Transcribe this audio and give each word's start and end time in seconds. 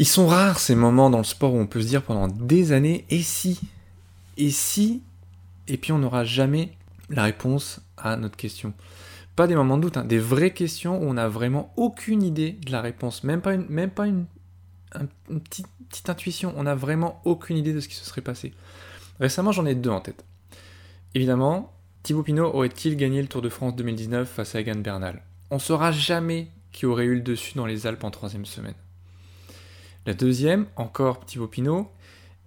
Ils 0.00 0.06
sont 0.06 0.28
rares 0.28 0.60
ces 0.60 0.76
moments 0.76 1.10
dans 1.10 1.18
le 1.18 1.24
sport 1.24 1.54
où 1.54 1.58
on 1.58 1.66
peut 1.66 1.82
se 1.82 1.88
dire 1.88 2.04
pendant 2.04 2.28
des 2.28 2.70
années 2.70 3.04
et 3.10 3.20
si 3.20 3.58
Et 4.36 4.50
si 4.50 5.02
Et 5.66 5.76
puis 5.76 5.90
on 5.90 5.98
n'aura 5.98 6.22
jamais 6.22 6.70
la 7.10 7.24
réponse 7.24 7.80
à 7.96 8.16
notre 8.16 8.36
question. 8.36 8.74
Pas 9.34 9.48
des 9.48 9.56
moments 9.56 9.76
de 9.76 9.82
doute, 9.82 9.96
hein, 9.96 10.04
des 10.04 10.20
vraies 10.20 10.52
questions 10.52 11.02
où 11.02 11.02
on 11.02 11.14
n'a 11.14 11.26
vraiment 11.26 11.72
aucune 11.76 12.22
idée 12.22 12.52
de 12.52 12.70
la 12.70 12.80
réponse, 12.80 13.24
même 13.24 13.40
pas 13.40 13.54
une, 13.54 13.66
même 13.68 13.90
petite, 13.90 16.08
intuition, 16.08 16.54
on 16.56 16.62
n'a 16.62 16.76
vraiment 16.76 17.20
aucune 17.24 17.56
idée 17.56 17.72
de 17.72 17.80
ce 17.80 17.88
qui 17.88 17.96
se 17.96 18.04
serait 18.04 18.20
passé. 18.20 18.54
Récemment 19.18 19.50
j'en 19.50 19.66
ai 19.66 19.74
deux 19.74 19.90
en 19.90 20.00
tête. 20.00 20.24
Évidemment, 21.16 21.72
Thibaut 22.04 22.22
Pinot 22.22 22.54
aurait-il 22.54 22.96
gagné 22.96 23.20
le 23.20 23.26
Tour 23.26 23.42
de 23.42 23.48
France 23.48 23.74
2019 23.74 24.28
face 24.28 24.54
à 24.54 24.60
Egan 24.60 24.76
Bernal? 24.76 25.24
On 25.50 25.58
saura 25.58 25.90
jamais 25.90 26.52
qui 26.70 26.86
aurait 26.86 27.06
eu 27.06 27.16
le 27.16 27.20
dessus 27.20 27.54
dans 27.56 27.66
les 27.66 27.88
Alpes 27.88 28.04
en 28.04 28.12
troisième 28.12 28.46
semaine. 28.46 28.74
La 30.08 30.14
deuxième, 30.14 30.64
encore 30.76 31.26
Thibaut 31.26 31.48
Pinot, 31.48 31.92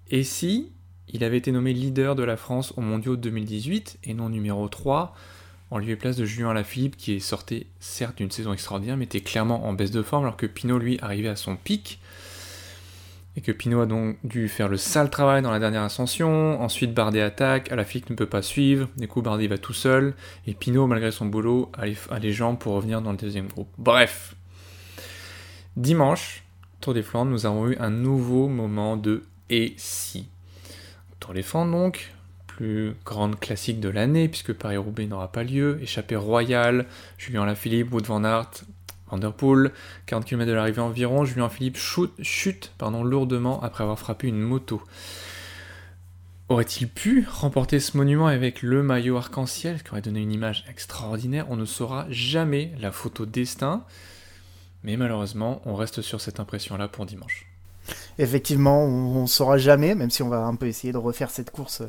et 0.09 0.23
si 0.23 0.71
il 1.09 1.23
avait 1.23 1.37
été 1.37 1.51
nommé 1.51 1.73
leader 1.73 2.15
de 2.15 2.23
la 2.23 2.35
France 2.35 2.73
au 2.75 2.81
Mondiaux 2.81 3.17
2018 3.17 3.99
et 4.03 4.15
non 4.15 4.29
numéro 4.29 4.67
3, 4.67 5.15
en 5.69 5.77
lieu 5.77 5.91
et 5.91 5.95
place 5.95 6.17
de 6.17 6.25
Julien 6.25 6.53
Lafilippe 6.53 6.97
qui 6.97 7.13
est 7.13 7.19
sorti 7.19 7.67
certes 7.79 8.17
d'une 8.17 8.31
saison 8.31 8.51
extraordinaire 8.51 8.97
mais 8.97 9.03
était 9.03 9.21
clairement 9.21 9.67
en 9.67 9.73
baisse 9.73 9.91
de 9.91 10.01
forme 10.01 10.23
alors 10.23 10.37
que 10.37 10.47
Pinot 10.47 10.79
lui 10.79 10.97
arrivait 11.03 11.27
à 11.27 11.35
son 11.35 11.55
pic. 11.55 11.99
Et 13.35 13.41
que 13.41 13.51
Pinot 13.51 13.81
a 13.81 13.85
donc 13.85 14.17
dû 14.23 14.47
faire 14.47 14.67
le 14.67 14.77
sale 14.77 15.11
travail 15.11 15.43
dans 15.43 15.51
la 15.51 15.59
dernière 15.59 15.83
ascension, 15.83 16.59
ensuite 16.63 16.95
Bardet 16.95 17.21
attaque, 17.21 17.71
Alaphilippe 17.71 18.09
ne 18.09 18.15
peut 18.15 18.25
pas 18.25 18.41
suivre, 18.41 18.89
du 18.97 19.07
coup 19.07 19.21
Bardet 19.21 19.45
va 19.45 19.59
tout 19.59 19.73
seul, 19.73 20.15
et 20.47 20.55
Pinot 20.55 20.87
malgré 20.87 21.11
son 21.11 21.27
boulot 21.27 21.71
a 21.77 22.17
les 22.17 22.33
jambes 22.33 22.57
pour 22.57 22.73
revenir 22.73 23.03
dans 23.03 23.11
le 23.11 23.17
deuxième 23.17 23.49
groupe. 23.49 23.69
Bref, 23.77 24.33
dimanche, 25.77 26.43
Tour 26.81 26.95
des 26.95 27.03
Flandres, 27.03 27.29
nous 27.29 27.45
avons 27.45 27.69
eu 27.69 27.77
un 27.79 27.91
nouveau 27.91 28.47
moment 28.47 28.97
de 28.97 29.21
et 29.51 29.75
si. 29.77 30.27
Tour 31.19 31.35
des 31.35 31.43
Flandres 31.43 31.71
donc, 31.71 32.11
plus 32.47 32.95
grande 33.05 33.39
classique 33.39 33.79
de 33.79 33.87
l'année 33.87 34.27
puisque 34.27 34.51
Paris-Roubaix 34.51 35.05
n'aura 35.05 35.31
pas 35.31 35.43
lieu, 35.43 35.77
échappée 35.83 36.15
royale, 36.15 36.87
Julien 37.19 37.45
Lafilippe, 37.45 37.93
Wout 37.93 38.01
van 38.07 38.23
Aert, 38.23 38.63
Vanderpool, 39.11 39.71
40 40.07 40.25
km 40.25 40.47
de 40.47 40.53
l'arrivée 40.53 40.81
environ, 40.81 41.23
Julien 41.23 41.49
Philippe 41.49 41.77
chute, 41.77 42.13
chute 42.23 42.71
pardon, 42.79 43.03
lourdement 43.03 43.61
après 43.61 43.83
avoir 43.83 43.99
frappé 43.99 44.27
une 44.27 44.39
moto. 44.39 44.81
Aurait-il 46.49 46.89
pu 46.89 47.27
remporter 47.29 47.79
ce 47.79 47.95
monument 47.95 48.25
avec 48.25 48.63
le 48.63 48.81
maillot 48.81 49.17
arc-en-ciel, 49.17 49.83
qui 49.83 49.91
aurait 49.91 50.01
donné 50.01 50.21
une 50.21 50.31
image 50.31 50.65
extraordinaire? 50.67 51.45
On 51.49 51.55
ne 51.57 51.65
saura 51.65 52.07
jamais 52.09 52.73
la 52.81 52.91
photo 52.91 53.27
destin, 53.27 53.85
mais 54.83 54.97
malheureusement, 54.97 55.61
on 55.65 55.75
reste 55.75 56.01
sur 56.01 56.21
cette 56.21 56.39
impression-là 56.39 56.87
pour 56.87 57.05
dimanche. 57.05 57.47
Effectivement, 58.17 58.83
on 58.83 59.23
ne 59.23 59.27
saura 59.27 59.57
jamais, 59.57 59.95
même 59.95 60.09
si 60.09 60.23
on 60.23 60.29
va 60.29 60.45
un 60.45 60.55
peu 60.55 60.67
essayer 60.67 60.93
de 60.93 60.97
refaire 60.97 61.29
cette 61.29 61.51
course 61.51 61.81
euh, 61.81 61.87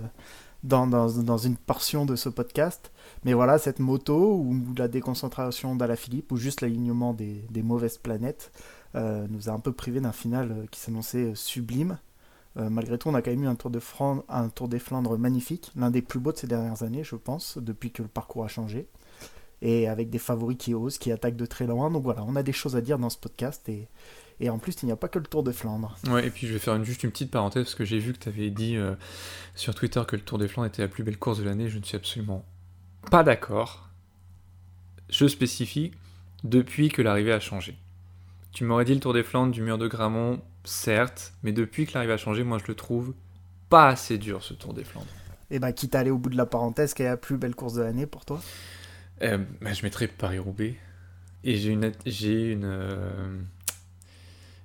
dans, 0.62 1.38
une 1.38 1.56
portion 1.56 2.06
de 2.06 2.16
ce 2.16 2.28
podcast. 2.28 2.92
Mais 3.24 3.34
voilà, 3.34 3.58
cette 3.58 3.78
moto, 3.78 4.34
ou 4.34 4.56
la 4.76 4.88
déconcentration 4.88 5.76
Philippe, 5.96 6.32
ou 6.32 6.36
juste 6.36 6.60
l'alignement 6.60 7.12
des, 7.14 7.62
mauvaises 7.62 7.98
planètes, 7.98 8.52
euh, 8.94 9.26
nous 9.30 9.48
a 9.48 9.52
un 9.52 9.60
peu 9.60 9.72
privé 9.72 10.00
d'un 10.00 10.12
final 10.12 10.52
euh, 10.52 10.66
qui 10.70 10.80
s'annonçait 10.80 11.32
sublime. 11.34 11.98
malgré 12.56 12.98
tout, 12.98 13.08
on 13.08 13.14
a 13.14 13.22
quand 13.22 13.30
même 13.30 13.44
eu 13.44 13.46
un 13.46 13.54
Tour, 13.54 13.70
de 13.70 13.80
un 14.28 14.48
tour 14.50 14.68
des 14.68 14.78
Flandres 14.78 15.18
magnifique, 15.18 15.72
l'un 15.74 15.90
des 15.90 16.02
plus 16.02 16.20
beaux 16.20 16.32
de 16.32 16.36
ces 16.36 16.46
dernières 16.46 16.82
années, 16.82 17.04
je 17.04 17.16
pense, 17.16 17.56
depuis 17.56 17.90
que 17.90 18.02
le 18.02 18.08
parcours 18.08 18.44
a 18.44 18.48
changé 18.48 18.88
et 19.62 19.88
avec 19.88 20.10
des 20.10 20.18
favoris 20.18 20.58
qui 20.58 20.74
osent, 20.74 20.98
qui 20.98 21.12
attaquent 21.12 21.36
de 21.36 21.46
très 21.46 21.66
loin. 21.66 21.90
Donc 21.90 22.02
voilà, 22.02 22.22
on 22.24 22.36
a 22.36 22.42
des 22.42 22.52
choses 22.52 22.76
à 22.76 22.80
dire 22.80 22.98
dans 22.98 23.08
ce 23.08 23.16
podcast 23.16 23.66
et, 23.68 23.88
et 24.40 24.50
en 24.50 24.58
plus, 24.58 24.74
il 24.82 24.86
n'y 24.86 24.92
a 24.92 24.96
pas 24.96 25.08
que 25.08 25.20
le 25.20 25.24
Tour 25.24 25.44
de 25.44 25.52
Flandre. 25.52 25.96
Ouais, 26.08 26.26
et 26.26 26.30
puis 26.30 26.48
je 26.48 26.52
vais 26.52 26.58
faire 26.58 26.82
juste 26.84 27.04
une 27.04 27.12
petite 27.12 27.30
parenthèse 27.30 27.64
parce 27.64 27.76
que 27.76 27.84
j'ai 27.84 28.00
vu 28.00 28.12
que 28.12 28.18
tu 28.18 28.28
avais 28.28 28.50
dit 28.50 28.76
euh, 28.76 28.94
sur 29.54 29.74
Twitter 29.74 30.02
que 30.06 30.16
le 30.16 30.22
Tour 30.22 30.38
des 30.38 30.48
Flandres 30.48 30.66
était 30.66 30.82
la 30.82 30.88
plus 30.88 31.04
belle 31.04 31.16
course 31.16 31.38
de 31.38 31.44
l'année. 31.44 31.68
Je 31.68 31.78
ne 31.78 31.84
suis 31.84 31.96
absolument 31.96 32.44
pas 33.10 33.22
d'accord. 33.22 33.88
Je 35.08 35.28
spécifie 35.28 35.92
depuis 36.42 36.88
que 36.88 37.00
l'arrivée 37.00 37.32
a 37.32 37.40
changé. 37.40 37.78
Tu 38.50 38.64
m'aurais 38.64 38.84
dit 38.84 38.94
le 38.94 39.00
Tour 39.00 39.14
des 39.14 39.22
Flandres 39.22 39.52
du 39.52 39.62
mur 39.62 39.78
de 39.78 39.86
Gramont, 39.86 40.42
certes, 40.64 41.34
mais 41.44 41.52
depuis 41.52 41.86
que 41.86 41.92
l'arrivée 41.94 42.14
a 42.14 42.18
changé, 42.18 42.42
moi 42.42 42.58
je 42.58 42.66
le 42.66 42.74
trouve 42.74 43.14
pas 43.68 43.88
assez 43.88 44.18
dur 44.18 44.42
ce 44.42 44.54
Tour 44.54 44.74
des 44.74 44.84
Flandres. 44.84 45.06
Et 45.50 45.56
eh 45.56 45.58
bah, 45.58 45.68
ben, 45.68 45.72
quitte 45.72 45.94
à 45.94 46.00
aller 46.00 46.10
au 46.10 46.18
bout 46.18 46.30
de 46.30 46.36
la 46.36 46.46
parenthèse, 46.46 46.94
quelle 46.94 47.06
est 47.06 47.10
la 47.10 47.16
plus 47.16 47.36
belle 47.36 47.54
course 47.54 47.74
de 47.74 47.82
l'année 47.82 48.06
pour 48.06 48.24
toi? 48.24 48.40
Euh, 49.22 49.38
bah, 49.60 49.72
Je 49.72 49.82
mettrais 49.82 50.08
Paris-Roubaix. 50.08 50.76
Et 51.44 51.56
j'ai 51.56 51.70
une, 51.70 51.92
j'ai 52.06 52.52
une, 52.52 52.64
euh, 52.64 53.38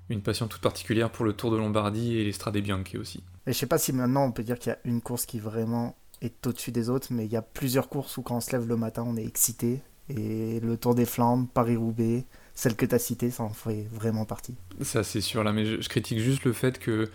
une 0.09 0.21
passion 0.21 0.47
toute 0.47 0.61
particulière 0.61 1.09
pour 1.09 1.25
le 1.25 1.33
Tour 1.33 1.51
de 1.51 1.57
Lombardie 1.57 2.17
et 2.17 2.23
les 2.23 2.31
Strade 2.31 2.57
Bianche 2.57 2.95
aussi. 2.95 3.23
Et 3.47 3.53
je 3.53 3.57
sais 3.57 3.65
pas 3.65 3.77
si 3.77 3.93
maintenant 3.93 4.25
on 4.25 4.31
peut 4.31 4.43
dire 4.43 4.59
qu'il 4.59 4.71
y 4.71 4.73
a 4.73 4.79
une 4.85 5.01
course 5.01 5.25
qui 5.25 5.39
vraiment 5.39 5.95
est 6.21 6.45
au-dessus 6.45 6.71
des 6.71 6.89
autres, 6.89 7.07
mais 7.11 7.25
il 7.25 7.31
y 7.31 7.37
a 7.37 7.41
plusieurs 7.41 7.89
courses 7.89 8.17
où 8.17 8.21
quand 8.21 8.37
on 8.37 8.41
se 8.41 8.51
lève 8.51 8.67
le 8.67 8.75
matin, 8.75 9.03
on 9.07 9.17
est 9.17 9.25
excité. 9.25 9.81
Et 10.09 10.59
le 10.61 10.77
Tour 10.77 10.95
des 10.95 11.05
Flandres, 11.05 11.47
Paris-Roubaix, 11.53 12.25
celle 12.53 12.75
que 12.75 12.85
tu 12.85 12.95
as 12.95 12.99
citée, 12.99 13.29
ça 13.29 13.43
en 13.43 13.49
fait 13.49 13.87
vraiment 13.91 14.25
partie. 14.25 14.55
Ça, 14.81 15.03
c'est 15.03 15.21
sûr, 15.21 15.43
là, 15.43 15.51
mais 15.51 15.65
je, 15.65 15.89
critique 15.89 16.19
juste 16.19 16.45
le 16.45 16.53
fait 16.53 16.79
que, 16.79 17.09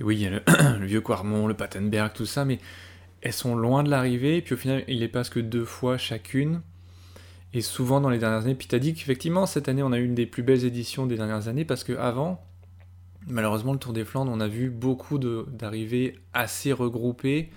oui, 0.00 0.16
il 0.16 0.22
y 0.22 0.26
a 0.26 0.30
le, 0.30 0.86
vieux 0.86 1.00
Quarmont, 1.00 1.46
le 1.46 1.54
Patenberg, 1.54 2.12
tout 2.14 2.26
ça, 2.26 2.44
mais 2.44 2.58
elles 3.20 3.32
sont 3.32 3.54
loin 3.54 3.82
de 3.82 3.90
l'arrivée, 3.90 4.38
et 4.38 4.42
puis 4.42 4.54
au 4.54 4.56
final, 4.56 4.84
il 4.88 5.00
les 5.00 5.08
passe 5.08 5.28
que 5.28 5.40
deux 5.40 5.64
fois 5.64 5.98
chacune. 5.98 6.62
Et 7.54 7.62
souvent 7.62 8.00
dans 8.00 8.10
les 8.10 8.18
dernières 8.18 8.42
années, 8.42 8.54
puis 8.54 8.68
tu 8.68 8.74
as 8.74 8.78
dit 8.78 8.94
qu'effectivement, 8.94 9.46
cette 9.46 9.68
année, 9.68 9.82
on 9.82 9.92
a 9.92 9.98
eu 9.98 10.04
une 10.04 10.14
des 10.14 10.26
plus 10.26 10.42
belles 10.42 10.64
éditions 10.64 11.06
des 11.06 11.16
dernières 11.16 11.48
années, 11.48 11.64
parce 11.64 11.82
qu'avant, 11.82 12.44
malheureusement, 13.26 13.72
le 13.72 13.78
Tour 13.78 13.92
des 13.92 14.04
Flandres, 14.04 14.30
on 14.32 14.40
a 14.40 14.48
vu 14.48 14.70
beaucoup 14.70 15.18
d'arrivées 15.18 16.18
assez 16.34 16.72
regroupées, 16.72 17.50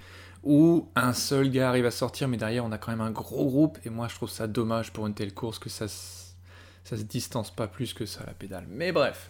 où 0.44 0.88
un 0.96 1.14
seul 1.14 1.50
gars 1.52 1.70
arrive 1.70 1.86
à 1.86 1.92
sortir, 1.92 2.28
mais 2.28 2.38
derrière, 2.38 2.66
on 2.66 2.72
a 2.72 2.78
quand 2.78 2.92
même 2.92 3.02
un 3.02 3.12
gros 3.12 3.46
groupe, 3.46 3.78
et 3.86 3.90
moi, 3.90 4.08
je 4.08 4.16
trouve 4.16 4.30
ça 4.30 4.48
dommage 4.48 4.94
pour 4.94 5.08
une 5.08 5.14
telle 5.14 5.34
course 5.34 5.60
que 5.60 5.70
ça, 5.70 5.88
ça 5.88 6.98
se 6.98 7.04
distance 7.04 7.52
pas 7.52 7.68
plus 7.68 7.94
que 7.94 8.06
ça, 8.06 8.22
la 8.26 8.34
pédale. 8.34 8.66
Mais 8.70 8.92
bref. 8.92 9.30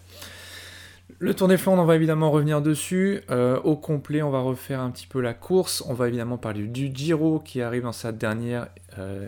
Le 1.19 1.33
Tour 1.33 1.47
des 1.47 1.57
Flandres, 1.57 1.81
on 1.81 1.85
va 1.85 1.95
évidemment 1.95 2.31
revenir 2.31 2.61
dessus. 2.61 3.21
Euh, 3.29 3.59
au 3.61 3.75
complet, 3.75 4.21
on 4.21 4.29
va 4.29 4.39
refaire 4.39 4.79
un 4.79 4.91
petit 4.91 5.07
peu 5.07 5.19
la 5.19 5.33
course. 5.33 5.83
On 5.87 5.93
va 5.93 6.07
évidemment 6.07 6.37
parler 6.37 6.67
du 6.67 6.89
Giro 6.93 7.39
qui 7.39 7.61
arrive 7.61 7.83
dans 7.83 7.91
sa 7.91 8.11
dernière 8.11 8.67
euh, 8.97 9.27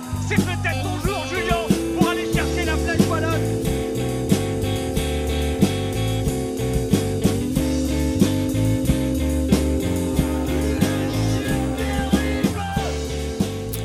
C'est 0.31 0.45
peut-être 0.45 0.81
ton 0.81 0.97
jour, 1.05 1.25
Julien, 1.25 1.57
pour 1.97 2.07
aller 2.07 2.31
chercher 2.31 2.63
la 2.63 2.77
flèche 2.77 3.05
wallonne. 3.09 3.41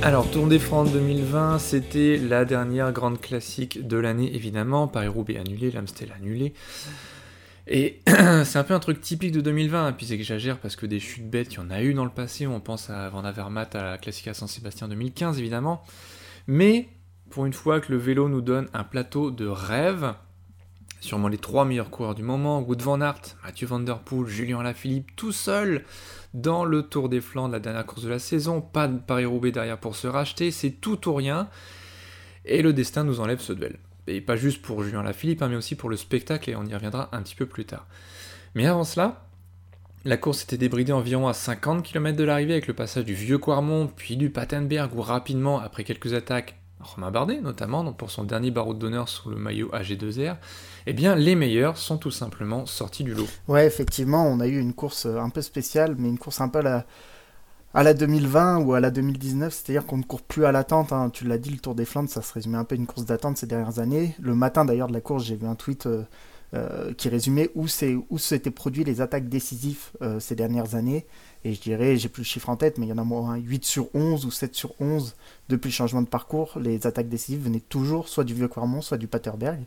Alors, 0.02 0.30
Tour 0.30 0.46
des 0.46 0.60
France 0.60 0.92
2020, 0.92 1.58
c'était 1.58 2.16
la 2.16 2.44
dernière 2.44 2.92
grande 2.92 3.20
classique 3.20 3.84
de 3.84 3.96
l'année, 3.96 4.32
évidemment. 4.32 4.86
Paris-Roubaix 4.86 5.38
annulé, 5.38 5.72
l'Amstel 5.72 6.12
annulé. 6.16 6.52
Et 7.66 8.02
c'est 8.06 8.58
un 8.60 8.62
peu 8.62 8.74
un 8.74 8.78
truc 8.78 9.00
typique 9.00 9.32
de 9.32 9.40
2020, 9.40 9.84
hein, 9.84 9.92
puis 9.92 10.06
c'est 10.06 10.16
que 10.16 10.22
j'exagère 10.22 10.58
parce 10.58 10.76
que 10.76 10.86
des 10.86 11.00
chutes 11.00 11.28
bêtes, 11.28 11.54
il 11.54 11.56
y 11.56 11.58
en 11.58 11.70
a 11.70 11.82
eu 11.82 11.92
dans 11.92 12.04
le 12.04 12.10
passé. 12.10 12.46
On 12.46 12.60
pense 12.60 12.88
à 12.88 13.08
Van 13.08 13.24
Avermaet, 13.24 13.74
à 13.74 13.82
la 13.82 13.98
Classica 13.98 14.32
San-Sébastien 14.32 14.86
2015, 14.86 15.40
évidemment. 15.40 15.82
Mais 16.46 16.88
pour 17.30 17.46
une 17.46 17.52
fois 17.52 17.80
que 17.80 17.92
le 17.92 17.98
vélo 17.98 18.28
nous 18.28 18.40
donne 18.40 18.68
un 18.72 18.84
plateau 18.84 19.30
de 19.30 19.46
rêve, 19.46 20.14
sûrement 21.00 21.28
les 21.28 21.38
trois 21.38 21.64
meilleurs 21.64 21.90
coureurs 21.90 22.14
du 22.14 22.22
moment, 22.22 22.60
Wood 22.60 22.82
van 22.82 23.00
Aert, 23.00 23.36
Mathieu 23.44 23.66
Van 23.66 23.80
Der 23.80 23.98
Poel, 23.98 24.28
Julien 24.28 24.62
Lafilippe, 24.62 25.14
tout 25.16 25.32
seul 25.32 25.84
dans 26.34 26.64
le 26.64 26.82
Tour 26.82 27.08
des 27.08 27.20
Flandres, 27.20 27.52
la 27.52 27.60
dernière 27.60 27.86
course 27.86 28.04
de 28.04 28.08
la 28.08 28.18
saison, 28.18 28.60
pas 28.60 28.88
de 28.88 28.98
Paris-Roubaix 28.98 29.52
derrière 29.52 29.78
pour 29.78 29.96
se 29.96 30.06
racheter, 30.06 30.50
c'est 30.50 30.70
tout 30.70 31.08
ou 31.08 31.14
rien, 31.14 31.48
et 32.44 32.62
le 32.62 32.72
destin 32.72 33.04
nous 33.04 33.20
enlève 33.20 33.40
ce 33.40 33.52
duel. 33.52 33.78
Et 34.06 34.20
pas 34.20 34.36
juste 34.36 34.62
pour 34.62 34.84
Julien 34.84 35.02
Lafilippe, 35.02 35.42
hein, 35.42 35.48
mais 35.48 35.56
aussi 35.56 35.74
pour 35.74 35.90
le 35.90 35.96
spectacle, 35.96 36.48
et 36.50 36.56
on 36.56 36.64
y 36.64 36.74
reviendra 36.74 37.08
un 37.12 37.22
petit 37.22 37.34
peu 37.34 37.46
plus 37.46 37.64
tard. 37.64 37.86
Mais 38.54 38.66
avant 38.66 38.84
cela, 38.84 39.25
la 40.06 40.16
course 40.16 40.44
était 40.44 40.56
débridée 40.56 40.92
environ 40.92 41.26
à 41.26 41.34
50 41.34 41.82
km 41.82 42.16
de 42.16 42.24
l'arrivée 42.24 42.52
avec 42.52 42.68
le 42.68 42.74
passage 42.74 43.04
du 43.04 43.14
vieux 43.14 43.38
Quarmont, 43.38 43.90
puis 43.94 44.16
du 44.16 44.30
Patenberg, 44.30 44.94
où 44.94 45.02
rapidement, 45.02 45.58
après 45.58 45.84
quelques 45.84 46.14
attaques, 46.14 46.56
Romain 46.78 47.10
Bardet 47.10 47.40
notamment, 47.40 47.92
pour 47.92 48.10
son 48.10 48.22
dernier 48.22 48.52
barreau 48.52 48.72
d'honneur 48.72 49.08
sur 49.08 49.30
le 49.30 49.36
maillot 49.36 49.68
AG2R, 49.72 50.36
eh 50.86 50.92
bien 50.92 51.16
les 51.16 51.34
meilleurs 51.34 51.76
sont 51.76 51.98
tout 51.98 52.12
simplement 52.12 52.66
sortis 52.66 53.02
du 53.02 53.14
lot. 53.14 53.26
Ouais, 53.48 53.66
effectivement, 53.66 54.24
on 54.26 54.38
a 54.38 54.46
eu 54.46 54.60
une 54.60 54.74
course 54.74 55.06
un 55.06 55.30
peu 55.30 55.42
spéciale, 55.42 55.96
mais 55.98 56.08
une 56.08 56.18
course 56.18 56.40
un 56.40 56.48
peu 56.48 56.60
à 56.60 56.62
la, 56.62 56.86
à 57.74 57.82
la 57.82 57.92
2020 57.92 58.58
ou 58.58 58.74
à 58.74 58.80
la 58.80 58.92
2019, 58.92 59.52
c'est-à-dire 59.52 59.86
qu'on 59.86 59.96
ne 59.96 60.04
court 60.04 60.22
plus 60.22 60.44
à 60.44 60.52
l'attente. 60.52 60.92
Hein. 60.92 61.10
Tu 61.12 61.26
l'as 61.26 61.38
dit, 61.38 61.50
le 61.50 61.58
Tour 61.58 61.74
des 61.74 61.84
Flandres, 61.84 62.10
ça 62.10 62.22
se 62.22 62.32
résumait 62.32 62.58
un 62.58 62.64
peu 62.64 62.76
à 62.76 62.78
une 62.78 62.86
course 62.86 63.06
d'attente 63.06 63.38
ces 63.38 63.46
dernières 63.46 63.80
années. 63.80 64.14
Le 64.20 64.36
matin 64.36 64.64
d'ailleurs 64.64 64.88
de 64.88 64.92
la 64.92 65.00
course, 65.00 65.24
j'ai 65.24 65.34
vu 65.34 65.46
un 65.46 65.56
tweet 65.56 65.86
euh, 65.86 66.04
euh, 66.54 66.92
qui 66.94 67.08
résumait 67.08 67.50
où 67.54 67.66
s'étaient 67.66 68.50
produits 68.50 68.84
les 68.84 69.00
attaques 69.00 69.28
décisives 69.28 69.90
euh, 70.02 70.20
ces 70.20 70.36
dernières 70.36 70.74
années. 70.74 71.06
Et 71.44 71.52
je 71.52 71.60
dirais, 71.60 71.96
j'ai 71.96 72.08
plus 72.08 72.22
le 72.22 72.26
chiffre 72.26 72.48
en 72.48 72.56
tête, 72.56 72.78
mais 72.78 72.86
il 72.86 72.88
y 72.88 72.92
en 72.92 72.98
a 72.98 73.04
moins 73.04 73.36
8 73.36 73.64
sur 73.64 73.88
11 73.94 74.24
ou 74.26 74.30
7 74.30 74.54
sur 74.54 74.80
11 74.80 75.16
depuis 75.48 75.68
le 75.68 75.74
changement 75.74 76.02
de 76.02 76.08
parcours. 76.08 76.58
Les 76.60 76.86
attaques 76.86 77.08
décisives 77.08 77.44
venaient 77.44 77.60
toujours 77.60 78.08
soit 78.08 78.24
du 78.24 78.34
Vieux-Clermont, 78.34 78.80
soit 78.80 78.96
du 78.96 79.08
Paterberg. 79.08 79.64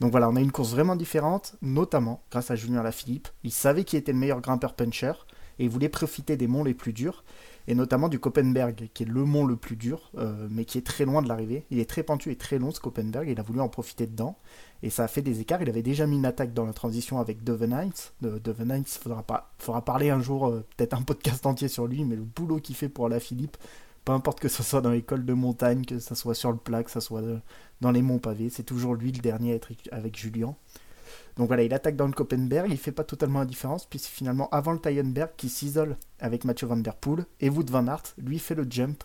Donc 0.00 0.10
voilà, 0.10 0.28
on 0.28 0.36
a 0.36 0.40
une 0.40 0.52
course 0.52 0.70
vraiment 0.70 0.96
différente, 0.96 1.56
notamment 1.62 2.22
grâce 2.30 2.50
à 2.50 2.56
Julien 2.56 2.82
Lafilippe. 2.82 3.28
Il 3.44 3.52
savait 3.52 3.84
qui 3.84 3.96
était 3.96 4.12
le 4.12 4.18
meilleur 4.18 4.40
grimpeur 4.40 4.74
puncher 4.74 5.12
et 5.58 5.64
il 5.64 5.70
voulait 5.70 5.88
profiter 5.88 6.36
des 6.36 6.46
monts 6.46 6.64
les 6.64 6.74
plus 6.74 6.92
durs, 6.92 7.24
et 7.66 7.74
notamment 7.74 8.08
du 8.08 8.18
Koppenberg, 8.18 8.88
qui 8.94 9.02
est 9.02 9.06
le 9.06 9.24
mont 9.24 9.44
le 9.44 9.56
plus 9.56 9.76
dur, 9.76 10.10
euh, 10.18 10.46
mais 10.50 10.64
qui 10.64 10.78
est 10.78 10.86
très 10.86 11.04
loin 11.04 11.22
de 11.22 11.28
l'arrivée. 11.28 11.64
Il 11.70 11.78
est 11.78 11.88
très 11.88 12.02
pentu 12.02 12.30
et 12.30 12.36
très 12.36 12.58
long 12.58 12.70
ce 12.70 12.80
Koppenberg, 12.80 13.28
et 13.28 13.32
il 13.32 13.40
a 13.40 13.42
voulu 13.42 13.60
en 13.60 13.68
profiter 13.68 14.06
dedans, 14.06 14.36
et 14.82 14.90
ça 14.90 15.04
a 15.04 15.08
fait 15.08 15.22
des 15.22 15.40
écarts. 15.40 15.62
Il 15.62 15.68
avait 15.68 15.82
déjà 15.82 16.06
mis 16.06 16.16
une 16.16 16.26
attaque 16.26 16.52
dans 16.52 16.66
la 16.66 16.72
transition 16.72 17.18
avec 17.18 17.44
Devenheins. 17.44 17.90
De, 18.20 18.38
Devenheins, 18.38 18.78
il 18.78 18.84
faudra, 18.84 19.22
pas, 19.22 19.52
faudra 19.58 19.84
parler 19.84 20.10
un 20.10 20.20
jour, 20.20 20.48
euh, 20.48 20.64
peut-être 20.76 20.94
un 20.94 21.02
podcast 21.02 21.46
entier 21.46 21.68
sur 21.68 21.86
lui, 21.86 22.04
mais 22.04 22.16
le 22.16 22.22
boulot 22.22 22.58
qu'il 22.58 22.76
fait 22.76 22.88
pour 22.88 23.08
la 23.08 23.20
Philippe, 23.20 23.56
peu 24.04 24.12
importe 24.12 24.40
que 24.40 24.48
ce 24.48 24.62
soit 24.62 24.80
dans 24.80 24.90
les 24.90 25.02
cols 25.02 25.24
de 25.24 25.32
montagne, 25.32 25.84
que 25.84 25.98
ce 25.98 26.14
soit 26.14 26.34
sur 26.34 26.52
le 26.52 26.58
plat, 26.58 26.84
que 26.84 26.90
ce 26.90 27.00
soit 27.00 27.22
euh, 27.22 27.38
dans 27.80 27.90
les 27.90 28.02
monts 28.02 28.18
pavés, 28.18 28.50
c'est 28.50 28.62
toujours 28.62 28.94
lui 28.94 29.12
le 29.12 29.20
dernier 29.20 29.52
à 29.52 29.56
être 29.56 29.70
avec 29.90 30.16
Julien. 30.16 30.54
Donc 31.36 31.48
voilà, 31.48 31.62
il 31.64 31.74
attaque 31.74 31.96
dans 31.96 32.06
le 32.06 32.12
Koppenberg, 32.12 32.70
il 32.70 32.78
fait 32.78 32.92
pas 32.92 33.04
totalement 33.04 33.40
la 33.40 33.44
différence, 33.44 33.84
puis 33.84 33.98
finalement 33.98 34.48
avant 34.50 34.72
le 34.72 34.78
Tyenberg 34.78 35.30
qui 35.36 35.48
s'isole 35.48 35.96
avec 36.18 36.44
Mathieu 36.44 36.66
Van 36.66 36.76
Der 36.76 36.94
Poel, 36.94 37.26
et 37.40 37.50
Wood 37.50 37.70
Van 37.70 37.86
Aert, 37.86 38.14
lui, 38.16 38.38
fait 38.38 38.54
le 38.54 38.66
jump 38.68 39.04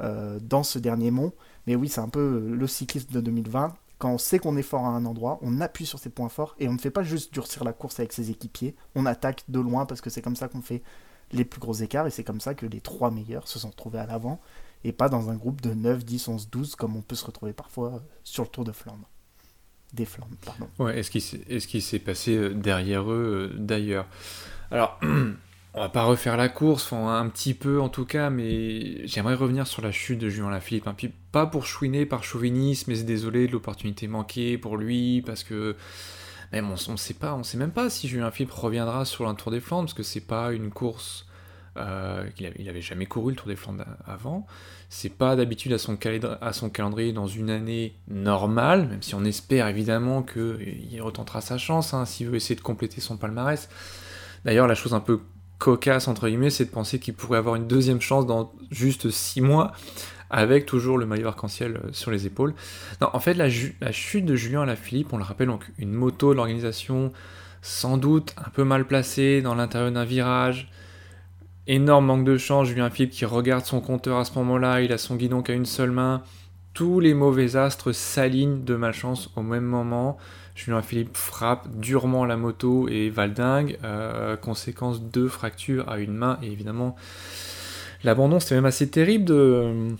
euh, 0.00 0.38
dans 0.40 0.62
ce 0.62 0.78
dernier 0.78 1.10
mont. 1.10 1.32
Mais 1.66 1.74
oui, 1.74 1.88
c'est 1.88 2.00
un 2.00 2.08
peu 2.08 2.48
le 2.48 2.66
cyclisme 2.66 3.12
de 3.12 3.20
2020. 3.20 3.74
Quand 4.02 4.10
on 4.10 4.18
sait 4.18 4.40
qu'on 4.40 4.56
est 4.56 4.62
fort 4.62 4.84
à 4.84 4.88
un 4.88 5.04
endroit, 5.04 5.38
on 5.42 5.60
appuie 5.60 5.86
sur 5.86 6.00
ses 6.00 6.10
points 6.10 6.28
forts, 6.28 6.56
et 6.58 6.66
on 6.66 6.72
ne 6.72 6.78
fait 6.78 6.90
pas 6.90 7.04
juste 7.04 7.32
durcir 7.32 7.62
la 7.62 7.72
course 7.72 8.00
avec 8.00 8.12
ses 8.12 8.32
équipiers, 8.32 8.74
on 8.96 9.06
attaque 9.06 9.44
de 9.46 9.60
loin, 9.60 9.86
parce 9.86 10.00
que 10.00 10.10
c'est 10.10 10.22
comme 10.22 10.34
ça 10.34 10.48
qu'on 10.48 10.60
fait 10.60 10.82
les 11.30 11.44
plus 11.44 11.60
gros 11.60 11.74
écarts, 11.74 12.08
et 12.08 12.10
c'est 12.10 12.24
comme 12.24 12.40
ça 12.40 12.54
que 12.54 12.66
les 12.66 12.80
trois 12.80 13.12
meilleurs 13.12 13.46
se 13.46 13.60
sont 13.60 13.70
retrouvés 13.70 14.00
à 14.00 14.06
l'avant, 14.06 14.40
et 14.82 14.90
pas 14.90 15.08
dans 15.08 15.30
un 15.30 15.36
groupe 15.36 15.60
de 15.60 15.72
9, 15.72 16.04
10, 16.04 16.26
11, 16.26 16.50
12, 16.50 16.74
comme 16.74 16.96
on 16.96 17.00
peut 17.00 17.14
se 17.14 17.24
retrouver 17.24 17.52
parfois 17.52 18.02
sur 18.24 18.42
le 18.42 18.48
Tour 18.48 18.64
de 18.64 18.72
Flandre 18.72 19.08
des 19.92 20.04
Flandres. 20.04 20.34
Pardon. 20.44 20.68
Ouais, 20.80 20.98
est-ce 20.98 21.10
qu'il 21.68 21.82
s'est 21.82 21.98
passé 22.00 22.34
euh, 22.34 22.54
derrière 22.54 23.08
eux 23.08 23.52
euh, 23.52 23.56
d'ailleurs 23.56 24.08
Alors, 24.72 24.98
on 25.74 25.80
va 25.80 25.88
pas 25.88 26.04
refaire 26.04 26.36
la 26.36 26.48
course, 26.48 26.92
un 26.92 27.28
petit 27.28 27.54
peu 27.54 27.80
en 27.80 27.88
tout 27.88 28.04
cas, 28.04 28.28
mais 28.28 29.06
j'aimerais 29.06 29.34
revenir 29.34 29.66
sur 29.66 29.80
la 29.80 29.90
chute 29.90 30.18
de 30.18 30.28
Julien 30.28 30.50
Lafilippe. 30.50 30.86
Hein. 30.86 30.94
Puis 30.96 31.10
pas 31.32 31.46
pour 31.46 31.64
chouiner 31.64 32.04
par 32.04 32.24
chauvinisme, 32.24 32.92
mais 32.92 33.02
désolé 33.02 33.46
de 33.46 33.52
l'opportunité 33.52 34.06
manquée 34.06 34.58
pour 34.58 34.76
lui, 34.76 35.22
parce 35.22 35.44
que 35.44 35.76
même 36.52 36.68
on, 36.70 36.92
ne 36.92 36.96
sait 36.98 37.14
pas, 37.14 37.34
on 37.34 37.42
sait 37.42 37.56
même 37.56 37.70
pas 37.70 37.88
si 37.88 38.06
Julien 38.06 38.24
Lafilippe 38.24 38.52
reviendra 38.52 39.06
sur 39.06 39.28
un 39.28 39.34
Tour 39.34 39.50
des 39.50 39.60
Flandres, 39.60 39.84
parce 39.84 39.94
que 39.94 40.02
c'est 40.02 40.20
pas 40.20 40.52
une 40.52 40.70
course 40.70 41.26
euh, 41.78 42.28
il, 42.38 42.68
avait, 42.68 42.82
jamais 42.82 43.06
couru 43.06 43.30
le 43.32 43.36
Tour 43.36 43.48
des 43.48 43.56
Flandres 43.56 43.86
avant. 44.04 44.46
C'est 44.90 45.08
pas 45.08 45.36
d'habitude 45.36 45.72
à 45.72 45.78
son, 45.78 45.98
à 46.42 46.52
son 46.52 46.68
calendrier 46.68 47.14
dans 47.14 47.26
une 47.26 47.48
année 47.48 47.94
normale, 48.08 48.88
même 48.88 49.02
si 49.02 49.14
on 49.14 49.24
espère 49.24 49.68
évidemment 49.68 50.22
qu'il 50.22 51.00
retentera 51.00 51.40
sa 51.40 51.56
chance 51.56 51.94
hein, 51.94 52.04
s'il 52.04 52.28
veut 52.28 52.36
essayer 52.36 52.56
de 52.56 52.60
compléter 52.60 53.00
son 53.00 53.16
palmarès. 53.16 53.70
D'ailleurs, 54.44 54.66
la 54.66 54.74
chose 54.74 54.92
un 54.92 55.00
peu 55.00 55.20
cocasse 55.62 56.08
entre 56.08 56.28
guillemets, 56.28 56.50
c'est 56.50 56.64
de 56.64 56.70
penser 56.70 56.98
qu'il 56.98 57.14
pourrait 57.14 57.38
avoir 57.38 57.54
une 57.54 57.68
deuxième 57.68 58.00
chance 58.00 58.26
dans 58.26 58.52
juste 58.72 59.10
6 59.10 59.40
mois 59.40 59.72
avec 60.28 60.66
toujours 60.66 60.98
le 60.98 61.06
maillot 61.06 61.28
arc-en-ciel 61.28 61.76
euh, 61.76 61.88
sur 61.92 62.10
les 62.10 62.26
épaules. 62.26 62.54
En 63.00 63.20
fait, 63.20 63.34
la, 63.34 63.46
la 63.80 63.92
chute 63.92 64.24
de 64.24 64.34
Julien 64.34 64.62
Alaphilippe, 64.62 65.12
on 65.12 65.18
le 65.18 65.24
rappelle 65.24 65.48
donc, 65.48 65.70
une 65.78 65.92
moto 65.92 66.30
de 66.30 66.36
l'organisation 66.36 67.12
sans 67.60 67.96
doute 67.96 68.34
un 68.44 68.50
peu 68.50 68.64
mal 68.64 68.86
placée 68.86 69.40
dans 69.40 69.54
l'intérieur 69.54 69.92
d'un 69.92 70.04
virage, 70.04 70.68
Énorme 71.68 72.06
manque 72.06 72.24
de 72.24 72.36
chance, 72.38 72.66
Julien 72.66 72.90
Philippe 72.90 73.12
qui 73.12 73.24
regarde 73.24 73.64
son 73.64 73.80
compteur 73.80 74.18
à 74.18 74.24
ce 74.24 74.36
moment-là, 74.36 74.80
il 74.80 74.92
a 74.92 74.98
son 74.98 75.14
guidon 75.14 75.42
qu'à 75.42 75.52
une 75.52 75.64
seule 75.64 75.92
main. 75.92 76.22
Tous 76.74 76.98
les 76.98 77.14
mauvais 77.14 77.54
astres 77.54 77.92
s'alignent 77.92 78.64
de 78.64 78.74
malchance 78.74 79.30
au 79.36 79.42
même 79.42 79.64
moment. 79.64 80.18
Julien 80.54 80.82
Philippe 80.82 81.16
frappe 81.16 81.68
durement 81.78 82.24
la 82.24 82.36
moto 82.36 82.88
et 82.88 83.08
valdingue, 83.08 83.78
euh, 83.84 84.36
conséquence 84.36 85.02
de 85.02 85.26
fractures 85.26 85.88
à 85.88 85.98
une 85.98 86.14
main 86.14 86.38
et 86.42 86.46
évidemment 86.46 86.94
l'abandon. 88.04 88.38
C'était 88.38 88.56
même 88.56 88.66
assez 88.66 88.88
terrible 88.88 89.24
de, 89.24 89.96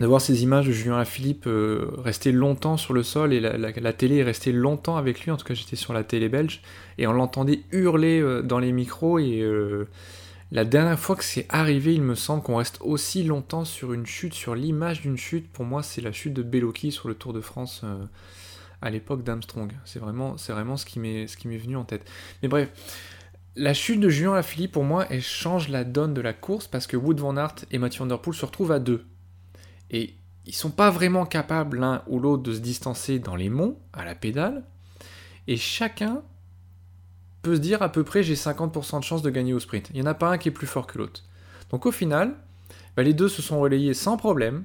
voir 0.00 0.20
ces 0.20 0.42
images 0.42 0.66
de 0.66 0.72
Julien 0.72 1.04
Philippe 1.04 1.46
euh, 1.46 1.90
rester 1.98 2.32
longtemps 2.32 2.76
sur 2.78 2.94
le 2.94 3.02
sol 3.02 3.32
et 3.34 3.40
la, 3.40 3.92
télé 3.92 4.18
est 4.18 4.22
restée 4.22 4.52
longtemps 4.52 4.96
avec 4.96 5.20
lui. 5.20 5.30
En 5.30 5.36
tout 5.36 5.44
cas, 5.44 5.54
j'étais 5.54 5.76
sur 5.76 5.92
la 5.92 6.02
télé 6.02 6.30
belge 6.30 6.62
et 6.96 7.06
on 7.06 7.12
l'entendait 7.12 7.60
hurler 7.70 8.20
euh, 8.20 8.42
dans 8.42 8.58
les 8.58 8.72
micros 8.72 9.18
et 9.18 9.44
la 10.50 10.64
dernière 10.64 10.98
fois 10.98 11.16
que 11.16 11.24
c'est 11.24 11.46
arrivé, 11.48 11.94
il 11.94 12.02
me 12.02 12.14
semble 12.14 12.42
qu'on 12.42 12.56
reste 12.56 12.78
aussi 12.80 13.24
longtemps 13.24 13.64
sur 13.64 13.92
une 13.92 14.06
chute, 14.06 14.34
sur 14.34 14.54
l'image 14.54 15.02
d'une 15.02 15.16
chute. 15.16 15.48
Pour 15.50 15.64
moi, 15.64 15.82
c'est 15.82 16.00
la 16.00 16.12
chute 16.12 16.32
de 16.32 16.42
Bellocchi 16.42 16.92
sur 16.92 17.08
le 17.08 17.14
Tour 17.14 17.32
de 17.32 17.40
France 17.40 17.82
à 18.84 18.90
l'époque 18.90 19.24
d'Armstrong. 19.24 19.72
C'est 19.84 19.98
vraiment, 19.98 20.36
vraiment 20.48 20.76
ce 20.76 20.84
qui 20.84 21.00
m'est, 21.00 21.26
ce 21.26 21.36
qui 21.36 21.48
m'est 21.48 21.56
venu 21.56 21.76
en 21.76 21.84
tête. 21.84 22.08
Mais 22.42 22.48
bref, 22.48 22.68
la 23.56 23.72
chute 23.72 23.98
de 23.98 24.08
Julien 24.08 24.34
Lafilippe, 24.34 24.72
pour 24.72 24.84
moi, 24.84 25.06
elle 25.10 25.22
change 25.22 25.68
la 25.68 25.84
donne 25.84 26.12
de 26.12 26.20
la 26.20 26.34
course 26.34 26.68
parce 26.68 26.86
que 26.86 26.96
Wood 26.96 27.18
Van 27.18 27.36
Aert 27.36 27.54
et 27.70 27.78
Mathieu 27.78 28.00
Van 28.00 28.06
Der 28.06 28.20
Poel 28.20 28.36
se 28.36 28.44
retrouvent 28.44 28.72
à 28.72 28.78
deux. 28.78 29.06
Et 29.90 30.14
ils 30.44 30.54
sont 30.54 30.70
pas 30.70 30.90
vraiment 30.90 31.24
capables 31.24 31.78
l'un 31.80 32.02
ou 32.06 32.20
l'autre 32.20 32.42
de 32.42 32.52
se 32.52 32.60
distancer 32.60 33.18
dans 33.18 33.36
les 33.36 33.48
monts, 33.48 33.78
à 33.94 34.04
la 34.04 34.14
pédale. 34.14 34.64
Et 35.46 35.56
chacun 35.56 36.22
peut 37.40 37.56
se 37.56 37.60
dire 37.60 37.82
à 37.82 37.90
peu 37.90 38.04
près 38.04 38.22
j'ai 38.22 38.34
50% 38.34 38.98
de 38.98 39.04
chance 39.04 39.22
de 39.22 39.30
gagner 39.30 39.54
au 39.54 39.60
sprint. 39.60 39.88
Il 39.94 39.96
n'y 39.96 40.02
en 40.02 40.10
a 40.10 40.14
pas 40.14 40.30
un 40.30 40.38
qui 40.38 40.48
est 40.48 40.52
plus 40.52 40.66
fort 40.66 40.86
que 40.86 40.98
l'autre. 40.98 41.22
Donc 41.70 41.86
au 41.86 41.92
final, 41.92 42.34
bah, 42.96 43.02
les 43.02 43.14
deux 43.14 43.28
se 43.28 43.40
sont 43.40 43.60
relayés 43.60 43.94
sans 43.94 44.18
problème. 44.18 44.64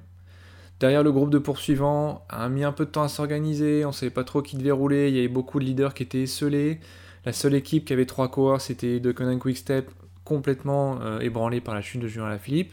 Derrière 0.80 1.04
le 1.04 1.12
groupe 1.12 1.30
de 1.30 1.40
poursuivants 1.40 2.26
a 2.30 2.48
mis 2.48 2.64
un 2.64 2.72
peu 2.72 2.86
de 2.86 2.92
temps 2.92 3.04
à 3.04 3.10
s'organiser, 3.10 3.84
on 3.84 3.90
ne 3.90 3.94
savait 3.94 4.12
pas 4.12 4.24
trop 4.24 4.42
qui 4.42 4.56
devait 4.56 4.72
rouler, 4.72 5.10
il 5.10 5.16
y 5.16 5.20
avait 5.20 5.28
beaucoup 5.28 5.60
de 5.60 5.66
leaders 5.66 5.94
qui 5.94 6.04
étaient 6.04 6.24
esselés. 6.24 6.80
La 7.26 7.34
seule 7.34 7.54
équipe 7.54 7.86
qui 7.86 7.94
avait 7.94 8.06
trois 8.06 8.30
coureurs, 8.30 8.62
c'était 8.62 9.02
De 9.02 9.12
Conan 9.12 9.38
Quickstep, 9.40 9.90
complètement 10.24 11.02
euh, 11.02 11.20
ébranlé 11.20 11.60
par 11.60 11.76
la 11.76 11.82
chute 11.82 12.02
de 12.02 12.08
Julien 12.08 12.30
Lafilippe. 12.30 12.72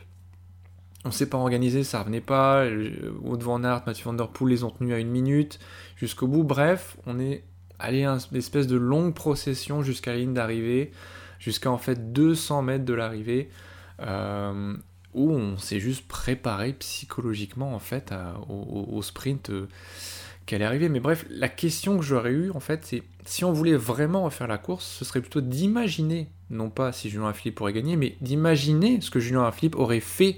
On 1.05 1.09
ne 1.09 1.13
s'est 1.13 1.29
pas 1.29 1.39
organisé, 1.39 1.85
ça 1.85 2.01
revenait 2.01 2.21
pas. 2.21 2.65
Wout 3.23 3.39
van 3.39 3.63
Aert, 3.65 3.83
Mathieu 3.87 4.05
Van 4.05 4.13
Der 4.13 4.29
Poel 4.29 4.51
les 4.51 4.65
ont 4.65 4.71
tenus 4.71 4.95
à 4.95 4.99
une 4.99 5.11
minute 5.11 5.59
jusqu'au 5.97 6.27
bout. 6.27 6.43
Bref, 6.43 6.97
on 7.07 7.19
est 7.19 7.45
aller 7.79 8.05
une 8.05 8.19
espèce 8.35 8.67
de 8.67 8.77
longue 8.77 9.15
procession 9.15 9.83
jusqu'à 9.83 10.13
la 10.13 10.19
ligne 10.19 10.35
d'arrivée, 10.35 10.91
jusqu'à 11.39 11.71
en 11.71 11.79
fait 11.79 12.13
200 12.13 12.63
mètres 12.63 12.85
de 12.85 12.95
l'arrivée, 12.95 13.51
euh, 14.01 14.75
où 15.17 15.33
on 15.33 15.57
s'est 15.57 15.81
juste 15.81 16.07
préparé 16.07 16.75
psychologiquement 16.75 17.75
en 17.75 17.79
fait 17.81 18.13
au, 18.49 19.03
sprint 19.03 19.51
euh, 19.51 19.67
qu'elle 20.45 20.63
est 20.63 20.67
arrivée. 20.67 20.89
Mais 20.89 21.01
bref, 21.01 21.25
la 21.31 21.49
question 21.49 21.99
que 21.99 22.05
j'aurais 22.05 22.31
eue 22.31 22.51
en 22.51 22.61
fait, 22.61 22.85
c'est 22.85 23.03
si 23.25 23.45
on 23.45 23.53
voulait 23.53 23.77
vraiment 23.77 24.25
refaire 24.25 24.47
la 24.47 24.59
course, 24.59 24.87
ce 24.87 25.05
serait 25.05 25.21
plutôt 25.21 25.41
d'imaginer, 25.41 26.29
non 26.51 26.71
pas 26.71 26.93
si 26.93 27.11
Julien 27.11 27.33
Philippe 27.33 27.57
pourrait 27.57 27.73
gagner, 27.73 27.97
mais 27.97 28.17
d'imaginer 28.21 29.01
ce 29.01 29.11
que 29.11 29.19
Julien 29.19 29.51
Philippe 29.51 29.77
aurait 29.77 30.01
fait 30.01 30.37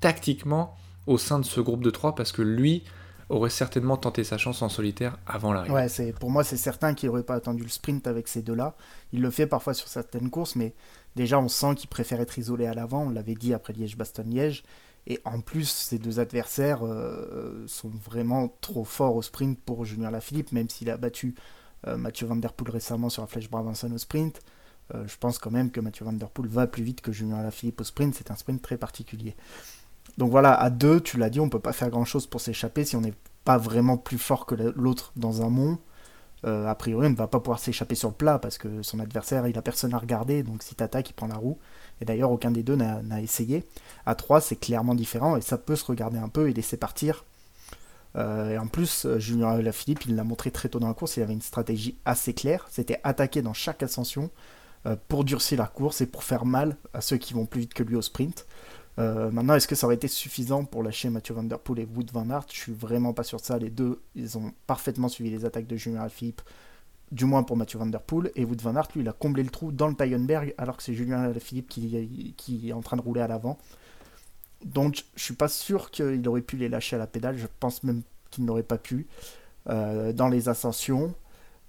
tactiquement 0.00 0.76
au 1.06 1.18
sein 1.18 1.38
de 1.38 1.44
ce 1.44 1.60
groupe 1.60 1.82
de 1.82 1.90
trois, 1.90 2.14
parce 2.14 2.32
que 2.32 2.42
lui, 2.42 2.82
aurait 3.28 3.50
certainement 3.50 3.96
tenté 3.96 4.24
sa 4.24 4.38
chance 4.38 4.62
en 4.62 4.68
solitaire 4.68 5.18
avant 5.26 5.52
l'arrivée. 5.52 5.74
Ouais, 5.74 5.88
c'est, 5.88 6.12
pour 6.12 6.30
moi, 6.30 6.44
c'est 6.44 6.56
certain 6.56 6.94
qu'il 6.94 7.08
n'aurait 7.08 7.24
pas 7.24 7.34
attendu 7.34 7.62
le 7.62 7.68
sprint 7.68 8.06
avec 8.06 8.28
ces 8.28 8.42
deux-là. 8.42 8.76
Il 9.12 9.20
le 9.20 9.30
fait 9.30 9.46
parfois 9.46 9.74
sur 9.74 9.88
certaines 9.88 10.30
courses, 10.30 10.56
mais 10.56 10.74
déjà, 11.16 11.38
on 11.38 11.48
sent 11.48 11.74
qu'il 11.76 11.88
préfère 11.88 12.20
être 12.20 12.38
isolé 12.38 12.66
à 12.66 12.74
l'avant. 12.74 13.04
On 13.04 13.10
l'avait 13.10 13.34
dit 13.34 13.52
après 13.52 13.72
Liège-Bastogne-Liège. 13.72 14.62
Et 15.08 15.20
en 15.24 15.40
plus, 15.40 15.68
ces 15.68 15.98
deux 15.98 16.18
adversaires 16.18 16.84
euh, 16.84 17.64
sont 17.68 17.90
vraiment 17.90 18.56
trop 18.60 18.84
forts 18.84 19.14
au 19.14 19.22
sprint 19.22 19.58
pour 19.60 19.84
Julien 19.84 20.10
Lafilippe, 20.10 20.52
même 20.52 20.68
s'il 20.68 20.90
a 20.90 20.96
battu 20.96 21.34
euh, 21.86 21.96
Mathieu 21.96 22.26
Van 22.26 22.36
Der 22.36 22.52
Poel 22.52 22.70
récemment 22.70 23.08
sur 23.08 23.22
la 23.22 23.28
flèche 23.28 23.48
Brabanson 23.48 23.92
au 23.92 23.98
sprint. 23.98 24.40
Euh, 24.94 25.06
je 25.06 25.16
pense 25.16 25.38
quand 25.38 25.50
même 25.50 25.70
que 25.70 25.80
Mathieu 25.80 26.04
Van 26.04 26.12
Der 26.12 26.30
Poel 26.30 26.48
va 26.48 26.66
plus 26.66 26.82
vite 26.82 27.00
que 27.00 27.12
Julien 27.12 27.42
Lafilippe 27.42 27.80
au 27.80 27.84
sprint. 27.84 28.14
C'est 28.14 28.30
un 28.30 28.36
sprint 28.36 28.60
très 28.62 28.76
particulier. 28.76 29.36
Donc 30.18 30.30
voilà, 30.30 30.54
à 30.54 30.70
deux, 30.70 31.00
tu 31.00 31.18
l'as 31.18 31.30
dit, 31.30 31.40
on 31.40 31.48
peut 31.48 31.60
pas 31.60 31.72
faire 31.72 31.90
grand 31.90 32.04
chose 32.04 32.26
pour 32.26 32.40
s'échapper 32.40 32.84
si 32.84 32.96
on 32.96 33.00
n'est 33.00 33.14
pas 33.44 33.58
vraiment 33.58 33.96
plus 33.96 34.18
fort 34.18 34.46
que 34.46 34.54
l'autre 34.54 35.12
dans 35.16 35.42
un 35.42 35.50
mont. 35.50 35.78
Euh, 36.44 36.66
a 36.66 36.74
priori, 36.74 37.06
on 37.06 37.10
ne 37.10 37.16
va 37.16 37.26
pas 37.26 37.40
pouvoir 37.40 37.58
s'échapper 37.58 37.94
sur 37.94 38.08
le 38.10 38.14
plat 38.14 38.38
parce 38.38 38.58
que 38.58 38.82
son 38.82 39.00
adversaire, 39.00 39.46
il 39.48 39.58
a 39.58 39.62
personne 39.62 39.94
à 39.94 39.98
regarder, 39.98 40.42
donc 40.42 40.62
si 40.62 40.74
t'attaques, 40.74 41.10
il 41.10 41.14
prend 41.14 41.26
la 41.26 41.36
roue. 41.36 41.58
Et 42.00 42.04
d'ailleurs, 42.04 42.30
aucun 42.30 42.50
des 42.50 42.62
deux 42.62 42.76
n'a 42.76 43.20
essayé. 43.20 43.64
À 44.04 44.14
3, 44.14 44.40
c'est 44.40 44.56
clairement 44.56 44.94
différent 44.94 45.36
et 45.36 45.40
ça 45.40 45.58
peut 45.58 45.76
se 45.76 45.84
regarder 45.84 46.18
un 46.18 46.28
peu 46.28 46.48
et 46.48 46.52
laisser 46.52 46.76
partir 46.76 47.24
Euh, 48.16 48.50
et 48.52 48.58
en 48.58 48.66
plus, 48.66 49.06
Julien 49.18 49.50
Alaphilippe, 49.50 50.06
il 50.06 50.16
l'a 50.16 50.24
montré 50.24 50.50
très 50.50 50.70
tôt 50.70 50.78
dans 50.78 50.88
la 50.88 50.94
course, 50.94 51.18
il 51.18 51.22
avait 51.22 51.34
une 51.34 51.42
stratégie 51.42 51.98
assez 52.06 52.32
claire. 52.32 52.66
C'était 52.70 52.98
attaquer 53.04 53.42
dans 53.42 53.52
chaque 53.52 53.82
ascension 53.82 54.30
pour 55.08 55.24
durcir 55.24 55.58
la 55.58 55.66
course 55.66 56.00
et 56.00 56.06
pour 56.06 56.22
faire 56.22 56.46
mal 56.46 56.76
à 56.94 57.00
ceux 57.00 57.16
qui 57.18 57.34
vont 57.34 57.44
plus 57.44 57.62
vite 57.62 57.74
que 57.74 57.82
lui 57.82 57.96
au 57.96 58.02
sprint. 58.02 58.46
Maintenant, 58.98 59.54
est-ce 59.54 59.68
que 59.68 59.74
ça 59.74 59.86
aurait 59.86 59.96
été 59.96 60.08
suffisant 60.08 60.64
pour 60.64 60.82
lâcher 60.82 61.10
Mathieu 61.10 61.34
Van 61.34 61.42
Der 61.42 61.58
Poel 61.58 61.80
et 61.80 61.88
Wood 61.94 62.10
Van 62.12 62.28
Aert? 62.30 62.46
Je 62.50 62.58
suis 62.58 62.72
vraiment 62.72 63.12
pas 63.12 63.24
sûr 63.24 63.38
de 63.38 63.44
ça. 63.44 63.58
Les 63.58 63.70
deux, 63.70 64.00
ils 64.14 64.38
ont 64.38 64.52
parfaitement 64.66 65.08
suivi 65.08 65.30
les 65.30 65.44
attaques 65.44 65.66
de 65.66 65.76
Julien 65.76 66.00
Alaphilippe 66.00 66.40
du 67.12 67.24
moins 67.24 67.42
pour 67.42 67.56
Mathieu 67.56 67.78
Van 67.78 67.86
Der 67.86 68.00
Poel, 68.00 68.30
et 68.34 68.44
Wood 68.44 68.60
Van 68.60 68.74
Aert, 68.76 68.88
lui, 68.94 69.02
il 69.02 69.08
a 69.08 69.12
comblé 69.12 69.42
le 69.42 69.50
trou 69.50 69.72
dans 69.72 69.88
le 69.88 69.94
Tyenberg, 69.94 70.54
alors 70.58 70.76
que 70.76 70.82
c'est 70.82 70.94
Julien 70.94 71.32
Philippe 71.34 71.68
qui, 71.68 72.68
est 72.68 72.72
en 72.72 72.82
train 72.82 72.96
de 72.96 73.02
rouler 73.02 73.20
à 73.20 73.28
l'avant. 73.28 73.58
Donc, 74.64 75.04
je 75.14 75.22
suis 75.22 75.34
pas 75.34 75.48
sûr 75.48 75.90
qu'il 75.90 76.26
aurait 76.28 76.40
pu 76.40 76.56
les 76.56 76.68
lâcher 76.68 76.96
à 76.96 76.98
la 76.98 77.06
pédale, 77.06 77.36
je 77.36 77.46
pense 77.60 77.84
même 77.84 78.02
qu'il 78.30 78.44
n'aurait 78.44 78.62
pas 78.62 78.78
pu 78.78 79.06
euh, 79.68 80.12
dans 80.12 80.28
les 80.28 80.48
ascensions. 80.48 81.14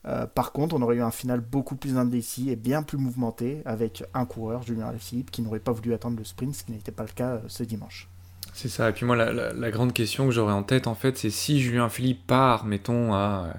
Euh, 0.07 0.25
par 0.25 0.51
contre, 0.51 0.75
on 0.75 0.81
aurait 0.81 0.95
eu 0.95 1.01
un 1.01 1.11
final 1.11 1.41
beaucoup 1.41 1.75
plus 1.75 1.97
indécis 1.97 2.49
et 2.49 2.55
bien 2.55 2.81
plus 2.81 2.97
mouvementé 2.97 3.61
avec 3.65 4.03
un 4.13 4.25
coureur, 4.25 4.63
Julien 4.63 4.91
Philippe, 4.97 5.31
qui 5.31 5.41
n'aurait 5.41 5.59
pas 5.59 5.73
voulu 5.73 5.93
attendre 5.93 6.17
le 6.17 6.23
sprint, 6.23 6.55
ce 6.55 6.63
qui 6.63 6.71
n'était 6.71 6.91
pas 6.91 7.03
le 7.03 7.09
cas 7.13 7.33
euh, 7.33 7.39
ce 7.47 7.63
dimanche. 7.63 8.07
C'est 8.53 8.69
ça. 8.69 8.89
Et 8.89 8.93
puis 8.93 9.05
moi, 9.05 9.15
la, 9.15 9.53
la 9.53 9.71
grande 9.71 9.93
question 9.93 10.25
que 10.25 10.31
j'aurais 10.31 10.53
en 10.53 10.63
tête, 10.63 10.87
en 10.87 10.95
fait, 10.95 11.17
c'est 11.17 11.29
si 11.29 11.59
Julien 11.61 11.89
Philippe 11.89 12.25
part, 12.25 12.65
mettons, 12.65 13.13
à 13.13 13.53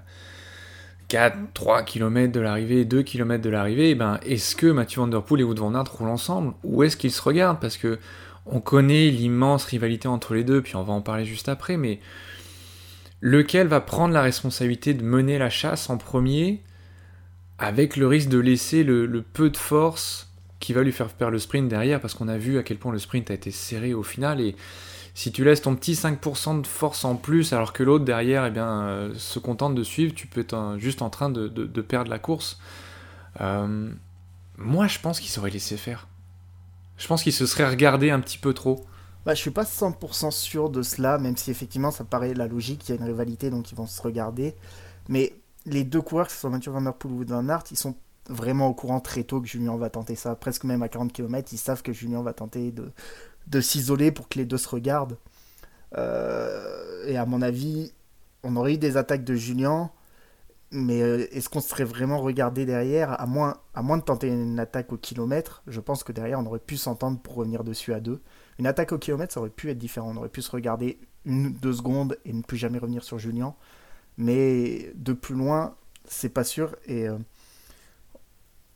4, 1.08 1.36
3 1.54 1.82
km 1.82 2.32
de 2.32 2.40
l'arrivée, 2.40 2.84
2 2.84 3.02
km 3.02 3.42
de 3.42 3.50
l'arrivée, 3.50 3.94
ben, 3.94 4.18
est-ce 4.24 4.56
que 4.56 4.66
Mathieu 4.66 5.00
Van 5.00 5.08
Der 5.08 5.22
Poel 5.22 5.40
et 5.40 5.44
Wout 5.44 5.54
Van 5.54 5.74
Aert 5.74 5.90
roulent 5.92 6.10
ensemble 6.10 6.54
Ou 6.64 6.82
est-ce 6.82 6.96
qu'ils 6.96 7.12
se 7.12 7.22
regardent? 7.22 7.60
Parce 7.60 7.76
que 7.76 7.98
on 8.46 8.60
connaît 8.60 9.10
l'immense 9.10 9.64
rivalité 9.64 10.08
entre 10.08 10.34
les 10.34 10.44
deux, 10.44 10.62
puis 10.62 10.76
on 10.76 10.82
va 10.82 10.92
en 10.92 11.02
parler 11.02 11.24
juste 11.24 11.48
après, 11.48 11.76
mais 11.76 12.00
lequel 13.20 13.66
va 13.66 13.80
prendre 13.80 14.14
la 14.14 14.22
responsabilité 14.22 14.94
de 14.94 15.02
mener 15.02 15.38
la 15.38 15.50
chasse 15.50 15.90
en 15.90 15.96
premier, 15.96 16.62
avec 17.58 17.96
le 17.96 18.06
risque 18.06 18.28
de 18.28 18.38
laisser 18.38 18.84
le, 18.84 19.22
peu 19.22 19.50
de 19.50 19.56
force 19.56 20.30
qui 20.60 20.72
va 20.72 20.82
lui 20.82 20.92
faire 20.92 21.08
perdre 21.08 21.32
le 21.32 21.38
sprint 21.38 21.68
derrière, 21.68 22.00
parce 22.00 22.14
qu'on 22.14 22.28
a 22.28 22.38
vu 22.38 22.58
à 22.58 22.62
quel 22.62 22.78
point 22.78 22.92
le 22.92 22.98
sprint 22.98 23.30
a 23.30 23.34
été 23.34 23.50
serré 23.50 23.94
au 23.94 24.02
final, 24.02 24.40
et 24.40 24.56
si 25.14 25.32
tu 25.32 25.44
laisses 25.44 25.62
ton 25.62 25.74
petit 25.74 25.94
5% 25.94 26.62
de 26.62 26.66
force 26.66 27.04
en 27.04 27.16
plus 27.16 27.52
alors 27.52 27.72
que 27.72 27.82
l'autre 27.82 28.04
derrière 28.04 28.46
eh 28.46 28.50
bien, 28.50 28.82
euh, 28.82 29.14
se 29.16 29.40
contente 29.40 29.74
de 29.74 29.82
suivre, 29.82 30.14
tu 30.14 30.28
peux 30.28 30.40
être 30.42 30.76
juste 30.78 31.02
en 31.02 31.10
train 31.10 31.28
de, 31.28 31.48
perdre 31.80 32.10
la 32.10 32.20
course. 32.20 32.60
Euh, 33.40 33.90
moi, 34.56 34.86
je 34.86 34.98
pense 35.00 35.18
qu'il 35.18 35.30
serait 35.30 35.50
laissé 35.50 35.76
faire. 35.76 36.06
Je 36.98 37.06
pense 37.06 37.22
qu'il 37.22 37.32
se 37.32 37.46
serait 37.46 37.68
regardé 37.68 38.10
un 38.10 38.20
petit 38.20 38.38
peu 38.38 38.52
trop. 38.52 38.86
Bah, 39.28 39.34
je 39.34 39.40
suis 39.40 39.50
pas 39.50 39.64
100% 39.64 40.30
sûr 40.30 40.70
de 40.70 40.80
cela, 40.80 41.18
même 41.18 41.36
si 41.36 41.50
effectivement 41.50 41.90
ça 41.90 42.02
paraît 42.02 42.32
la 42.32 42.48
logique, 42.48 42.88
il 42.88 42.94
y 42.94 42.98
a 42.98 42.98
une 42.98 43.06
rivalité 43.06 43.50
donc 43.50 43.70
ils 43.70 43.74
vont 43.74 43.86
se 43.86 44.00
regarder. 44.00 44.54
Mais 45.10 45.34
les 45.66 45.84
deux 45.84 46.00
coureurs, 46.00 46.28
que 46.28 46.32
ce 46.32 46.38
soit 46.38 46.48
Mathieu 46.48 46.70
Van 46.70 46.80
Der 46.80 46.94
Poel 46.94 47.12
ou 47.12 47.24
Van 47.26 47.46
Aert, 47.46 47.64
ils 47.70 47.76
sont 47.76 47.94
vraiment 48.30 48.68
au 48.68 48.72
courant 48.72 49.00
très 49.00 49.24
tôt 49.24 49.42
que 49.42 49.46
Julien 49.46 49.76
va 49.76 49.90
tenter 49.90 50.14
ça. 50.14 50.34
Presque 50.34 50.64
même 50.64 50.82
à 50.82 50.88
40 50.88 51.12
km, 51.12 51.52
ils 51.52 51.58
savent 51.58 51.82
que 51.82 51.92
Julien 51.92 52.22
va 52.22 52.32
tenter 52.32 52.72
de, 52.72 53.60
s'isoler 53.60 54.12
pour 54.12 54.30
que 54.30 54.38
les 54.38 54.46
deux 54.46 54.56
se 54.56 54.70
regardent. 54.70 55.18
Euh, 55.98 57.06
et 57.06 57.18
à 57.18 57.26
mon 57.26 57.42
avis, 57.42 57.92
on 58.44 58.56
aurait 58.56 58.76
eu 58.76 58.78
des 58.78 58.96
attaques 58.96 59.24
de 59.24 59.34
Julien, 59.34 59.90
mais 60.70 61.02
euh, 61.02 61.26
est-ce 61.32 61.50
qu'on 61.50 61.60
serait 61.60 61.84
vraiment 61.84 62.18
regardé 62.22 62.64
derrière? 62.64 63.20
À 63.20 63.26
moins, 63.26 63.58
à 63.74 63.82
moins 63.82 63.98
de 63.98 64.04
tenter 64.04 64.28
une 64.28 64.58
attaque 64.58 64.90
au 64.90 64.96
kilomètre, 64.96 65.62
je 65.66 65.80
pense 65.80 66.02
que 66.02 66.12
derrière 66.12 66.40
on 66.40 66.46
aurait 66.46 66.58
pu 66.60 66.78
s'entendre 66.78 67.18
pour 67.20 67.34
revenir 67.34 67.62
dessus 67.62 67.92
à 67.92 68.00
deux. 68.00 68.22
Une 68.58 68.66
attaque 68.66 68.92
au 68.92 68.98
kilomètre, 68.98 69.32
ça 69.32 69.40
aurait 69.40 69.50
pu 69.50 69.70
être 69.70 69.78
différent. 69.78 70.10
On 70.12 70.16
aurait 70.16 70.28
pu 70.28 70.42
se 70.42 70.50
regarder 70.50 70.98
une, 71.24 71.52
deux 71.52 71.72
secondes 71.72 72.18
et 72.24 72.32
ne 72.32 72.42
plus 72.42 72.56
jamais 72.56 72.78
revenir 72.78 73.04
sur 73.04 73.18
Julien. 73.18 73.54
Mais 74.16 74.92
de 74.96 75.12
plus 75.12 75.34
loin, 75.34 75.76
c'est 76.04 76.28
pas 76.28 76.44
sûr. 76.44 76.74
Et 76.86 77.08
euh, 77.08 77.18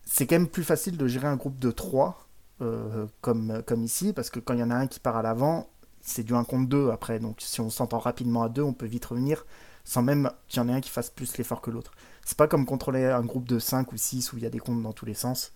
c'est 0.04 0.26
quand 0.26 0.36
même 0.36 0.48
plus 0.48 0.64
facile 0.64 0.96
de 0.96 1.06
gérer 1.06 1.26
un 1.26 1.36
groupe 1.36 1.58
de 1.58 1.70
trois 1.70 2.28
euh, 2.60 3.06
comme, 3.20 3.62
comme 3.66 3.82
ici, 3.82 4.12
parce 4.12 4.30
que 4.30 4.38
quand 4.38 4.54
il 4.54 4.60
y 4.60 4.62
en 4.62 4.70
a 4.70 4.76
un 4.76 4.86
qui 4.86 5.00
part 5.00 5.16
à 5.16 5.22
l'avant, 5.22 5.68
c'est 6.00 6.22
du 6.22 6.34
1 6.34 6.44
contre 6.44 6.68
2 6.68 6.90
après. 6.90 7.18
Donc 7.18 7.40
si 7.40 7.60
on 7.60 7.70
s'entend 7.70 7.98
rapidement 7.98 8.44
à 8.44 8.48
deux, 8.48 8.62
on 8.62 8.72
peut 8.72 8.86
vite 8.86 9.04
revenir 9.04 9.44
sans 9.84 10.02
même 10.02 10.30
qu'il 10.48 10.62
y 10.62 10.64
en 10.64 10.68
ait 10.68 10.72
un 10.72 10.80
qui 10.80 10.90
fasse 10.90 11.10
plus 11.10 11.36
l'effort 11.36 11.60
que 11.60 11.70
l'autre. 11.70 11.92
C'est 12.24 12.36
pas 12.36 12.46
comme 12.46 12.66
contrôler 12.66 13.04
un 13.04 13.24
groupe 13.24 13.48
de 13.48 13.58
5 13.58 13.92
ou 13.92 13.96
6 13.96 14.32
où 14.32 14.36
il 14.36 14.42
y 14.42 14.46
a 14.46 14.50
des 14.50 14.58
comptes 14.58 14.82
dans 14.82 14.92
tous 14.92 15.06
les 15.06 15.14
sens. 15.14 15.52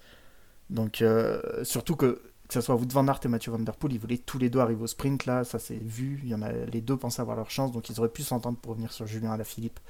Donc 0.71 1.00
euh, 1.00 1.62
surtout 1.64 1.95
que 1.95 2.23
que 2.48 2.54
ce 2.54 2.60
soit 2.60 2.74
Wout 2.74 2.88
van 2.92 3.08
Aert 3.08 3.20
et 3.24 3.28
Mathieu 3.28 3.50
Van 3.52 3.58
Der 3.58 3.76
Poel, 3.76 3.92
ils 3.92 3.98
voulaient 3.98 4.18
tous 4.18 4.38
les 4.38 4.50
deux 4.50 4.60
arriver 4.60 4.82
au 4.82 4.86
sprint 4.86 5.26
là, 5.26 5.44
ça 5.44 5.58
s'est 5.58 5.80
vu, 5.80 6.20
il 6.22 6.28
y 6.28 6.34
en 6.34 6.42
a 6.42 6.52
les 6.52 6.80
deux 6.80 6.96
pensaient 6.96 7.22
avoir 7.22 7.36
leur 7.36 7.50
chance, 7.50 7.72
donc 7.72 7.88
ils 7.90 7.98
auraient 7.98 8.08
pu 8.08 8.22
s'entendre 8.22 8.58
pour 8.58 8.72
revenir 8.72 8.92
sur 8.92 9.06
Julien 9.06 9.32
à 9.32 9.36
la 9.36 9.44
Philippe. 9.44 9.80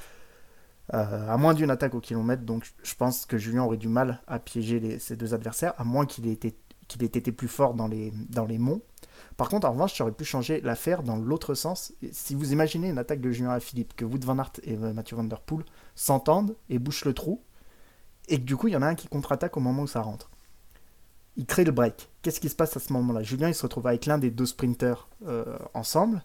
Euh, 0.95 1.29
à 1.29 1.37
moins 1.37 1.53
d'une 1.53 1.71
attaque 1.71 1.95
au 1.95 2.01
kilomètre, 2.01 2.43
donc 2.43 2.73
je 2.83 2.95
pense 2.95 3.27
que 3.27 3.39
Julien 3.39 3.65
aurait 3.65 3.77
du 3.77 3.89
mal 3.89 4.23
à 4.29 4.39
piéger 4.39 4.99
ses 4.99 5.17
deux 5.17 5.35
adversaires, 5.35 5.75
à 5.79 5.85
moins 5.85 6.07
qu'il 6.07 6.27
ait 6.29 6.33
été 6.33 6.57
ait 7.01 7.07
été 7.07 7.33
plus 7.33 7.49
fort 7.49 7.75
dans 7.75 7.89
les, 7.89 8.59
monts. 8.59 8.81
Par 9.37 9.49
contre, 9.49 9.67
en 9.67 9.73
revanche, 9.73 9.97
j'aurais 9.97 10.13
pu 10.13 10.25
changer 10.25 10.61
l'affaire 10.61 11.03
dans 11.03 11.17
l'autre 11.17 11.55
sens. 11.55 11.93
Si 12.13 12.35
vous 12.35 12.53
imaginez 12.53 12.89
une 12.89 12.99
attaque 12.99 13.21
de 13.21 13.31
Julien 13.31 13.59
Philippe, 13.61 13.95
que 13.97 14.05
Wood 14.05 14.25
Van 14.25 14.39
Aert 14.39 14.53
et 14.63 14.77
euh, 14.77 14.93
Mathieu 14.93 15.17
Van 15.17 15.25
Der 15.25 15.41
Poel 15.41 15.65
s'entendent 15.95 16.57
et 16.69 16.79
bouchent 16.79 17.05
le 17.05 17.13
trou, 17.13 17.43
et 18.29 18.39
que 18.39 18.45
du 18.45 18.57
coup, 18.57 18.69
il 18.69 18.75
y 18.75 18.77
en 18.77 18.83
a 18.83 18.87
un 18.87 18.95
qui 18.95 19.09
contre-attaque 19.09 19.57
au 19.57 19.61
moment 19.61 19.83
où 19.83 19.87
ça 19.87 20.01
rentre. 20.01 20.31
Il 21.37 21.47
crée 21.47 21.65
le 21.65 21.73
break. 21.73 22.09
Qu'est-ce 22.23 22.41
qui 22.41 22.49
se 22.49 22.57
passe 22.57 22.77
à 22.77 22.81
ce 22.81 22.93
moment-là? 22.93 23.23
Julien, 23.23 23.49
il 23.49 23.55
se 23.55 23.63
retrouve 23.63 23.87
avec 23.87 24.07
l'un 24.07 24.19
des 24.19 24.31
deux 24.31 24.47
sprinters 24.47 25.09
euh, 25.27 25.59
ensemble. 25.75 26.23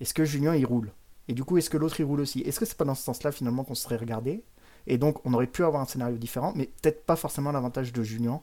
Est-ce 0.00 0.14
que 0.14 0.24
Julien, 0.24 0.54
il 0.54 0.64
roule? 0.64 0.90
Et 1.28 1.34
du 1.34 1.44
coup, 1.44 1.58
est-ce 1.58 1.70
que 1.70 1.76
l'autre, 1.76 2.00
il 2.00 2.04
roule 2.04 2.20
aussi? 2.20 2.40
Est-ce 2.40 2.60
que 2.60 2.64
c'est 2.64 2.76
pas 2.76 2.84
dans 2.84 2.94
ce 2.94 3.02
sens-là, 3.02 3.32
finalement, 3.32 3.64
qu'on 3.64 3.74
serait 3.74 3.96
regardé? 3.96 4.44
Et 4.86 4.98
donc, 4.98 5.24
on 5.24 5.32
aurait 5.32 5.46
pu 5.46 5.64
avoir 5.64 5.82
un 5.82 5.86
scénario 5.86 6.16
différent, 6.16 6.52
mais 6.56 6.66
peut-être 6.82 7.04
pas 7.06 7.16
forcément 7.16 7.52
l'avantage 7.52 7.92
de 7.92 8.02
Julien 8.02 8.42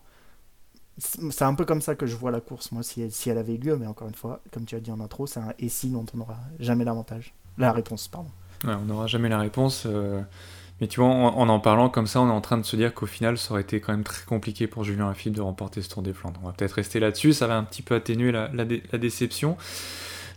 c'est 0.98 1.44
un 1.44 1.56
peu 1.56 1.66
comme 1.66 1.82
ça 1.82 1.96
que 1.96 2.06
je 2.06 2.16
vois 2.16 2.32
la 2.32 2.42
course, 2.42 2.72
moi, 2.72 2.84
si 2.84 3.02
elle, 3.26 3.38
avait 3.38 3.56
eu 3.56 3.58
lieu, 3.58 3.78
mais 3.78 3.88
encore 3.88 4.08
une 4.08 4.16
fois, 4.16 4.42
comme 4.52 4.66
tu 4.66 4.76
as 4.76 4.80
dit 4.80 4.92
en 4.92 5.00
intro, 5.00 5.26
c'est 5.26 5.40
un 5.40 5.54
et 5.58 5.70
si 5.70 5.90
dont 5.90 6.06
on 6.14 6.18
n'aura 6.18 6.38
jamais 6.60 6.86
l'avantage. 6.86 7.34
La 7.58 7.72
réponse, 7.72 8.08
pardon. 8.08 8.30
Ouais, 8.64 8.74
on 8.74 8.86
n'aura 8.86 9.08
jamais 9.08 9.30
la 9.30 9.40
réponse. 9.40 9.84
Euh, 9.86 10.22
mais 10.82 10.88
tu 10.88 11.00
vois, 11.00 11.10
en, 11.10 11.48
en, 11.48 11.60
parlant 11.60 11.90
comme 11.90 12.08
ça, 12.08 12.20
on 12.20 12.28
est 12.28 12.32
en 12.32 12.42
train 12.42 12.58
de 12.58 12.66
se 12.66 12.76
dire 12.76 12.94
qu'au 12.94 13.06
final, 13.06 13.38
ça 13.38 13.54
aurait 13.54 13.62
été 13.62 13.80
quand 13.80 13.94
même 13.94 14.04
très 14.04 14.26
compliqué 14.26 14.68
pour 14.68 14.84
Julien 14.84 15.08
Lafilippe 15.08 15.38
de 15.38 15.42
remporter 15.42 15.82
ce 15.82 15.90
Tour 15.90 16.02
des 16.02 16.12
Flandres. 16.12 16.40
On 16.44 16.48
va 16.48 16.54
peut-être 16.54 16.74
rester 16.74 17.00
là-dessus, 17.00 17.34
ça 17.34 17.48
va 17.48 17.56
un 17.56 17.64
petit 17.64 17.82
peu 17.82 17.96
atténuer 17.96 18.32
la 18.32 18.98
déception 18.98 19.58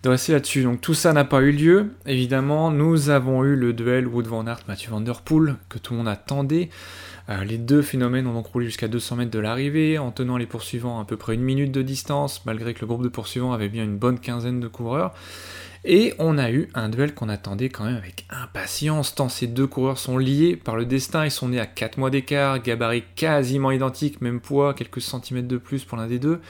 de 0.04 0.10
rester 0.10 0.32
là-dessus. 0.32 0.62
Donc 0.62 0.80
tout 0.80 0.94
ça 0.94 1.12
n'a 1.12 1.24
pas 1.24 1.40
eu 1.40 1.50
lieu. 1.50 1.94
Évidemment, 2.06 2.70
nous 2.70 3.08
avons 3.08 3.42
eu 3.42 3.56
le 3.56 3.72
duel 3.72 4.06
Wood 4.06 4.26
Van 4.26 4.46
Aert, 4.46 4.60
Mathieu 4.68 4.90
Van 4.90 5.00
Der 5.00 5.22
Poel, 5.22 5.56
que 5.68 5.78
tout 5.78 5.94
le 5.94 5.98
monde 5.98 6.08
attendait. 6.08 6.68
Euh, 7.30 7.42
les 7.42 7.56
deux 7.56 7.80
phénomènes 7.80 8.26
ont 8.26 8.34
donc 8.34 8.46
roulé 8.48 8.66
jusqu'à 8.66 8.86
200 8.86 9.16
mètres 9.16 9.30
de 9.30 9.38
l'arrivée, 9.38 9.98
en 9.98 10.10
tenant 10.10 10.36
les 10.36 10.46
poursuivants 10.46 11.00
à 11.00 11.06
peu 11.06 11.16
près 11.16 11.34
une 11.34 11.42
minute 11.42 11.72
de 11.72 11.80
distance, 11.80 12.44
malgré 12.44 12.74
que 12.74 12.82
le 12.82 12.86
groupe 12.86 13.02
de 13.02 13.08
poursuivants 13.08 13.52
avait 13.52 13.70
bien 13.70 13.84
une 13.84 13.96
bonne 13.96 14.20
quinzaine 14.20 14.60
de 14.60 14.68
coureurs. 14.68 15.14
Et 15.86 16.14
on 16.18 16.38
a 16.38 16.50
eu 16.50 16.70
un 16.72 16.88
duel 16.88 17.14
qu'on 17.14 17.28
attendait 17.28 17.68
quand 17.68 17.84
même 17.84 17.96
avec 17.96 18.24
impatience, 18.30 19.14
tant 19.14 19.28
ces 19.28 19.46
deux 19.46 19.66
coureurs 19.66 19.98
sont 19.98 20.16
liés 20.16 20.56
par 20.56 20.76
le 20.76 20.86
destin, 20.86 21.26
ils 21.26 21.30
sont 21.30 21.48
nés 21.48 21.60
à 21.60 21.66
4 21.66 21.98
mois 21.98 22.08
d'écart, 22.08 22.62
gabarit 22.62 23.04
quasiment 23.16 23.70
identique, 23.70 24.22
même 24.22 24.40
poids, 24.40 24.72
quelques 24.72 25.02
centimètres 25.02 25.46
de 25.46 25.58
plus 25.58 25.84
pour 25.84 25.98
l'un 25.98 26.06
des 26.06 26.18
deux. 26.18 26.40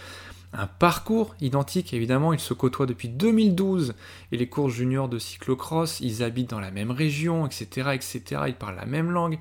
Un 0.53 0.69
parcours 0.69 1.35
identique, 1.41 1.93
évidemment, 1.93 2.33
ils 2.33 2.39
se 2.39 2.55
côtoient 2.55 2.87
depuis 2.87 3.09
2012 3.09 3.95
et 4.31 4.37
les 4.37 4.47
courses 4.47 4.75
juniors 4.75 5.09
de 5.09 5.19
cyclocross, 5.19 5.99
ils 5.99 6.23
habitent 6.23 6.51
dans 6.51 6.61
la 6.61 6.71
même 6.71 6.93
région, 6.93 7.45
etc., 7.45 7.89
etc., 7.93 8.43
ils 8.47 8.55
parlent 8.55 8.77
la 8.77 8.87
même 8.87 9.11
langue. 9.11 9.41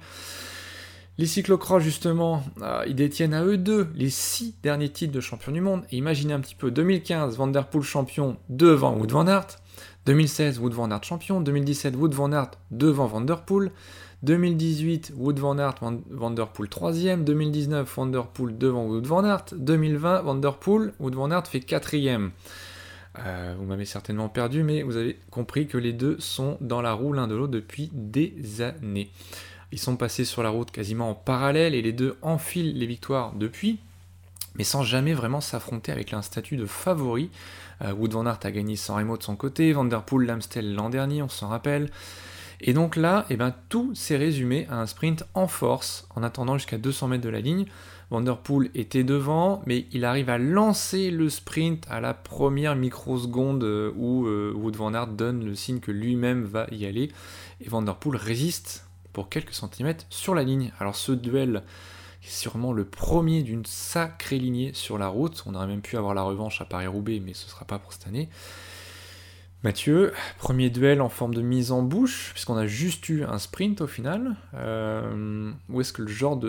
Les 1.20 1.28
cyclocross, 1.28 1.84
justement, 1.84 2.44
euh, 2.64 2.84
ils 2.88 2.96
détiennent 2.96 3.36
à 3.36 3.44
eux 3.44 3.58
deux 3.58 3.88
les 3.94 4.10
six 4.10 4.56
derniers 4.64 4.90
titres 4.90 5.14
de 5.14 5.20
champion 5.20 5.52
du 5.52 5.62
monde. 5.62 5.84
Imaginez 5.92 6.34
un 6.34 6.40
petit 6.40 6.56
peu, 6.56 6.72
2015, 6.72 7.38
Van 7.38 7.46
Der 7.46 7.68
Poel 7.68 7.84
champion 7.84 8.38
devant 8.50 8.96
Wood 8.96 9.12
Van 9.12 9.28
Aert. 9.28 9.60
2016, 10.08 10.60
Wood 10.60 10.74
Van 10.74 10.90
Aert 10.90 11.04
champion. 11.04 11.40
2017, 11.40 11.96
Wood 11.96 12.16
Van 12.16 12.32
Aert 12.34 12.58
devant 12.72 13.06
Van 13.06 13.22
Der 13.22 13.44
Poel. 13.46 13.72
2018, 14.24 15.14
Wood 15.16 15.38
Van 15.38 15.60
Aert, 15.60 15.76
Van, 15.82 16.32
Der 16.32 16.48
Poel 16.48 16.68
3ème. 16.68 17.24
2019, 17.24 17.86
Van 17.86 18.08
Der 18.08 18.26
Poel 18.26 18.58
devant 18.58 18.86
Wood 18.88 19.06
Van 19.06 19.24
Aert. 19.24 19.54
2020, 19.56 20.24
Van 20.24 20.42
Wood 21.00 21.14
Van 21.14 21.30
Aert 21.30 21.46
fait 21.46 21.60
4ème. 21.60 22.32
Euh, 23.20 23.54
vous 23.60 23.66
m'avez 23.66 23.86
certainement 23.86 24.30
perdu, 24.30 24.64
mais 24.64 24.82
vous 24.82 24.98
avez 24.98 25.20
compris 25.30 25.68
que 25.68 25.78
les 25.78 25.94
deux 25.94 26.16
sont 26.20 26.58
dans 26.60 26.82
la 26.82 26.94
roue 26.94 27.14
l'un 27.14 27.28
de 27.28 27.36
l'autre 27.36 27.52
depuis 27.52 27.92
des 27.94 28.62
années. 28.62 29.12
Ils 29.74 29.80
sont 29.80 29.98
passés 29.98 30.24
sur 30.24 30.44
la 30.44 30.52
route 30.52 30.70
quasiment 30.70 31.10
en 31.10 31.16
parallèle 31.16 31.74
et 31.74 31.82
les 31.82 31.94
deux 31.94 32.16
enfilent 32.22 32.78
les 32.78 32.86
victoires 32.86 33.34
depuis, 33.34 33.80
mais 34.54 34.64
sans 34.64 34.84
jamais 34.84 35.16
vraiment 35.16 35.42
s'affronter 35.42 35.92
avec 35.92 36.14
un 36.14 36.22
statut 36.22 36.58
de 36.58 36.68
favori. 36.68 37.32
Euh, 37.82 37.92
Wood 37.92 38.12
Van 38.12 38.28
Aert 38.28 38.38
a 38.44 38.52
gagné 38.52 38.76
sans 38.76 38.98
Remo 38.98 39.18
de 39.18 39.24
son 39.24 39.36
côté, 39.36 39.74
Van 39.74 39.84
Der 39.84 40.04
Poel 40.04 40.28
l'Amstel 40.28 40.76
l'an 40.76 40.92
dernier, 40.92 41.24
on 41.24 41.28
s'en 41.28 41.48
rappelle. 41.48 41.90
Et 42.62 42.74
donc 42.74 42.96
là, 42.96 43.26
eh 43.32 43.36
ben, 43.36 43.52
tout 43.70 43.96
s'est 43.96 44.16
résumé 44.16 44.68
à 44.70 44.80
un 44.80 44.86
sprint 44.86 45.24
en 45.34 45.48
force, 45.48 46.08
en 46.16 46.22
attendant 46.22 46.60
jusqu'à 46.60 46.78
200 46.78 47.08
mètres 47.08 47.24
de 47.24 47.30
la 47.30 47.42
ligne. 47.42 47.66
Vanderpool 48.12 48.70
était 48.76 49.04
devant, 49.04 49.64
mais 49.66 49.88
il 49.92 50.06
arrive 50.06 50.30
à 50.30 50.38
lancer 50.38 51.10
le 51.10 51.32
sprint 51.32 51.88
à 51.90 52.00
la 52.00 52.14
première 52.14 52.76
microseconde 52.76 53.64
euh, 53.64 53.92
où 53.96 54.28
euh, 54.28 54.54
Wood 54.54 54.76
Van 54.76 54.94
Aert 54.94 55.08
donne 55.08 55.44
le 55.44 55.56
signe 55.56 55.80
que 55.80 55.90
lui-même 55.92 56.44
va 56.44 56.68
y 56.72 56.86
aller. 56.86 57.10
Et 57.60 57.70
Vanderpool 57.70 58.18
résiste 58.18 58.83
pour 59.14 59.30
quelques 59.30 59.54
centimètres 59.54 60.06
sur 60.10 60.36
la 60.36 60.44
ligne. 60.44 60.72
Alors 60.80 60.96
ce 60.96 61.12
duel 61.12 61.64
est 62.24 62.30
sûrement 62.30 62.74
le 62.74 62.84
premier 62.84 63.44
d'une 63.44 63.66
sacrée 63.66 64.40
lignée 64.40 64.74
sur 64.74 64.98
la 64.98 65.08
route. 65.08 65.44
On 65.46 65.56
aurait 65.56 65.68
même 65.68 65.82
pu 65.82 65.98
avoir 65.98 66.14
la 66.14 66.24
revanche 66.24 66.62
à 66.62 66.66
Paris-Roubaix, 66.66 67.22
mais 67.24 67.34
ce 67.34 67.46
ne 67.46 67.52
sera 67.52 67.66
pas 67.66 67.80
pour 67.80 67.94
cette 67.94 68.08
année. 68.08 68.30
Mathieu, 69.64 70.12
premier 70.40 70.70
duel 70.70 71.02
en 71.02 71.08
forme 71.08 71.34
de 71.34 71.42
mise 71.42 71.72
en 71.72 71.84
bouche, 71.84 72.32
puisqu'on 72.34 72.58
a 72.58 72.68
juste 72.68 73.08
eu 73.08 73.24
un 73.24 73.40
sprint 73.40 73.80
au 73.80 73.88
final. 73.88 74.36
Euh, 74.56 75.54
ou 75.70 75.80
est-ce 75.80 75.94
que 75.94 76.06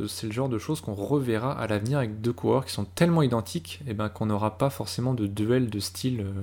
c'est 0.08 0.26
le 0.26 0.32
genre 0.32 0.48
de 0.48 0.58
choses 0.58 0.80
qu'on 0.80 0.94
reverra 0.94 1.52
à 1.52 1.68
l'avenir 1.68 1.98
avec 1.98 2.20
deux 2.20 2.32
coureurs 2.32 2.64
qui 2.64 2.72
sont 2.72 2.84
tellement 2.84 3.22
identiques 3.22 3.80
eh 3.86 3.94
ben, 3.94 4.08
qu'on 4.08 4.26
n'aura 4.26 4.58
pas 4.58 4.68
forcément 4.68 5.14
de 5.14 5.28
duel 5.28 5.70
de 5.70 5.78
style 5.78 6.22
euh, 6.22 6.42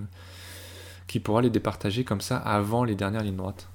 qui 1.08 1.20
pourra 1.20 1.42
les 1.42 1.50
départager 1.50 2.06
comme 2.06 2.22
ça 2.22 2.38
avant 2.38 2.86
les 2.86 2.96
dernières 2.96 3.24
lignes 3.24 3.36
droites? 3.36 3.68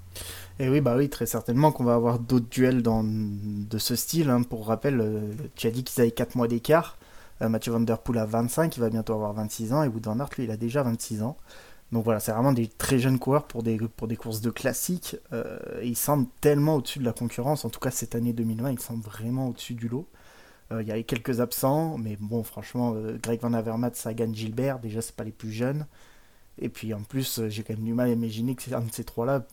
Et 0.58 0.68
oui, 0.68 0.80
bah 0.80 0.96
oui, 0.96 1.08
très 1.08 1.26
certainement 1.26 1.72
qu'on 1.72 1.84
va 1.84 1.94
avoir 1.94 2.18
d'autres 2.18 2.48
duels 2.48 2.82
dans, 2.82 3.04
de 3.04 3.78
ce 3.78 3.96
style. 3.96 4.30
Hein. 4.30 4.42
Pour 4.42 4.66
rappel, 4.66 5.00
euh, 5.00 5.32
tu 5.54 5.66
as 5.66 5.70
dit 5.70 5.84
qu'ils 5.84 6.00
avaient 6.00 6.10
4 6.10 6.34
mois 6.36 6.48
d'écart. 6.48 6.98
Mathieu 7.38 7.70
Van 7.70 7.80
Der 7.80 7.98
Poel 7.98 8.18
a 8.18 8.25
25, 8.25 8.75
il 8.78 8.80
va 8.80 8.88
bientôt 8.88 9.12
avoir 9.12 9.34
26 9.34 9.75
ans, 9.75 9.82
et 9.82 9.88
Wood 9.88 10.06
Van 10.06 10.18
Aert, 10.20 10.30
lui, 10.38 10.44
il 10.44 10.50
a 10.50 10.56
déjà 10.56 10.82
26 10.82 11.22
ans. 11.22 11.36
Donc 11.92 12.04
voilà, 12.04 12.18
c'est 12.18 12.32
vraiment 12.32 12.52
des 12.52 12.66
très 12.66 12.98
jeunes 12.98 13.18
coureurs 13.18 13.46
pour 13.46 13.62
des, 13.62 13.78
pour 13.78 14.08
des 14.08 14.16
courses 14.16 14.40
de 14.40 14.50
classique. 14.50 15.16
Euh, 15.32 15.58
ils 15.84 15.96
semblent 15.96 16.26
tellement 16.40 16.76
au-dessus 16.76 16.98
de 16.98 17.04
la 17.04 17.12
concurrence. 17.12 17.64
En 17.64 17.70
tout 17.70 17.80
cas, 17.80 17.90
cette 17.90 18.14
année 18.14 18.32
2020, 18.32 18.72
ils 18.72 18.80
semblent 18.80 19.04
vraiment 19.04 19.48
au-dessus 19.48 19.75
du 19.75 19.88
lot. 19.88 20.08
Euh, 20.72 20.82
il 20.82 20.88
y 20.88 20.92
a 20.92 21.00
quelques 21.04 21.40
absents, 21.40 21.96
mais 21.96 22.16
bon, 22.18 22.42
franchement, 22.42 22.94
euh, 22.96 23.18
Greg 23.22 23.40
Van 23.40 23.52
Avermaet, 23.52 23.94
Sagan, 23.94 24.32
Gilbert, 24.32 24.80
déjà, 24.80 25.00
c'est 25.00 25.14
pas 25.14 25.25
les 25.25 25.30
plus 25.30 25.52
jeunes. 25.52 25.86
Et 26.58 26.68
puis 26.68 26.92
en 26.94 27.02
plus, 27.02 27.40
j'ai 27.48 27.62
quand 27.62 27.75
même 27.75 27.84
du 27.84 27.94
mal 27.94 28.08
à 28.08 28.12
imaginer 28.12 28.56
que 28.56 28.75
un 28.75 28.80
de 28.80 28.92
ces 28.92 29.04
trois-là 29.04 29.46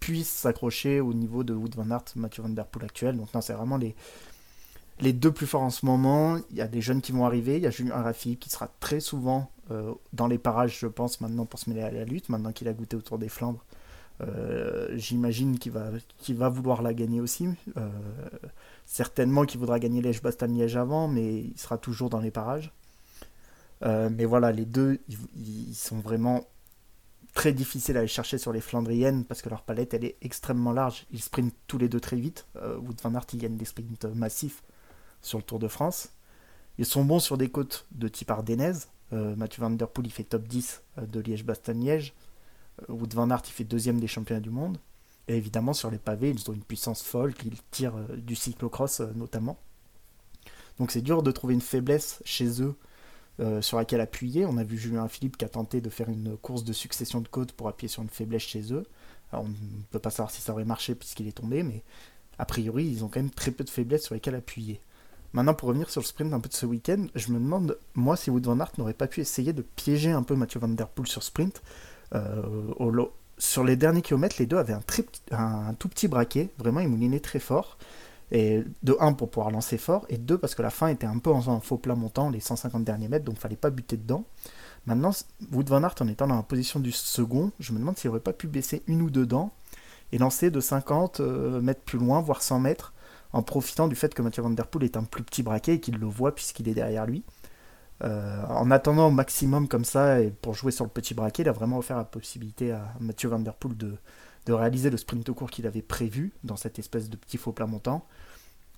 puisse 0.00 0.28
s'accrocher 0.28 1.00
au 1.00 1.12
niveau 1.14 1.44
de 1.44 1.54
Wood 1.54 1.74
Van 1.74 1.90
Aert, 1.90 2.04
Mathieu 2.16 2.42
Van 2.42 2.48
Der 2.48 2.66
Poel 2.66 2.84
actuel. 2.84 3.16
Donc 3.16 3.32
non, 3.34 3.40
c'est 3.40 3.52
vraiment 3.52 3.76
les, 3.76 3.94
les 5.00 5.12
deux 5.12 5.32
plus 5.32 5.46
forts 5.46 5.62
en 5.62 5.70
ce 5.70 5.86
moment. 5.86 6.38
Il 6.50 6.56
y 6.56 6.60
a 6.60 6.68
des 6.68 6.80
jeunes 6.80 7.00
qui 7.00 7.12
vont 7.12 7.24
arriver. 7.24 7.56
Il 7.56 7.62
y 7.62 7.66
a 7.66 7.70
Julien 7.70 8.02
Raffi 8.02 8.36
qui 8.36 8.50
sera 8.50 8.68
très 8.80 9.00
souvent 9.00 9.50
euh, 9.70 9.94
dans 10.12 10.26
les 10.26 10.38
parages, 10.38 10.78
je 10.80 10.86
pense, 10.86 11.20
maintenant 11.20 11.44
pour 11.44 11.58
se 11.58 11.68
mêler 11.68 11.82
à 11.82 11.90
la 11.90 12.04
lutte, 12.04 12.28
maintenant 12.28 12.52
qu'il 12.52 12.68
a 12.68 12.72
goûté 12.72 12.96
autour 12.96 13.18
des 13.18 13.28
Flandres. 13.28 13.64
Euh, 14.20 14.88
j'imagine 14.96 15.58
qu'il 15.58 15.72
va, 15.72 15.90
va 16.30 16.48
vouloir 16.48 16.82
la 16.82 16.94
gagner 16.94 17.20
aussi. 17.20 17.48
Euh, 17.76 17.88
certainement 18.86 19.44
qu'il 19.44 19.60
voudra 19.60 19.78
gagner 19.78 20.00
Liège-Bastogne-Liège 20.00 20.76
avant, 20.76 21.06
mais 21.06 21.40
il 21.40 21.58
sera 21.58 21.78
toujours 21.78 22.10
dans 22.10 22.20
les 22.20 22.30
parages. 22.30 22.72
mais 23.82 24.24
voilà, 24.24 24.50
les 24.52 24.64
deux, 24.64 24.98
ils, 25.36 25.74
sont 25.74 26.00
vraiment 26.00 26.44
très 27.38 27.52
difficiles 27.52 27.96
à 27.96 28.00
aller 28.00 28.08
chercher 28.08 28.36
sur 28.36 28.52
les 28.52 28.60
Flandriennes 28.60 29.24
parce 29.24 29.42
que 29.42 29.48
leur 29.48 29.62
palette, 29.62 29.94
elle 29.94 30.04
est 30.04 30.16
extrêmement 30.22 30.72
large. 30.72 31.06
Ils 31.12 31.22
sprintent 31.22 31.54
tous 31.68 31.78
les 31.78 31.88
deux 31.88 32.00
très 32.00 32.16
vite. 32.16 32.48
Wood 32.56 33.00
van 33.00 33.14
Aert, 33.14 33.26
ils 33.32 33.38
gagnent 33.38 33.56
des 33.56 33.64
sprints 33.64 34.06
massifs 34.06 34.64
sur 35.22 35.38
le 35.38 35.44
Tour 35.44 35.60
de 35.60 35.68
France. 35.68 36.08
Ils 36.78 36.84
sont 36.84 37.04
bons 37.04 37.20
sur 37.20 37.38
des 37.38 37.48
côtes 37.48 37.86
de 37.92 38.08
type 38.08 38.32
ardennaise, 38.32 38.88
euh, 39.12 39.36
Mathieu 39.36 39.62
Van 39.62 39.70
Der 39.70 39.88
Poel, 39.88 40.06
il 40.06 40.12
fait 40.12 40.24
top 40.24 40.46
10 40.46 40.82
euh, 40.98 41.06
de 41.06 41.20
Liège-Bastogne-Liège. 41.20 42.12
Euh, 42.82 42.92
Wood 42.92 43.14
Van 43.14 43.30
Aert, 43.30 43.42
il 43.46 43.52
fait 43.52 43.64
deuxième 43.64 44.00
des 44.00 44.08
championnats 44.08 44.40
du 44.40 44.50
monde. 44.50 44.78
Et 45.28 45.36
évidemment, 45.36 45.74
sur 45.74 45.90
les 45.90 45.98
pavés, 45.98 46.30
ils 46.30 46.50
ont 46.50 46.54
une 46.54 46.64
puissance 46.64 47.02
folle, 47.02 47.34
qu'ils 47.34 47.60
tirent 47.70 47.96
du 48.16 48.34
cyclocross 48.34 49.00
notamment. 49.14 49.58
Donc 50.78 50.90
c'est 50.90 51.02
dur 51.02 51.22
de 51.22 51.30
trouver 51.30 51.54
une 51.54 51.60
faiblesse 51.60 52.22
chez 52.24 52.62
eux 52.62 52.74
sur 53.60 53.76
laquelle 53.76 54.00
appuyer. 54.00 54.46
On 54.46 54.56
a 54.58 54.64
vu 54.64 54.76
Julien 54.76 55.08
Philippe 55.08 55.36
qui 55.36 55.44
a 55.44 55.48
tenté 55.48 55.80
de 55.80 55.90
faire 55.90 56.08
une 56.08 56.36
course 56.36 56.64
de 56.64 56.72
succession 56.72 57.20
de 57.20 57.28
côtes 57.28 57.52
pour 57.52 57.68
appuyer 57.68 57.88
sur 57.88 58.02
une 58.02 58.08
faiblesse 58.08 58.42
chez 58.42 58.72
eux. 58.72 58.84
on 59.32 59.44
ne 59.44 59.82
peut 59.90 59.98
pas 59.98 60.10
savoir 60.10 60.30
si 60.30 60.40
ça 60.40 60.52
aurait 60.52 60.64
marché 60.64 60.94
puisqu'il 60.94 61.28
est 61.28 61.32
tombé, 61.32 61.62
mais 61.62 61.82
a 62.38 62.44
priori, 62.44 62.86
ils 62.86 63.04
ont 63.04 63.08
quand 63.08 63.20
même 63.20 63.30
très 63.30 63.50
peu 63.50 63.64
de 63.64 63.70
faiblesses 63.70 64.04
sur 64.04 64.14
lesquelles 64.14 64.36
appuyer. 64.36 64.80
Maintenant, 65.32 65.54
pour 65.54 65.68
revenir 65.68 65.90
sur 65.90 66.00
le 66.00 66.06
sprint 66.06 66.32
un 66.32 66.40
peu 66.40 66.48
de 66.48 66.54
ce 66.54 66.64
week-end, 66.64 67.06
je 67.14 67.32
me 67.32 67.38
demande, 67.38 67.78
moi, 67.94 68.16
si 68.16 68.30
Wood 68.30 68.46
Van 68.46 68.58
Aert 68.60 68.72
n'aurait 68.78 68.94
pas 68.94 69.08
pu 69.08 69.20
essayer 69.20 69.52
de 69.52 69.62
piéger 69.62 70.10
un 70.10 70.22
peu 70.22 70.34
Mathieu 70.34 70.58
Van 70.58 70.68
Der 70.68 70.88
Poel 70.88 71.06
sur 71.06 71.22
sprint. 71.22 71.62
Euh, 72.14 72.72
sur 73.36 73.62
les 73.62 73.76
derniers 73.76 74.02
kilomètres, 74.02 74.36
les 74.38 74.46
deux 74.46 74.56
avaient 74.56 74.72
un, 74.72 74.82
un, 75.32 75.74
tout 75.74 75.88
petit 75.88 76.08
braquet, 76.08 76.48
vraiment, 76.58 76.80
ils 76.80 76.88
moulinaient 76.88 77.20
très 77.20 77.38
fort. 77.40 77.76
Et 78.30 78.62
de 78.82 78.96
1 79.00 79.14
pour 79.14 79.30
pouvoir 79.30 79.50
lancer 79.50 79.78
fort, 79.78 80.04
et 80.08 80.18
2 80.18 80.36
parce 80.38 80.54
que 80.54 80.62
la 80.62 80.70
fin 80.70 80.88
était 80.88 81.06
un 81.06 81.18
peu 81.18 81.30
en, 81.30 81.60
faux 81.60 81.78
plat 81.78 81.94
montant, 81.94 82.30
les 82.30 82.40
150 82.40 82.84
derniers 82.84 83.08
mètres, 83.08 83.24
donc 83.24 83.36
il 83.36 83.40
fallait 83.40 83.56
pas 83.56 83.70
buter 83.70 83.96
dedans. 83.96 84.24
Maintenant, 84.86 85.12
Wood 85.52 85.68
Van 85.68 85.82
Aert, 85.82 85.94
en 86.00 86.08
étant 86.08 86.26
dans 86.26 86.36
la 86.36 86.42
position 86.42 86.80
du 86.80 86.92
second, 86.92 87.52
je 87.58 87.72
me 87.72 87.78
demande 87.78 87.96
s'il 87.96 88.10
aurait 88.10 88.20
pas 88.20 88.32
pu 88.32 88.46
baisser 88.46 88.82
une 88.86 89.02
ou 89.02 89.10
deux 89.10 89.26
dents 89.26 89.50
et 90.12 90.18
lancer 90.18 90.50
de 90.50 90.60
50 90.60 91.20
euh, 91.20 91.60
mètres 91.60 91.82
plus 91.82 91.98
loin, 91.98 92.20
voire 92.20 92.42
100 92.42 92.60
mètres, 92.60 92.92
en 93.32 93.42
profitant 93.42 93.88
du 93.88 93.94
fait 93.94 94.14
que 94.14 94.22
Mathieu 94.22 94.42
Van 94.42 94.50
Der 94.50 94.66
Poel 94.66 94.84
est 94.84 94.96
un 94.96 95.04
plus 95.04 95.22
petit 95.22 95.42
braquet 95.42 95.74
et 95.74 95.80
qu'il 95.80 95.96
le 95.96 96.06
voit 96.06 96.34
puisqu'il 96.34 96.68
est 96.68 96.74
derrière 96.74 97.06
lui. 97.06 97.24
Euh, 98.04 98.42
en 98.48 98.70
attendant 98.70 99.08
au 99.08 99.10
maximum 99.10 99.68
comme 99.68 99.84
ça, 99.84 100.20
et 100.20 100.30
pour 100.30 100.54
jouer 100.54 100.70
sur 100.70 100.84
le 100.84 100.90
petit 100.90 101.14
braquet, 101.14 101.42
il 101.42 101.48
a 101.48 101.52
vraiment 101.52 101.78
offert 101.78 101.96
la 101.96 102.04
possibilité 102.04 102.72
à 102.72 102.94
Mathieu 103.00 103.28
Van 103.28 103.40
Der 103.40 103.54
Poel 103.54 103.76
de, 103.76 103.94
de 104.46 104.52
réaliser 104.52 104.90
le 104.90 104.96
sprint 104.96 105.30
court 105.32 105.50
qu'il 105.50 105.66
avait 105.66 105.82
prévu 105.82 106.32
dans 106.44 106.56
cette 106.56 106.78
espèce 106.78 107.10
de 107.10 107.16
petit 107.16 107.36
faux 107.36 107.52
plat 107.52 107.66
montant. 107.66 108.06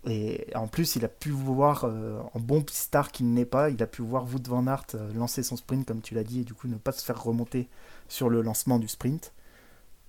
Et 0.06 0.46
en 0.54 0.66
plus, 0.66 0.96
il 0.96 1.04
a 1.04 1.08
pu 1.08 1.30
voir, 1.30 1.84
euh, 1.84 2.20
en 2.32 2.40
bon 2.40 2.62
pistard 2.62 3.12
qu'il 3.12 3.32
n'est 3.34 3.44
pas, 3.44 3.68
il 3.68 3.82
a 3.82 3.86
pu 3.86 4.00
voir 4.00 4.24
Wout 4.24 4.42
Van 4.48 4.66
Aert 4.66 4.86
euh, 4.94 5.12
lancer 5.12 5.42
son 5.42 5.56
sprint, 5.56 5.86
comme 5.86 6.00
tu 6.00 6.14
l'as 6.14 6.24
dit, 6.24 6.40
et 6.40 6.44
du 6.44 6.54
coup 6.54 6.68
ne 6.68 6.76
pas 6.76 6.92
se 6.92 7.04
faire 7.04 7.22
remonter 7.22 7.68
sur 8.08 8.30
le 8.30 8.40
lancement 8.40 8.78
du 8.78 8.88
sprint. 8.88 9.32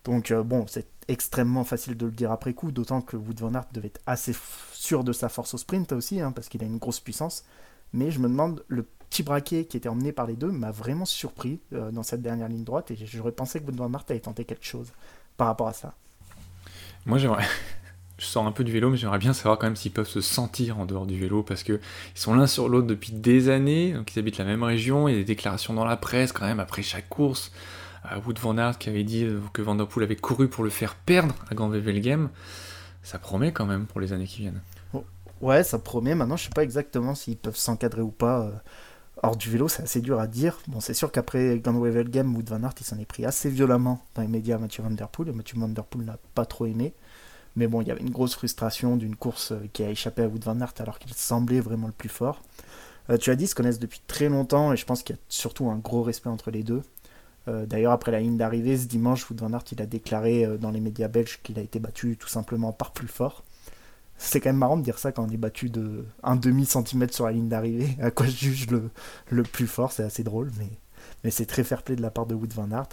Donc 0.05 0.31
euh, 0.31 0.43
bon, 0.43 0.65
c'est 0.67 0.87
extrêmement 1.09 1.65
facile 1.65 1.97
de 1.97 2.05
le 2.05 2.11
dire 2.13 2.31
après 2.31 2.53
coup, 2.53 2.71
d'autant 2.71 3.01
que 3.01 3.17
Wood 3.17 3.41
Van 3.41 3.53
Aert 3.53 3.67
devait 3.73 3.89
être 3.89 4.01
assez 4.05 4.33
sûr 4.71 5.03
de 5.03 5.11
sa 5.11 5.27
force 5.27 5.53
au 5.55 5.57
sprint 5.57 5.91
aussi, 5.91 6.21
hein, 6.21 6.31
parce 6.31 6.47
qu'il 6.47 6.63
a 6.63 6.67
une 6.67 6.77
grosse 6.77 7.01
puissance. 7.01 7.43
Mais 7.91 8.11
je 8.11 8.19
me 8.19 8.29
demande, 8.29 8.63
le 8.69 8.83
petit 9.09 9.23
braquet 9.23 9.65
qui 9.65 9.75
était 9.75 9.89
emmené 9.89 10.13
par 10.13 10.25
les 10.25 10.37
deux 10.37 10.51
m'a 10.51 10.71
vraiment 10.71 11.03
surpris 11.03 11.59
dans 11.71 12.03
cette 12.03 12.21
dernière 12.21 12.47
ligne 12.47 12.63
droite, 12.63 12.91
et 12.91 12.95
j'aurais 12.95 13.33
pensé 13.33 13.59
que 13.59 13.65
Wood 13.65 13.75
Van 13.75 13.91
Aert 13.91 14.05
avait 14.07 14.21
tenté 14.21 14.45
quelque 14.45 14.63
chose 14.63 14.93
par 15.37 15.47
rapport 15.47 15.67
à 15.67 15.73
ça. 15.73 15.93
Moi 17.05 17.17
j'aimerais... 17.17 17.45
Je 18.17 18.27
sors 18.27 18.45
un 18.45 18.51
peu 18.51 18.63
du 18.63 18.71
vélo, 18.71 18.91
mais 18.91 18.97
j'aimerais 18.97 19.17
bien 19.17 19.33
savoir 19.33 19.57
quand 19.57 19.65
même 19.65 19.75
s'ils 19.75 19.91
peuvent 19.91 20.07
se 20.07 20.21
sentir 20.21 20.77
en 20.77 20.85
dehors 20.85 21.07
du 21.07 21.19
vélo, 21.19 21.41
parce 21.41 21.63
que 21.63 21.79
ils 22.15 22.19
sont 22.19 22.35
l'un 22.35 22.45
sur 22.45 22.69
l'autre 22.69 22.85
depuis 22.85 23.13
des 23.13 23.49
années, 23.49 23.93
donc 23.93 24.15
ils 24.15 24.19
habitent 24.19 24.37
la 24.37 24.45
même 24.45 24.61
région, 24.61 25.07
il 25.07 25.13
y 25.13 25.15
a 25.15 25.17
des 25.17 25.25
déclarations 25.25 25.73
dans 25.73 25.85
la 25.85 25.97
presse 25.97 26.31
quand 26.31 26.45
même 26.45 26.59
après 26.59 26.83
chaque 26.83 27.09
course 27.09 27.51
à 28.03 28.19
Wood 28.19 28.39
Van 28.39 28.57
Aert 28.57 28.77
qui 28.77 28.89
avait 28.89 29.03
dit 29.03 29.27
que 29.53 29.61
Van 29.61 29.75
Der 29.75 29.87
Poel 29.87 30.03
avait 30.03 30.15
couru 30.15 30.47
pour 30.47 30.63
le 30.63 30.69
faire 30.69 30.95
perdre 30.95 31.35
à 31.49 31.55
Grand 31.55 31.69
Game. 31.69 32.29
Ça 33.03 33.19
promet 33.19 33.51
quand 33.51 33.65
même 33.65 33.85
pour 33.85 33.99
les 33.99 34.13
années 34.13 34.27
qui 34.27 34.41
viennent. 34.41 34.61
Ouais, 35.41 35.63
ça 35.63 35.79
promet. 35.79 36.13
Maintenant, 36.13 36.37
je 36.37 36.43
sais 36.43 36.49
pas 36.49 36.63
exactement 36.63 37.15
s'ils 37.15 37.37
peuvent 37.37 37.57
s'encadrer 37.57 38.01
ou 38.01 38.11
pas. 38.11 38.51
Hors 39.23 39.37
du 39.37 39.51
vélo, 39.51 39.67
c'est 39.67 39.83
assez 39.83 40.01
dur 40.01 40.19
à 40.19 40.25
dire. 40.25 40.57
Bon, 40.67 40.79
c'est 40.79 40.95
sûr 40.95 41.11
qu'après 41.11 41.59
Grand 41.59 41.79
Game, 41.79 42.35
Wood 42.35 42.49
Van 42.49 42.63
Aert, 42.63 42.73
il 42.79 42.85
s'en 42.85 42.97
est 42.97 43.05
pris 43.05 43.23
assez 43.23 43.51
violemment 43.51 44.03
dans 44.15 44.23
les 44.23 44.27
médias 44.27 44.55
à 44.55 44.57
Mathieu 44.57 44.81
Van 44.81 44.89
Der 44.89 45.07
Poel. 45.09 45.29
Et 45.29 45.31
Mathieu 45.31 45.59
Van 45.59 45.67
Der 45.67 45.83
Poel 45.83 46.05
n'a 46.05 46.17
pas 46.33 46.45
trop 46.45 46.65
aimé. 46.65 46.93
Mais 47.55 47.67
bon, 47.67 47.81
il 47.81 47.87
y 47.87 47.91
avait 47.91 48.01
une 48.01 48.09
grosse 48.09 48.33
frustration 48.33 48.95
d'une 48.97 49.15
course 49.15 49.51
euh, 49.51 49.67
qui 49.73 49.83
a 49.83 49.89
échappé 49.89 50.23
à 50.23 50.27
Wood 50.27 50.43
Van 50.43 50.59
Aert 50.59 50.73
alors 50.79 50.97
qu'il 50.97 51.13
semblait 51.13 51.59
vraiment 51.59 51.85
le 51.87 51.93
plus 51.93 52.09
fort. 52.09 52.41
Euh, 53.11 53.17
tu 53.17 53.29
as 53.29 53.35
dit, 53.35 53.43
ils 53.43 53.47
se 53.47 53.55
connaissent 53.55 53.79
depuis 53.79 54.01
très 54.07 54.27
longtemps 54.27 54.73
et 54.73 54.77
je 54.77 54.85
pense 54.85 55.03
qu'il 55.03 55.15
y 55.15 55.19
a 55.19 55.21
surtout 55.29 55.69
un 55.69 55.77
gros 55.77 56.01
respect 56.01 56.29
entre 56.29 56.49
les 56.49 56.63
deux. 56.63 56.81
Euh, 57.47 57.67
d'ailleurs, 57.67 57.91
après 57.91 58.11
la 58.11 58.21
ligne 58.21 58.37
d'arrivée, 58.37 58.77
ce 58.77 58.85
dimanche, 58.85 59.29
Wood 59.29 59.41
van 59.41 59.53
Aert 59.53 59.65
il 59.71 59.81
a 59.83 59.85
déclaré 59.85 60.47
dans 60.59 60.71
les 60.71 60.79
médias 60.79 61.09
belges 61.09 61.41
qu'il 61.43 61.59
a 61.59 61.61
été 61.61 61.79
battu 61.79 62.17
tout 62.17 62.29
simplement 62.29 62.71
par 62.71 62.91
plus 62.91 63.07
fort. 63.07 63.43
C'est 64.23 64.39
quand 64.39 64.49
même 64.49 64.57
marrant 64.57 64.77
de 64.77 64.83
dire 64.83 64.99
ça 64.99 65.11
quand 65.11 65.25
on 65.27 65.29
est 65.29 65.37
battu 65.37 65.69
de 65.69 66.05
un 66.23 66.35
demi 66.35 66.65
centimètre 66.65 67.13
sur 67.13 67.25
la 67.25 67.31
ligne 67.31 67.49
d'arrivée, 67.49 67.97
à 68.01 68.11
quoi 68.11 68.27
je 68.27 68.31
juge 68.31 68.69
le, 68.69 68.89
le 69.29 69.43
plus 69.43 69.67
fort, 69.67 69.91
c'est 69.91 70.03
assez 70.03 70.23
drôle, 70.23 70.51
mais, 70.59 70.69
mais 71.23 71.31
c'est 71.31 71.45
très 71.45 71.63
fair 71.63 71.81
play 71.81 71.95
de 71.95 72.01
la 72.01 72.11
part 72.11 72.27
de 72.27 72.35
Wood 72.35 72.53
van 72.53 72.71
Aert. 72.71 72.89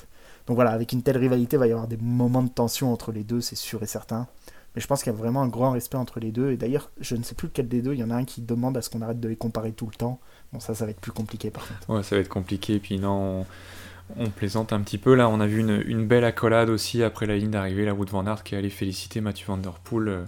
Donc 0.46 0.54
voilà, 0.54 0.70
avec 0.70 0.92
une 0.92 1.02
telle 1.02 1.18
rivalité, 1.18 1.56
il 1.56 1.60
va 1.60 1.66
y 1.66 1.72
avoir 1.72 1.86
des 1.86 1.98
moments 1.98 2.42
de 2.42 2.48
tension 2.48 2.90
entre 2.90 3.12
les 3.12 3.24
deux, 3.24 3.42
c'est 3.42 3.56
sûr 3.56 3.82
et 3.82 3.86
certain. 3.86 4.26
Mais 4.74 4.80
je 4.80 4.86
pense 4.86 5.02
qu'il 5.02 5.12
y 5.12 5.14
a 5.14 5.18
vraiment 5.18 5.42
un 5.42 5.48
grand 5.48 5.72
respect 5.72 5.96
entre 5.96 6.20
les 6.20 6.30
deux. 6.30 6.52
Et 6.52 6.56
d'ailleurs, 6.56 6.90
je 7.00 7.16
ne 7.16 7.22
sais 7.22 7.34
plus 7.34 7.48
lequel 7.48 7.68
des 7.68 7.82
deux, 7.82 7.94
il 7.94 8.00
y 8.00 8.04
en 8.04 8.10
a 8.10 8.14
un 8.14 8.24
qui 8.24 8.40
demande 8.40 8.76
à 8.76 8.82
ce 8.82 8.88
qu'on 8.90 9.02
arrête 9.02 9.20
de 9.20 9.28
les 9.28 9.36
comparer 9.36 9.72
tout 9.72 9.86
le 9.86 9.94
temps. 9.94 10.20
Bon, 10.52 10.60
ça, 10.60 10.74
ça 10.74 10.84
va 10.84 10.90
être 10.90 11.00
plus 11.00 11.12
compliqué 11.12 11.50
par 11.50 11.66
contre. 11.66 11.90
Ouais, 11.90 12.02
ça 12.02 12.16
va 12.16 12.20
être 12.20 12.28
compliqué. 12.28 12.78
Puis 12.78 12.98
non, 12.98 13.44
on 14.16 14.30
plaisante 14.30 14.72
un 14.72 14.80
petit 14.80 14.98
peu. 14.98 15.14
Là, 15.14 15.28
on 15.28 15.40
a 15.40 15.46
vu 15.46 15.60
une, 15.60 16.06
belle 16.06 16.24
accolade 16.24 16.70
aussi 16.70 17.02
après 17.02 17.26
la 17.26 17.36
ligne 17.36 17.50
d'arrivée, 17.50 17.84
la 17.84 17.94
Wood 17.94 18.10
Van 18.10 18.26
Aert 18.26 18.42
qui 18.42 18.54
allait 18.54 18.70
féliciter 18.70 19.20
Mathieu 19.20 19.46
Van 19.48 19.58
Der 19.58 19.78
Poel. 19.80 20.08
Euh, 20.08 20.24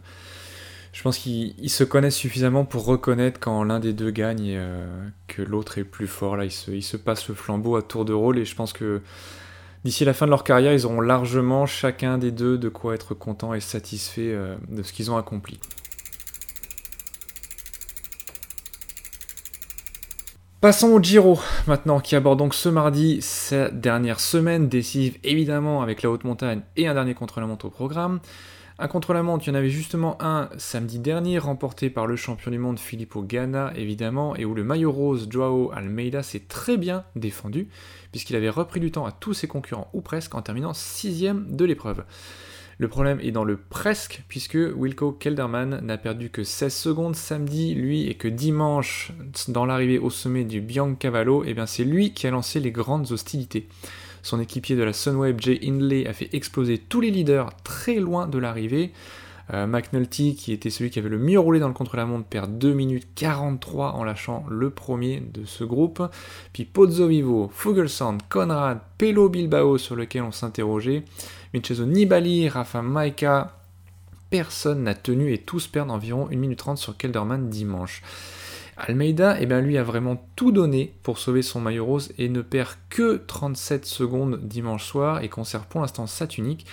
je 0.93 1.03
pense 1.03 1.19
qu'ils 1.19 1.71
se 1.71 1.85
connaissent 1.85 2.17
suffisamment 2.17 2.65
pour 2.65 2.85
reconnaître 2.85 3.39
quand 3.39 3.63
l'un 3.65 3.81
des 3.81 3.93
deux 3.93 4.11
gagne 4.11 4.55
euh, 4.57 5.09
que 5.29 5.43
l'autre 5.43 5.79
est 5.79 5.85
plus 5.85 6.09
fort. 6.09 6.37
Là, 6.37 6.45
il 6.45 6.51
se, 6.51 6.71
il 6.71 6.83
se 6.83 6.97
passe 6.97 7.29
le 7.29 7.35
flambeau 7.35 7.77
à 7.77 7.83
tour 7.83 8.05
de 8.05 8.13
rôle 8.13 8.39
et 8.39 8.45
je 8.45 8.55
pense 8.55 8.73
que 8.73 9.01
D'ici 9.83 10.05
la 10.05 10.13
fin 10.13 10.27
de 10.27 10.31
leur 10.31 10.45
carrière, 10.45 10.75
ils 10.75 10.85
auront 10.85 11.01
largement 11.01 11.65
chacun 11.65 12.19
des 12.19 12.33
deux 12.33 12.59
de 12.59 12.69
quoi 12.69 12.95
être 12.95 13.15
content 13.15 13.55
et 13.55 13.61
satisfait 13.61 14.31
euh, 14.31 14.57
de 14.69 14.83
ce 14.83 14.93
qu'ils 14.93 15.11
ont 15.11 15.17
accompli. 15.17 15.59
Passons 20.61 20.89
au 20.89 21.03
Giro 21.03 21.41
maintenant, 21.67 22.01
qui 22.01 22.15
aborde 22.15 22.39
donc 22.39 22.53
ce 22.53 22.69
mardi 22.69 23.23
sa 23.23 23.71
dernière 23.71 24.21
semaine 24.21 24.69
décisive 24.69 25.17
évidemment 25.25 25.81
avec 25.81 26.03
la 26.03 26.11
haute 26.11 26.25
montagne 26.25 26.61
et 26.77 26.87
un 26.87 26.93
dernier 26.93 27.15
contre-la-montre 27.15 27.65
au 27.65 27.71
programme. 27.71 28.21
Un 28.83 28.89
contre-la-montre, 28.89 29.45
il 29.47 29.49
y 29.49 29.51
en 29.51 29.57
avait 29.57 29.69
justement 29.69 30.17
un 30.21 30.49
samedi 30.57 31.01
dernier, 31.01 31.39
remporté 31.39 31.91
par 31.91 32.07
le 32.07 32.17
champion 32.17 32.51
du 32.51 32.57
monde 32.57 32.79
Filippo 32.79 33.21
Ganna 33.21 33.75
évidemment, 33.77 34.35
et 34.37 34.47
où 34.47 34.55
le 34.55 34.65
maillot 34.65 34.91
rose 34.91 35.27
Joao 35.29 35.71
Almeida 35.73 36.23
s'est 36.23 36.45
très 36.49 36.79
bien 36.79 37.05
défendu, 37.15 37.69
puisqu'il 38.11 38.37
avait 38.37 38.49
repris 38.49 38.81
du 38.81 38.91
temps 38.91 39.05
à 39.05 39.13
tous 39.13 39.35
ses 39.35 39.49
concurrents, 39.49 39.91
ou 39.93 40.01
presque, 40.01 40.35
en 40.35 40.41
terminant 40.41 40.73
sixième 40.73 41.55
de 41.55 41.67
l'épreuve. 41.67 42.05
Le 42.79 42.89
problème 42.89 43.21
est 43.21 43.33
dans 43.33 43.45
le 43.45 43.59
presque, 43.59 44.23
puisque 44.29 44.57
Wilco 44.57 45.13
Kelderman 45.13 45.81
n'a 45.83 45.99
perdu 45.99 46.31
que 46.31 46.43
16 46.43 46.75
secondes 46.75 47.17
samedi, 47.17 47.75
lui, 47.75 48.09
et 48.09 48.15
que 48.15 48.29
dimanche, 48.29 49.13
dans 49.49 49.67
l'arrivée 49.67 49.99
au 49.99 50.09
sommet 50.09 50.45
du 50.45 50.63
Biancavallo, 50.63 51.45
eh 51.45 51.53
bien 51.53 51.67
c'est 51.67 51.85
lui 51.85 52.15
qui 52.15 52.27
a 52.27 52.31
lancé 52.31 52.61
les 52.61 52.73
grandes 52.73 53.13
hostilités. 53.13 53.69
Son 54.23 54.41
équipier 54.41 54.77
de 54.77 54.83
la 54.83 54.93
Sunweb, 54.93 55.41
Jay 55.41 55.59
Hindley, 55.63 56.07
a 56.07 56.13
fait 56.13 56.29
exploser 56.33 56.79
tous 56.79 57.01
les 57.01 57.11
leaders 57.11 57.51
très 57.63 57.97
loin 57.97 58.27
de 58.27 58.39
l'arrivée. 58.39 58.93
Euh, 59.53 59.67
McNulty, 59.67 60.37
qui 60.37 60.53
était 60.53 60.71
celui 60.71 60.91
qui 60.91 61.01
avait 61.01 61.09
le 61.09 61.19
mieux 61.19 61.39
roulé 61.39 61.59
dans 61.59 61.67
le 61.67 61.75
contre-la-montre, 61.75 62.27
perd 62.27 62.57
2 62.59 62.73
minutes 62.73 63.09
43 63.17 63.95
en 63.95 64.05
lâchant 64.05 64.45
le 64.49 64.71
premier 64.71 65.21
de 65.21 65.45
ce 65.45 65.65
groupe. 65.65 66.03
Puis 66.53 66.65
Pozzo 66.65 67.09
Vivo, 67.09 67.51
Fugelsand, 67.53 68.19
Conrad, 68.29 68.79
Pelo 68.97 69.29
Bilbao, 69.29 69.77
sur 69.79 69.97
lequel 69.97 70.23
on 70.23 70.31
s'interrogeait. 70.31 71.03
Vincenzo 71.53 71.85
Nibali, 71.85 72.49
Rafa 72.49 72.81
Maika, 72.81 73.57
personne 74.31 74.85
n'a 74.85 74.95
tenu 74.95 75.33
et 75.33 75.39
tous 75.39 75.67
perdent 75.67 75.91
environ 75.91 76.29
1 76.31 76.37
minute 76.37 76.59
30 76.59 76.79
sur 76.79 76.97
Kelderman 76.97 77.49
dimanche. 77.49 78.03
Almeida, 78.81 79.41
eh 79.41 79.47
bien, 79.47 79.61
lui 79.61 79.79
a 79.79 79.83
vraiment 79.83 80.23
tout 80.37 80.53
donné 80.53 80.95
pour 81.03 81.19
sauver 81.19 81.43
son 81.43 81.61
maillot 81.61 81.85
rose 81.85 82.13
et 82.19 82.29
ne 82.29 82.43
perd 82.43 82.71
que 82.89 83.23
37 83.27 83.85
secondes 83.87 84.41
dimanche 84.43 84.85
soir 84.85 85.23
et 85.23 85.29
conserve 85.29 85.67
pour 85.69 85.81
l'instant 85.81 86.07
sa 86.07 86.27
tunique. 86.27 86.67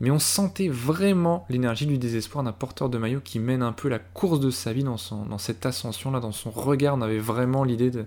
Mais 0.00 0.10
on 0.10 0.18
sentait 0.18 0.68
vraiment 0.68 1.46
l'énergie 1.48 1.86
du 1.86 1.98
désespoir 1.98 2.44
d'un 2.44 2.52
porteur 2.52 2.88
de 2.88 2.98
maillot 2.98 3.20
qui 3.22 3.38
mène 3.38 3.62
un 3.62 3.72
peu 3.72 3.88
la 3.88 3.98
course 3.98 4.40
de 4.40 4.50
sa 4.50 4.72
vie 4.72 4.84
dans 4.84 5.38
cette 5.38 5.64
ascension-là, 5.64 6.20
dans 6.20 6.32
son 6.32 6.50
regard. 6.50 6.96
On 6.96 7.00
avait 7.00 7.18
vraiment 7.18 7.64
l'idée 7.64 7.90
de, 7.90 8.04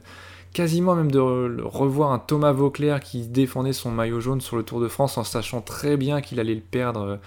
quasiment 0.53 0.95
même 0.95 1.11
de 1.11 1.19
revoir 1.19 2.11
un 2.11 2.19
Thomas 2.19 2.51
Vauclair 2.51 2.99
qui 2.99 3.27
défendait 3.27 3.73
son 3.73 3.91
maillot 3.91 4.19
jaune 4.19 4.41
sur 4.41 4.57
le 4.57 4.63
Tour 4.63 4.79
de 4.79 4.87
France 4.87 5.17
en 5.17 5.23
sachant 5.23 5.61
très 5.61 5.97
bien 5.97 6.21
qu'il 6.21 6.39
allait 6.39 6.55
le 6.55 6.61
perdre, 6.61 7.01
euh, 7.01 7.17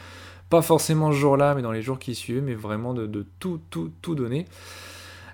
pas 0.49 0.63
forcément 0.63 1.13
ce 1.13 1.17
jour-là, 1.17 1.55
mais 1.55 1.63
dans 1.63 1.73
les 1.73 1.83
jours 1.83 1.99
qui 1.99 2.15
suivaient, 2.15 2.41
mais 2.41 2.55
vraiment 2.55 2.93
de, 2.93 3.27
tout, 3.39 3.61
tout, 3.71 3.93
tout 4.03 4.15
donner. 4.15 4.47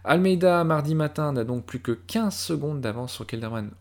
Almeida, 0.08 0.62
mardi 0.62 0.94
matin, 0.94 1.32
n'a 1.32 1.42
donc 1.42 1.66
plus 1.66 1.80
que 1.80 1.90
15 1.90 2.32
secondes 2.32 2.80
d'avance 2.80 3.12
sur 3.12 3.26
Kelderman 3.26 3.72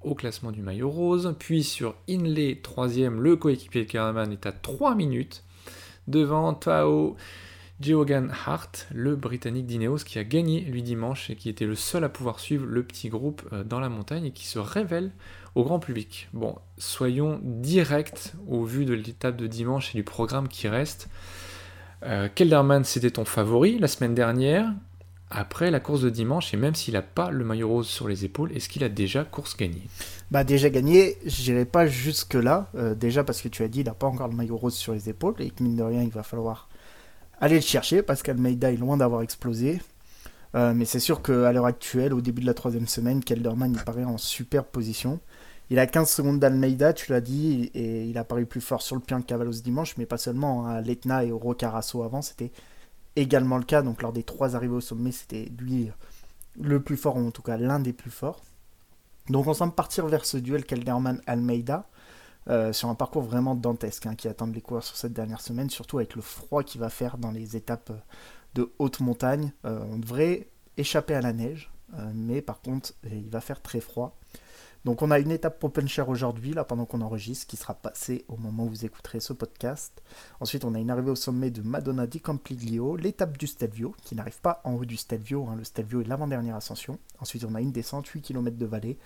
au 0.00 0.14
classement 0.14 0.50
du 0.50 0.62
maillot 0.62 0.88
rose, 0.88 1.34
puis 1.38 1.62
sur 1.62 1.94
Inley, 2.08 2.58
troisième, 2.62 3.20
le 3.20 3.36
coéquipier 3.36 3.84
de 3.84 3.90
Kelderman 3.90 4.32
est 4.32 4.46
à 4.46 4.52
3 4.52 4.94
minutes, 4.94 5.44
devant 6.08 6.54
Tao 6.54 7.16
Geoghan 7.82 8.28
Hart, 8.46 8.86
le 8.94 9.14
Britannique 9.14 9.66
d'Ineos, 9.66 9.98
qui 10.06 10.18
a 10.18 10.24
gagné 10.24 10.62
lui 10.62 10.82
dimanche 10.82 11.28
et 11.28 11.36
qui 11.36 11.50
était 11.50 11.66
le 11.66 11.74
seul 11.74 12.02
à 12.04 12.08
pouvoir 12.08 12.40
suivre 12.40 12.64
le 12.64 12.82
petit 12.82 13.10
groupe 13.10 13.42
euh, 13.52 13.62
dans 13.62 13.78
la 13.78 13.90
montagne 13.90 14.24
et 14.24 14.32
qui 14.32 14.46
se 14.46 14.58
révèle 14.58 15.10
au 15.54 15.64
grand 15.64 15.80
public. 15.80 16.30
Bon, 16.32 16.56
soyons 16.78 17.40
directs 17.42 18.32
au 18.48 18.64
vu 18.64 18.86
de 18.86 18.94
l'étape 18.94 19.36
de 19.36 19.46
dimanche 19.46 19.94
et 19.94 19.98
du 19.98 20.04
programme 20.04 20.48
qui 20.48 20.66
reste. 20.66 21.10
Euh, 22.04 22.30
Kelderman, 22.34 22.84
c'était 22.84 23.10
ton 23.10 23.26
favori 23.26 23.78
la 23.78 23.88
semaine 23.88 24.14
dernière. 24.14 24.72
Après 25.30 25.70
la 25.70 25.80
course 25.80 26.02
de 26.02 26.10
dimanche, 26.10 26.54
et 26.54 26.56
même 26.56 26.74
s'il 26.74 26.94
n'a 26.94 27.02
pas 27.02 27.30
le 27.30 27.44
maillot 27.44 27.68
rose 27.68 27.88
sur 27.88 28.06
les 28.06 28.24
épaules, 28.24 28.52
est-ce 28.52 28.68
qu'il 28.68 28.84
a 28.84 28.88
déjà 28.88 29.24
course 29.24 29.56
gagnée? 29.56 29.88
Bah 30.30 30.44
déjà 30.44 30.70
gagné, 30.70 31.18
j'irai 31.24 31.64
pas 31.64 31.86
jusque 31.86 32.34
là. 32.34 32.70
Euh, 32.76 32.94
déjà 32.94 33.24
parce 33.24 33.40
que 33.40 33.48
tu 33.48 33.62
as 33.62 33.68
dit, 33.68 33.80
il 33.80 33.86
n'a 33.86 33.94
pas 33.94 34.06
encore 34.06 34.28
le 34.28 34.36
maillot 34.36 34.56
rose 34.56 34.74
sur 34.74 34.92
les 34.92 35.08
épaules 35.08 35.34
et 35.38 35.50
que 35.50 35.62
mine 35.62 35.76
de 35.76 35.82
rien, 35.82 36.02
il 36.02 36.10
va 36.10 36.22
falloir 36.22 36.68
Allez 37.40 37.56
le 37.56 37.62
chercher 37.62 38.02
parce 38.02 38.22
qu'Almeida 38.22 38.72
est 38.72 38.76
loin 38.76 38.96
d'avoir 38.96 39.22
explosé. 39.22 39.80
Euh, 40.54 40.72
mais 40.72 40.84
c'est 40.84 41.00
sûr 41.00 41.20
qu'à 41.20 41.52
l'heure 41.52 41.66
actuelle, 41.66 42.14
au 42.14 42.20
début 42.20 42.40
de 42.40 42.46
la 42.46 42.54
troisième 42.54 42.86
semaine, 42.86 43.24
Kelderman 43.24 43.72
il 43.76 43.82
paraît 43.82 44.04
en 44.04 44.18
super 44.18 44.64
position. 44.64 45.18
Il 45.70 45.78
a 45.78 45.86
15 45.86 46.08
secondes 46.08 46.38
d'Almeida, 46.38 46.92
tu 46.92 47.10
l'as 47.10 47.20
dit, 47.20 47.70
et 47.74 48.04
il 48.04 48.18
a 48.18 48.24
paru 48.24 48.46
plus 48.46 48.60
fort 48.60 48.82
sur 48.82 48.94
le 48.96 49.02
pied 49.02 49.16
de 49.16 49.22
Cavalos 49.22 49.62
dimanche, 49.62 49.96
mais 49.96 50.06
pas 50.06 50.18
seulement. 50.18 50.66
Hein. 50.66 50.76
à 50.76 50.80
l'Etna 50.80 51.24
et 51.24 51.32
au 51.32 51.38
Rocarasso 51.38 52.02
avant, 52.02 52.22
c'était 52.22 52.52
également 53.16 53.58
le 53.58 53.64
cas. 53.64 53.82
Donc 53.82 54.02
lors 54.02 54.12
des 54.12 54.22
trois 54.22 54.56
arrivées 54.56 54.74
au 54.74 54.80
sommet, 54.80 55.12
c'était 55.12 55.50
lui 55.58 55.90
le 56.60 56.80
plus 56.80 56.96
fort, 56.96 57.16
ou 57.16 57.26
en 57.26 57.30
tout 57.30 57.42
cas 57.42 57.56
l'un 57.56 57.80
des 57.80 57.92
plus 57.92 58.10
forts. 58.10 58.42
Donc 59.28 59.46
on 59.46 59.54
semble 59.54 59.74
partir 59.74 60.06
vers 60.06 60.24
ce 60.24 60.36
duel 60.36 60.64
Kelderman-Almeida. 60.64 61.86
Euh, 62.50 62.74
sur 62.74 62.90
un 62.90 62.94
parcours 62.94 63.22
vraiment 63.22 63.54
dantesque 63.54 64.04
hein, 64.04 64.14
qui 64.14 64.28
attend 64.28 64.46
les 64.46 64.60
coureurs 64.60 64.84
sur 64.84 64.96
cette 64.96 65.14
dernière 65.14 65.40
semaine, 65.40 65.70
surtout 65.70 65.96
avec 65.96 66.14
le 66.14 66.20
froid 66.20 66.62
qu'il 66.62 66.78
va 66.78 66.90
faire 66.90 67.16
dans 67.16 67.30
les 67.30 67.56
étapes 67.56 67.88
euh, 67.90 67.98
de 68.54 68.70
haute 68.78 69.00
montagne. 69.00 69.52
Euh, 69.64 69.82
on 69.90 69.98
devrait 69.98 70.48
échapper 70.76 71.14
à 71.14 71.22
la 71.22 71.32
neige, 71.32 71.70
mais 72.12 72.42
par 72.42 72.60
contre, 72.60 72.92
il 73.04 73.30
va 73.30 73.40
faire 73.40 73.62
très 73.62 73.78
froid. 73.78 74.18
Donc 74.84 75.00
on 75.00 75.10
a 75.10 75.18
une 75.18 75.30
étape 75.30 75.58
pour 75.58 75.72
Puncher 75.72 76.04
aujourd'hui, 76.06 76.52
là 76.52 76.64
pendant 76.64 76.84
qu'on 76.84 77.00
enregistre, 77.00 77.46
qui 77.46 77.56
sera 77.56 77.74
passée 77.74 78.24
au 78.28 78.36
moment 78.36 78.64
où 78.64 78.68
vous 78.68 78.84
écouterez 78.84 79.20
ce 79.20 79.32
podcast. 79.32 80.02
Ensuite 80.40 80.64
on 80.64 80.74
a 80.74 80.78
une 80.78 80.90
arrivée 80.90 81.10
au 81.10 81.16
sommet 81.16 81.50
de 81.50 81.62
Madonna 81.62 82.06
di 82.06 82.20
Campiglio, 82.20 82.96
l'étape 82.96 83.38
du 83.38 83.46
Stelvio, 83.46 83.94
qui 84.02 84.14
n'arrive 84.14 84.40
pas 84.40 84.60
en 84.64 84.74
haut 84.74 84.84
du 84.84 84.96
Stelvio, 84.96 85.46
hein. 85.48 85.56
le 85.56 85.64
Stelvio 85.64 86.02
est 86.02 86.08
l'avant-dernière 86.08 86.56
ascension. 86.56 86.98
Ensuite 87.20 87.44
on 87.44 87.54
a 87.54 87.60
une 87.60 87.72
descente, 87.72 88.06
8 88.06 88.20
km 88.20 88.58
de 88.58 88.66
vallée, 88.66 88.98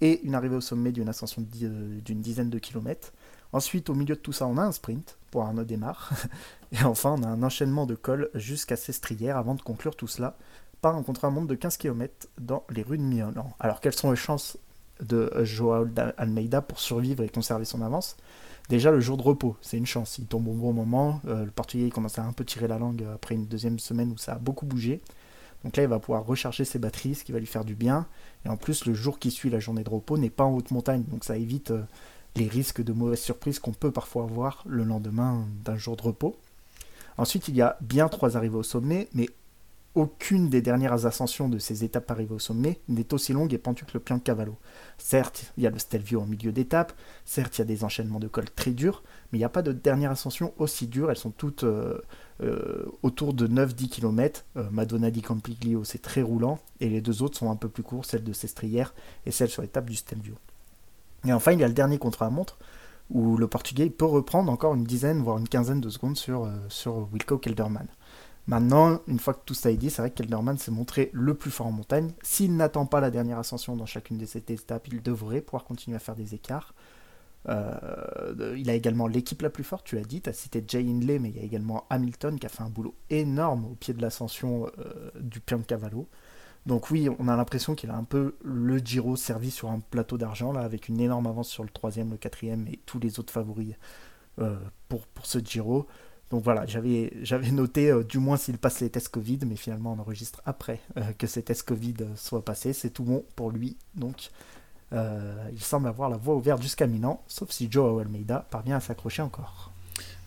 et 0.00 0.22
une 0.22 0.34
arrivée 0.34 0.56
au 0.56 0.60
sommet 0.60 0.92
d'une 0.92 1.08
ascension 1.08 1.46
euh, 1.62 2.00
d'une 2.00 2.20
dizaine 2.20 2.50
de 2.50 2.58
kilomètres. 2.58 3.12
Ensuite, 3.52 3.90
au 3.90 3.94
milieu 3.94 4.14
de 4.14 4.20
tout 4.20 4.32
ça, 4.32 4.46
on 4.46 4.56
a 4.58 4.62
un 4.62 4.72
sprint 4.72 5.18
pour 5.30 5.42
Arnaud 5.42 5.64
Démarre. 5.64 6.10
Et 6.72 6.82
enfin, 6.84 7.16
on 7.18 7.22
a 7.22 7.28
un 7.28 7.42
enchaînement 7.42 7.84
de 7.84 7.94
cols 7.94 8.30
jusqu'à 8.34 8.76
Sestrières 8.76 9.36
avant 9.36 9.54
de 9.54 9.62
conclure 9.62 9.96
tout 9.96 10.06
cela 10.06 10.36
par 10.80 10.96
un 10.96 11.02
contre-la-montre 11.02 11.48
de 11.48 11.54
15 11.56 11.76
km 11.76 12.28
dans 12.38 12.64
les 12.70 12.82
rues 12.82 12.96
de 12.96 13.02
Milan. 13.02 13.34
Alors, 13.58 13.80
quelles 13.80 13.92
sont 13.92 14.10
les 14.10 14.16
chances 14.16 14.56
de 15.02 15.32
Joao 15.42 15.86
Almeida 16.16 16.62
pour 16.62 16.80
survivre 16.80 17.22
et 17.22 17.28
conserver 17.28 17.64
son 17.64 17.82
avance 17.82 18.16
Déjà, 18.70 18.92
le 18.92 19.00
jour 19.00 19.16
de 19.16 19.22
repos, 19.22 19.56
c'est 19.62 19.76
une 19.76 19.86
chance. 19.86 20.18
Il 20.18 20.26
tombe 20.26 20.46
au 20.46 20.52
bon 20.52 20.72
moment. 20.72 21.20
Euh, 21.26 21.44
le 21.44 21.50
Portugais 21.50 21.90
commence 21.90 22.20
à 22.20 22.24
un 22.24 22.32
peu 22.32 22.44
tirer 22.44 22.68
la 22.68 22.78
langue 22.78 23.04
après 23.12 23.34
une 23.34 23.46
deuxième 23.46 23.80
semaine 23.80 24.12
où 24.12 24.16
ça 24.16 24.34
a 24.34 24.38
beaucoup 24.38 24.64
bougé. 24.64 25.00
Donc 25.64 25.76
là, 25.76 25.82
il 25.82 25.88
va 25.88 25.98
pouvoir 25.98 26.24
recharger 26.24 26.64
ses 26.64 26.78
batteries, 26.78 27.16
ce 27.16 27.24
qui 27.24 27.32
va 27.32 27.40
lui 27.40 27.46
faire 27.46 27.64
du 27.64 27.74
bien. 27.74 28.06
Et 28.44 28.48
en 28.48 28.56
plus, 28.56 28.86
le 28.86 28.94
jour 28.94 29.18
qui 29.18 29.32
suit 29.32 29.50
la 29.50 29.58
journée 29.58 29.82
de 29.82 29.90
repos 29.90 30.18
n'est 30.18 30.30
pas 30.30 30.44
en 30.44 30.54
haute 30.54 30.70
montagne, 30.70 31.02
donc 31.02 31.24
ça 31.24 31.36
évite 31.36 31.72
euh, 31.72 31.82
les 32.36 32.46
risques 32.46 32.80
de 32.80 32.92
mauvaises 32.92 33.20
surprises 33.20 33.58
qu'on 33.58 33.72
peut 33.72 33.90
parfois 33.90 34.22
avoir 34.22 34.62
le 34.66 34.84
lendemain 34.84 35.44
d'un 35.64 35.76
jour 35.76 35.96
de 35.96 36.02
repos. 36.02 36.36
Ensuite, 37.18 37.48
il 37.48 37.56
y 37.56 37.62
a 37.62 37.76
bien 37.80 38.08
trois 38.08 38.36
arrivées 38.36 38.56
au 38.56 38.62
sommet, 38.62 39.08
mais 39.14 39.28
aucune 39.94 40.48
des 40.48 40.62
dernières 40.62 41.04
ascensions 41.06 41.48
de 41.48 41.58
ces 41.58 41.82
étapes 41.82 42.10
arrivées 42.10 42.34
au 42.34 42.38
sommet 42.38 42.80
n'est 42.88 43.12
aussi 43.12 43.32
longue 43.32 43.52
et 43.52 43.58
pentue 43.58 43.84
que 43.84 43.94
le 43.94 44.00
Pian 44.00 44.18
de 44.18 44.22
Cavallo. 44.22 44.56
Certes, 44.98 45.52
il 45.56 45.64
y 45.64 45.66
a 45.66 45.70
le 45.70 45.78
Stelvio 45.78 46.20
en 46.20 46.26
milieu 46.26 46.52
d'étape, 46.52 46.92
certes, 47.24 47.58
il 47.58 47.60
y 47.60 47.62
a 47.62 47.64
des 47.64 47.82
enchaînements 47.82 48.20
de 48.20 48.28
cols 48.28 48.50
très 48.50 48.70
durs, 48.70 49.02
mais 49.32 49.38
il 49.38 49.40
n'y 49.40 49.46
a 49.46 49.50
pas 49.50 49.62
de 49.62 49.72
dernière 49.72 50.12
ascension 50.12 50.52
aussi 50.58 50.86
dure, 50.86 51.10
elles 51.10 51.16
sont 51.16 51.32
toutes 51.32 51.64
euh, 51.64 52.00
euh, 52.40 52.84
autour 53.02 53.34
de 53.34 53.48
9-10 53.48 53.88
km. 53.88 54.44
Euh, 54.56 54.68
Madonna 54.70 55.10
di 55.10 55.22
Campiglio, 55.22 55.82
c'est 55.82 56.02
très 56.02 56.22
roulant, 56.22 56.60
et 56.78 56.88
les 56.88 57.00
deux 57.00 57.22
autres 57.22 57.38
sont 57.38 57.50
un 57.50 57.56
peu 57.56 57.68
plus 57.68 57.82
courts, 57.82 58.04
celle 58.04 58.22
de 58.22 58.32
Sestrière 58.32 58.94
et 59.26 59.32
celle 59.32 59.50
sur 59.50 59.62
l'étape 59.62 59.86
du 59.86 59.96
Stelvio. 59.96 60.34
Et 61.26 61.32
enfin, 61.32 61.50
il 61.52 61.58
y 61.58 61.64
a 61.64 61.68
le 61.68 61.74
dernier 61.74 61.98
contre-la-montre, 61.98 62.58
où 63.10 63.36
le 63.36 63.48
Portugais 63.48 63.90
peut 63.90 64.04
reprendre 64.04 64.52
encore 64.52 64.74
une 64.74 64.84
dizaine, 64.84 65.20
voire 65.20 65.38
une 65.38 65.48
quinzaine 65.48 65.80
de 65.80 65.90
secondes 65.90 66.16
sur, 66.16 66.48
sur 66.68 67.08
Wilco 67.12 67.38
Kelderman. 67.38 67.88
Maintenant, 68.46 69.00
une 69.06 69.18
fois 69.18 69.34
que 69.34 69.44
tout 69.44 69.54
ça 69.54 69.70
est 69.70 69.76
dit, 69.76 69.90
c'est 69.90 70.02
vrai 70.02 70.10
que 70.10 70.16
Kelderman 70.16 70.58
s'est 70.58 70.70
montré 70.70 71.10
le 71.12 71.34
plus 71.34 71.50
fort 71.50 71.68
en 71.68 71.72
montagne. 71.72 72.12
S'il 72.22 72.56
n'attend 72.56 72.86
pas 72.86 73.00
la 73.00 73.10
dernière 73.10 73.38
ascension 73.38 73.76
dans 73.76 73.86
chacune 73.86 74.18
de 74.18 74.26
ces 74.26 74.38
étapes, 74.38 74.88
il 74.88 75.02
devrait 75.02 75.40
pouvoir 75.40 75.64
continuer 75.64 75.96
à 75.96 76.00
faire 76.00 76.16
des 76.16 76.34
écarts. 76.34 76.74
Euh, 77.48 78.54
il 78.58 78.68
a 78.68 78.74
également 78.74 79.06
l'équipe 79.06 79.40
la 79.40 79.50
plus 79.50 79.64
forte, 79.64 79.86
tu 79.86 79.96
l'as 79.96 80.04
dit, 80.04 80.20
tu 80.20 80.28
as 80.28 80.32
cité 80.32 80.62
Jay 80.66 80.80
Hindley, 80.80 81.18
mais 81.18 81.30
il 81.30 81.36
y 81.36 81.40
a 81.40 81.42
également 81.42 81.86
Hamilton 81.88 82.38
qui 82.38 82.44
a 82.46 82.50
fait 82.50 82.62
un 82.62 82.68
boulot 82.68 82.94
énorme 83.08 83.64
au 83.64 83.74
pied 83.74 83.94
de 83.94 84.02
l'ascension 84.02 84.66
euh, 84.78 85.10
du 85.18 85.40
Piancavallo. 85.40 86.06
Donc 86.66 86.90
oui, 86.90 87.08
on 87.18 87.28
a 87.28 87.36
l'impression 87.36 87.74
qu'il 87.74 87.90
a 87.90 87.96
un 87.96 88.04
peu 88.04 88.36
le 88.44 88.78
Giro 88.78 89.16
servi 89.16 89.50
sur 89.50 89.70
un 89.70 89.80
plateau 89.80 90.18
d'argent, 90.18 90.52
là, 90.52 90.60
avec 90.60 90.88
une 90.88 91.00
énorme 91.00 91.26
avance 91.26 91.48
sur 91.48 91.62
le 91.62 91.70
troisième, 91.70 92.10
le 92.10 92.18
quatrième 92.18 92.66
et 92.68 92.78
tous 92.84 92.98
les 92.98 93.18
autres 93.18 93.32
favoris 93.32 93.74
euh, 94.40 94.58
pour, 94.88 95.06
pour 95.06 95.24
ce 95.24 95.38
Giro. 95.38 95.86
Donc 96.30 96.44
voilà, 96.44 96.64
j'avais, 96.66 97.10
noté 97.50 97.90
euh, 97.90 98.04
du 98.04 98.18
moins 98.18 98.36
s'il 98.36 98.56
passe 98.56 98.80
les 98.80 98.88
tests 98.88 99.08
Covid, 99.08 99.40
mais 99.46 99.56
finalement 99.56 99.94
on 99.98 100.00
enregistre 100.00 100.40
après 100.46 100.80
euh, 100.96 101.02
que 101.18 101.26
ces 101.26 101.42
tests 101.42 101.64
Covid 101.64 101.96
soient 102.14 102.44
passés. 102.44 102.72
C'est 102.72 102.90
tout 102.90 103.04
bon 103.04 103.24
pour 103.36 103.50
lui. 103.50 103.76
Donc 103.94 104.30
il 104.92 105.60
semble 105.60 105.86
avoir 105.86 106.10
la 106.10 106.16
voie 106.16 106.34
ouverte 106.34 106.60
jusqu'à 106.60 106.88
Milan, 106.88 107.22
sauf 107.28 107.50
si 107.50 107.68
Joe 107.70 108.02
Almeida 108.02 108.44
parvient 108.50 108.76
à 108.76 108.80
s'accrocher 108.80 109.22
encore. 109.22 109.70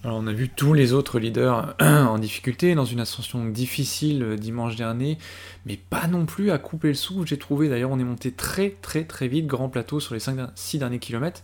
Alors 0.06 0.18
on 0.18 0.28
a 0.28 0.32
vu 0.32 0.48
tous 0.48 0.74
les 0.74 0.94
autres 0.94 1.20
leaders 1.20 1.76
en 1.82 2.18
difficulté 2.18 2.74
dans 2.74 2.86
une 2.86 3.02
ascension 3.02 3.46
difficile 3.46 4.38
dimanche 4.38 4.78
dernier, 4.78 5.18
mais 5.66 5.76
pas 5.76 6.08
non 6.08 6.26
plus 6.26 6.52
à 6.52 6.58
couper 6.60 6.90
le 6.90 6.94
souffle. 6.94 7.28
J'ai 7.28 7.38
trouvé 7.38 7.68
d'ailleurs 7.68 7.92
on 7.92 8.00
est 8.00 8.06
monté 8.06 8.32
très 8.32 8.70
très 8.82 9.04
très 9.04 9.28
vite, 9.28 9.48
grand 9.48 9.68
plateau 9.68 10.00
sur 10.00 10.14
les 10.14 10.22
6 10.56 10.78
derniers 10.78 11.00
kilomètres. 11.00 11.44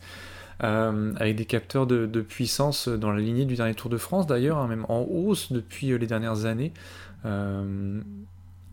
Euh, 0.61 1.13
avec 1.17 1.37
des 1.37 1.45
capteurs 1.45 1.87
de, 1.87 2.21
puissance 2.21 2.89
dans 2.89 3.11
la 3.11 3.21
lignée 3.21 3.45
du 3.45 3.55
dernier 3.55 3.73
Tour 3.73 3.89
de 3.89 3.97
France 3.97 4.27
d'ailleurs, 4.27 4.57
hein, 4.57 4.67
même 4.67 4.85
en 4.89 5.01
hausse 5.01 5.53
depuis 5.53 5.91
euh, 5.91 5.97
les 5.97 6.07
dernières 6.07 6.45
années. 6.45 6.73
Euh, 7.25 8.01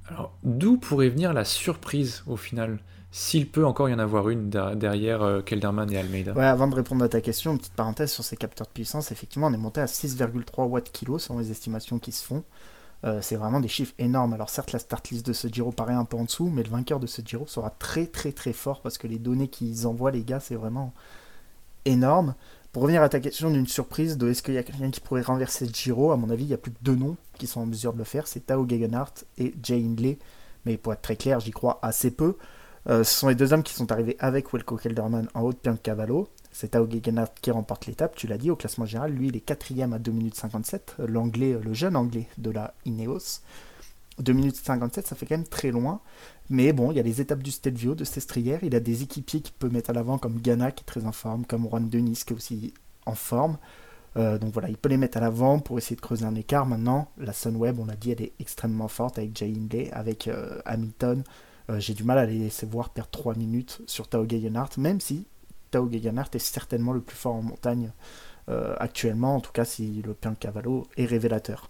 alors, 0.08 0.36
d'où 0.42 0.78
pourrait 0.78 1.08
venir 1.08 1.32
la 1.32 1.44
surprise 1.44 2.24
au 2.26 2.36
final 2.36 2.78
s'il 3.12 3.48
peut 3.48 3.64
encore 3.64 3.88
y 3.88 3.94
en 3.94 3.98
avoir 3.98 4.28
une 4.28 4.50
derrière 4.50 5.42
Kelderman 5.46 5.90
et 5.92 5.96
Almeida? 5.96 6.32
Ouais, 6.32 6.44
avant 6.44 6.66
de 6.66 6.74
répondre 6.74 7.04
à 7.04 7.08
ta 7.08 7.20
question, 7.20 7.52
une 7.52 7.58
petite 7.58 7.72
parenthèse 7.72 8.12
sur 8.12 8.24
ces 8.24 8.36
capteurs 8.36 8.66
de 8.66 8.72
puissance. 8.72 9.10
Effectivement, 9.10 9.46
on 9.46 9.52
est 9.52 9.58
monté 9.58 9.80
à 9.80 9.86
6,3 9.86 10.68
watts 10.68 10.90
kilo 10.92 11.18
selon 11.18 11.38
les 11.38 11.50
estimations 11.50 11.98
qui 11.98 12.12
se 12.12 12.24
font. 12.24 12.44
c'est 13.22 13.36
vraiment 13.36 13.60
des 13.60 13.68
chiffres 13.68 13.94
énormes. 13.98 14.34
Alors 14.34 14.50
certes, 14.50 14.72
la 14.72 14.80
start 14.80 15.08
list 15.10 15.24
de 15.26 15.32
ce 15.32 15.48
Giro 15.48 15.72
paraît 15.72 15.94
un 15.94 16.04
peu 16.04 16.16
en 16.16 16.24
dessous, 16.24 16.50
mais 16.50 16.62
le 16.62 16.68
vainqueur 16.68 17.00
de 17.00 17.06
ce 17.06 17.22
Giro 17.24 17.46
sera 17.46 17.70
très 17.70 18.06
très 18.06 18.32
très 18.32 18.52
fort 18.52 18.82
parce 18.82 18.98
que 18.98 19.06
les 19.06 19.18
données 19.18 19.48
qu'ils 19.48 19.86
envoient, 19.86 20.10
les 20.10 20.24
gars, 20.24 20.40
c'est 20.40 20.56
vraiment 20.56 20.92
énorme. 21.86 22.34
Pour 22.72 22.82
revenir 22.82 23.02
à 23.02 23.08
ta 23.08 23.20
question 23.20 23.50
d'une 23.50 23.66
surprise 23.66 24.18
de 24.18 24.28
est-ce 24.28 24.42
qu'il 24.42 24.52
y 24.52 24.58
a 24.58 24.62
quelqu'un 24.62 24.90
qui 24.90 25.00
pourrait 25.00 25.22
renverser 25.22 25.66
Giro, 25.72 26.12
à 26.12 26.18
mon 26.18 26.28
avis, 26.28 26.44
il 26.44 26.50
y 26.50 26.54
a 26.54 26.58
plus 26.58 26.72
que 26.72 26.82
deux 26.82 26.94
noms 26.94 27.16
qui 27.38 27.46
sont 27.46 27.60
en 27.60 27.66
mesure 27.66 27.94
de 27.94 27.98
le 27.98 28.04
faire, 28.04 28.26
c'est 28.26 28.46
Tao 28.46 28.68
Gegenhardt 28.68 29.24
et 29.38 29.54
Jay 29.62 29.82
Hindley. 29.82 30.18
Mais 30.66 30.76
pour 30.76 30.92
être 30.92 31.00
très 31.00 31.16
clair, 31.16 31.40
j'y 31.40 31.52
crois 31.52 31.78
assez 31.80 32.10
peu. 32.10 32.36
Euh, 32.88 33.02
ce 33.02 33.14
sont 33.14 33.28
les 33.28 33.34
deux 33.34 33.52
hommes 33.52 33.62
qui 33.62 33.72
sont 33.72 33.90
arrivés 33.90 34.16
avec 34.18 34.52
Wilco 34.52 34.76
Kelderman 34.76 35.28
en 35.32 35.40
haut 35.40 35.52
de 35.52 35.58
Piancavallo. 35.58 36.28
C'est 36.52 36.72
Tao 36.72 36.86
Gegenhardt 36.86 37.32
qui 37.40 37.50
remporte 37.50 37.86
l'étape, 37.86 38.14
tu 38.14 38.26
l'as 38.26 38.38
dit, 38.38 38.50
au 38.50 38.56
classement 38.56 38.84
général. 38.84 39.12
Lui, 39.12 39.28
il 39.28 39.36
est 39.36 39.40
quatrième 39.40 39.92
à 39.92 39.98
2 39.98 40.12
minutes 40.12 40.36
57, 40.36 40.96
l'anglais, 40.98 41.58
le 41.62 41.72
jeune 41.72 41.96
anglais 41.96 42.28
de 42.36 42.50
la 42.50 42.74
Ineos. 42.84 43.40
2 44.18 44.32
minutes 44.32 44.56
57, 44.56 45.06
ça 45.06 45.16
fait 45.16 45.26
quand 45.26 45.36
même 45.36 45.46
très 45.46 45.70
loin. 45.70 46.00
Mais 46.48 46.72
bon, 46.72 46.90
il 46.90 46.96
y 46.96 47.00
a 47.00 47.02
les 47.02 47.20
étapes 47.20 47.42
du 47.42 47.50
Stelvio, 47.50 47.94
de 47.94 48.04
Sestrière. 48.04 48.60
Il 48.62 48.74
a 48.74 48.80
des 48.80 49.02
équipiers 49.02 49.40
qu'il 49.40 49.54
peut 49.54 49.68
mettre 49.68 49.90
à 49.90 49.92
l'avant, 49.92 50.18
comme 50.18 50.40
Ghana 50.40 50.70
qui 50.72 50.82
est 50.82 50.86
très 50.86 51.04
en 51.04 51.12
forme, 51.12 51.44
comme 51.44 51.68
Juan 51.68 51.88
Denis 51.88 52.22
qui 52.26 52.32
est 52.32 52.36
aussi 52.36 52.74
en 53.04 53.14
forme. 53.14 53.58
Euh, 54.16 54.38
donc 54.38 54.52
voilà, 54.52 54.68
il 54.68 54.76
peut 54.76 54.88
les 54.88 54.96
mettre 54.96 55.18
à 55.18 55.20
l'avant 55.20 55.58
pour 55.58 55.78
essayer 55.78 55.96
de 55.96 56.00
creuser 56.00 56.24
un 56.24 56.34
écart. 56.34 56.66
Maintenant, 56.66 57.10
la 57.18 57.32
Sunweb, 57.32 57.78
on 57.78 57.86
l'a 57.86 57.96
dit, 57.96 58.12
elle 58.12 58.22
est 58.22 58.32
extrêmement 58.40 58.88
forte 58.88 59.18
avec 59.18 59.36
Jay 59.36 59.52
Hindley, 59.54 59.90
avec 59.92 60.28
euh, 60.28 60.60
Hamilton. 60.64 61.22
Euh, 61.68 61.78
j'ai 61.80 61.94
du 61.94 62.04
mal 62.04 62.18
à 62.18 62.26
les 62.26 62.38
laisser 62.38 62.66
voir 62.66 62.90
perdre 62.90 63.10
3 63.10 63.34
minutes 63.34 63.82
sur 63.86 64.08
Tao 64.08 64.26
Gegenhardt, 64.26 64.78
même 64.78 65.00
si 65.00 65.26
Tao 65.70 65.90
Gegenhardt 65.90 66.30
est 66.34 66.38
certainement 66.38 66.92
le 66.92 67.00
plus 67.00 67.16
fort 67.16 67.34
en 67.34 67.42
montagne 67.42 67.92
actuellement, 68.78 69.34
en 69.34 69.40
tout 69.40 69.50
cas 69.50 69.64
si 69.64 70.02
le 70.02 70.14
Cavallo 70.14 70.86
est 70.96 71.04
révélateur. 71.04 71.68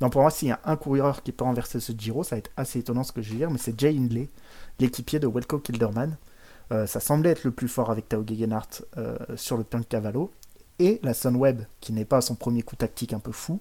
Donc 0.00 0.12
pour 0.12 0.22
moi, 0.22 0.30
s'il 0.30 0.48
y 0.48 0.52
a 0.52 0.60
un 0.64 0.76
coureur 0.76 1.22
qui 1.22 1.32
peut 1.32 1.44
renverser 1.44 1.80
ce 1.80 1.92
Giro, 1.96 2.24
ça 2.24 2.36
va 2.36 2.38
être 2.38 2.50
assez 2.56 2.80
étonnant 2.80 3.04
ce 3.04 3.12
que 3.12 3.22
je 3.22 3.30
vais 3.30 3.36
dire, 3.36 3.50
mais 3.50 3.58
c'est 3.58 3.78
Jay 3.78 3.96
Hindley, 3.96 4.28
l'équipier 4.80 5.18
de 5.18 5.26
Welko 5.26 5.58
Kilderman. 5.58 6.16
Euh, 6.72 6.86
ça 6.86 7.00
semblait 7.00 7.30
être 7.30 7.44
le 7.44 7.50
plus 7.50 7.68
fort 7.68 7.90
avec 7.90 8.08
Tao 8.08 8.24
Gegenhardt 8.26 8.84
euh, 8.96 9.16
sur 9.36 9.56
le 9.56 9.64
plan 9.64 9.80
de 9.80 9.84
Cavallo. 9.84 10.30
Et 10.78 10.98
la 11.02 11.14
Sunweb, 11.14 11.62
qui 11.80 11.92
n'est 11.92 12.04
pas 12.04 12.20
son 12.20 12.34
premier 12.34 12.62
coup 12.62 12.74
tactique 12.74 13.12
un 13.12 13.20
peu 13.20 13.30
fou, 13.30 13.60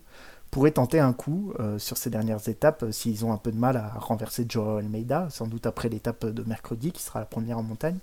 pourrait 0.50 0.72
tenter 0.72 1.00
un 1.00 1.14
coup 1.14 1.54
euh, 1.60 1.78
sur 1.78 1.98
ces 1.98 2.10
dernières 2.10 2.48
étapes 2.48 2.86
s'ils 2.92 3.26
ont 3.26 3.34
un 3.34 3.38
peu 3.38 3.52
de 3.52 3.58
mal 3.58 3.78
à 3.78 3.90
renverser 4.00 4.46
Joe 4.48 4.80
Almeida, 4.80 5.28
sans 5.30 5.48
doute 5.48 5.66
après 5.68 5.90
l'étape 5.90 6.26
de 6.26 6.44
mercredi 6.44 6.92
qui 6.92 7.04
sera 7.04 7.20
la 7.20 7.26
première 7.26 7.60
en 7.60 7.64
montagne. 7.64 7.98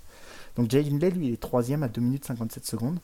Donc 0.57 0.71
Jay 0.71 0.85
Hindley, 0.87 1.11
lui, 1.11 1.33
est 1.33 1.41
troisième 1.41 1.83
à 1.83 1.89
2 1.89 2.01
minutes 2.01 2.25
57 2.25 2.65
secondes. 2.65 2.99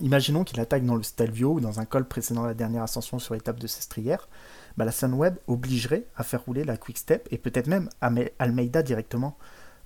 Imaginons 0.00 0.42
qu'il 0.42 0.58
attaque 0.58 0.84
dans 0.84 0.96
le 0.96 1.04
Stelvio 1.04 1.52
ou 1.52 1.60
dans 1.60 1.78
un 1.78 1.84
col 1.84 2.06
précédant 2.06 2.44
la 2.44 2.54
dernière 2.54 2.82
ascension 2.82 3.20
sur 3.20 3.34
l'étape 3.34 3.60
de 3.60 3.68
Sestrière, 3.68 4.28
bah 4.76 4.84
la 4.84 4.90
Sunweb 4.90 5.36
obligerait 5.46 6.06
à 6.16 6.24
faire 6.24 6.44
rouler 6.44 6.64
la 6.64 6.76
Quick 6.76 6.98
Step 6.98 7.28
et 7.30 7.38
peut-être 7.38 7.68
même 7.68 7.88
Almeida 8.00 8.82
directement. 8.82 9.36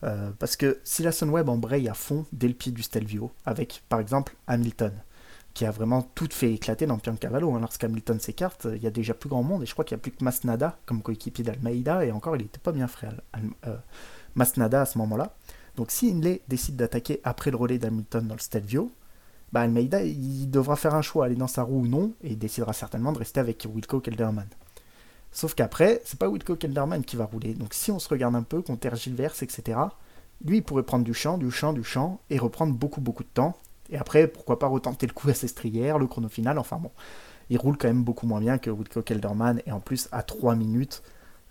Euh, 0.05 0.31
parce 0.39 0.57
que 0.57 0.81
si 0.85 1.03
la 1.03 1.13
Sunweb 1.13 1.49
embraye 1.49 1.89
à 1.89 1.95
fond 1.95 2.25
dès 2.33 2.49
le 2.49 2.55
pied 2.55 2.73
du 2.73 2.83
Stelvio, 2.83 3.33
avec 3.45 3.83
par 3.89 4.01
exemple 4.01 4.35
Hamilton, 4.47 4.93
qui 5.53 5.67
a 5.67 5.71
vraiment 5.71 6.03
tout 6.03 6.29
fait 6.31 6.55
éclater 6.55 6.87
dans 6.87 6.99
Piancavallo, 6.99 7.53
hein, 7.55 7.61
lorsqu'Hamilton 7.61 8.19
s'écarte, 8.19 8.67
il 8.75 8.83
y 8.83 8.87
a 8.87 8.91
déjà 8.91 9.13
plus 9.13 9.29
grand 9.29 9.43
monde 9.43 9.63
et 9.63 9.67
je 9.67 9.73
crois 9.73 9.85
qu'il 9.85 9.97
n'y 9.97 10.01
a 10.01 10.03
plus 10.03 10.13
que 10.13 10.25
Masnada 10.25 10.79
comme 10.87 11.03
coéquipier 11.03 11.45
d'Almeida 11.45 12.05
et 12.07 12.13
encore 12.13 12.37
il 12.37 12.43
n'était 12.43 12.61
pas 12.61 12.73
bien 12.73 12.87
frais, 12.87 13.09
euh, 13.67 13.77
Masnada 14.37 14.83
à 14.83 14.87
ce 14.87 14.97
moment-là. 14.99 15.35
Donc 15.77 15.91
si 15.91 16.11
Inley 16.11 16.41
décide 16.49 16.77
d'attaquer 16.77 17.21
après 17.25 17.51
le 17.51 17.57
relais 17.57 17.79
d'Hamilton 17.79 18.27
dans 18.27 18.35
le 18.35 18.41
Stelvio, 18.41 18.91
bah 19.53 19.61
Almeida 19.61 20.03
il 20.03 20.51
devra 20.51 20.77
faire 20.77 20.95
un 20.95 21.03
choix, 21.03 21.27
aller 21.27 21.37
dans 21.37 21.47
sa 21.47 21.63
roue 21.63 21.81
ou 21.81 21.87
non, 21.87 22.13
et 22.23 22.37
décidera 22.37 22.73
certainement 22.73 23.13
de 23.13 23.19
rester 23.19 23.41
avec 23.41 23.67
Wilco 23.73 24.01
Kelderman. 24.01 24.49
Sauf 25.31 25.55
qu'après, 25.55 26.01
c'est 26.05 26.19
pas 26.19 26.29
Wilco 26.29 26.57
Kelderman 26.57 27.05
qui 27.05 27.17
va 27.17 27.27
rouler. 27.27 27.55
Donc 27.55 27.75
si 27.75 27.91
on 27.91 27.99
se 27.99 28.09
regarde 28.09 28.35
un 28.35 28.43
peu, 28.43 28.63
qu'on 28.63 28.77
tergiverse, 28.77 29.43
etc., 29.43 29.79
lui 30.45 30.59
il 30.59 30.63
pourrait 30.63 30.85
prendre 30.85 31.05
du 31.05 31.15
champ, 31.15 31.39
du 31.39 31.51
champ, 31.51 31.73
du 31.73 31.85
champ, 31.85 32.21
et 32.31 32.39
reprendre 32.39 32.73
beaucoup 32.75 33.01
beaucoup 33.01 33.25
de 33.25 33.29
temps. 33.29 33.57
Et 33.91 33.97
après, 33.97 34.27
pourquoi 34.29 34.59
pas 34.59 34.67
retenter 34.67 35.07
le 35.07 35.13
coup 35.13 35.29
à 35.31 35.35
Sestrière, 35.35 35.99
le 35.99 36.07
chrono 36.07 36.29
final, 36.29 36.59
enfin 36.59 36.77
bon. 36.77 36.91
Il 37.51 37.59
roule 37.59 37.79
quand 37.79 37.89
même 37.89 38.05
beaucoup 38.05 38.27
moins 38.27 38.41
bien 38.41 38.59
que 38.59 38.71
Wilco 38.71 39.03
Kelderman, 39.03 39.63
et 39.67 39.73
en 39.73 39.81
plus 39.81 40.09
à 40.13 40.23
3 40.23 40.55
minutes, 40.55 41.03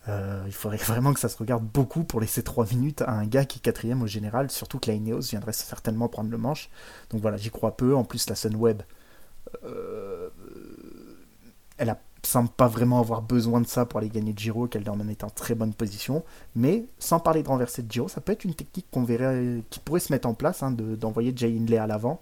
euh, 0.09 0.43
il 0.45 0.53
faudrait 0.53 0.77
vraiment 0.85 1.13
que 1.13 1.19
ça 1.19 1.29
se 1.29 1.37
regarde 1.37 1.63
beaucoup 1.63 2.03
pour 2.03 2.19
laisser 2.21 2.43
3 2.43 2.67
minutes 2.73 3.01
à 3.01 3.11
un 3.11 3.25
gars 3.25 3.45
qui 3.45 3.59
est 3.59 3.61
quatrième 3.61 4.01
au 4.01 4.07
général, 4.07 4.49
surtout 4.51 4.79
que 4.79 4.89
la 4.89 4.95
Ineos 4.95 5.21
viendrait 5.29 5.53
certainement 5.53 6.07
prendre 6.07 6.29
le 6.29 6.37
manche. 6.37 6.69
Donc 7.09 7.21
voilà, 7.21 7.37
j'y 7.37 7.49
crois 7.49 7.75
peu. 7.75 7.95
En 7.95 8.03
plus, 8.03 8.29
la 8.29 8.35
Sunweb, 8.35 8.81
euh, 9.63 10.29
elle 11.77 11.89
a, 11.89 11.99
semble 12.23 12.49
pas 12.49 12.67
vraiment 12.67 12.99
avoir 12.99 13.21
besoin 13.21 13.61
de 13.61 13.67
ça 13.67 13.85
pour 13.85 13.99
aller 13.99 14.09
gagner 14.09 14.33
de 14.33 14.39
Giro, 14.39 14.67
qu'elle 14.67 14.83
est 14.83 15.23
en 15.23 15.29
très 15.29 15.55
bonne 15.55 15.73
position. 15.73 16.23
Mais 16.55 16.85
sans 16.99 17.19
parler 17.19 17.43
de 17.43 17.47
renverser 17.47 17.83
de 17.83 17.91
Giro, 17.91 18.07
ça 18.07 18.21
peut 18.21 18.31
être 18.31 18.43
une 18.43 18.55
technique 18.55 18.87
qu'on 18.91 19.03
verrait, 19.03 19.63
qui 19.69 19.79
pourrait 19.79 19.99
se 19.99 20.11
mettre 20.11 20.27
en 20.27 20.33
place, 20.33 20.63
hein, 20.63 20.71
d'envoyer 20.71 21.33
Jay 21.35 21.55
Hindley 21.55 21.77
à 21.77 21.87
l'avant. 21.87 22.21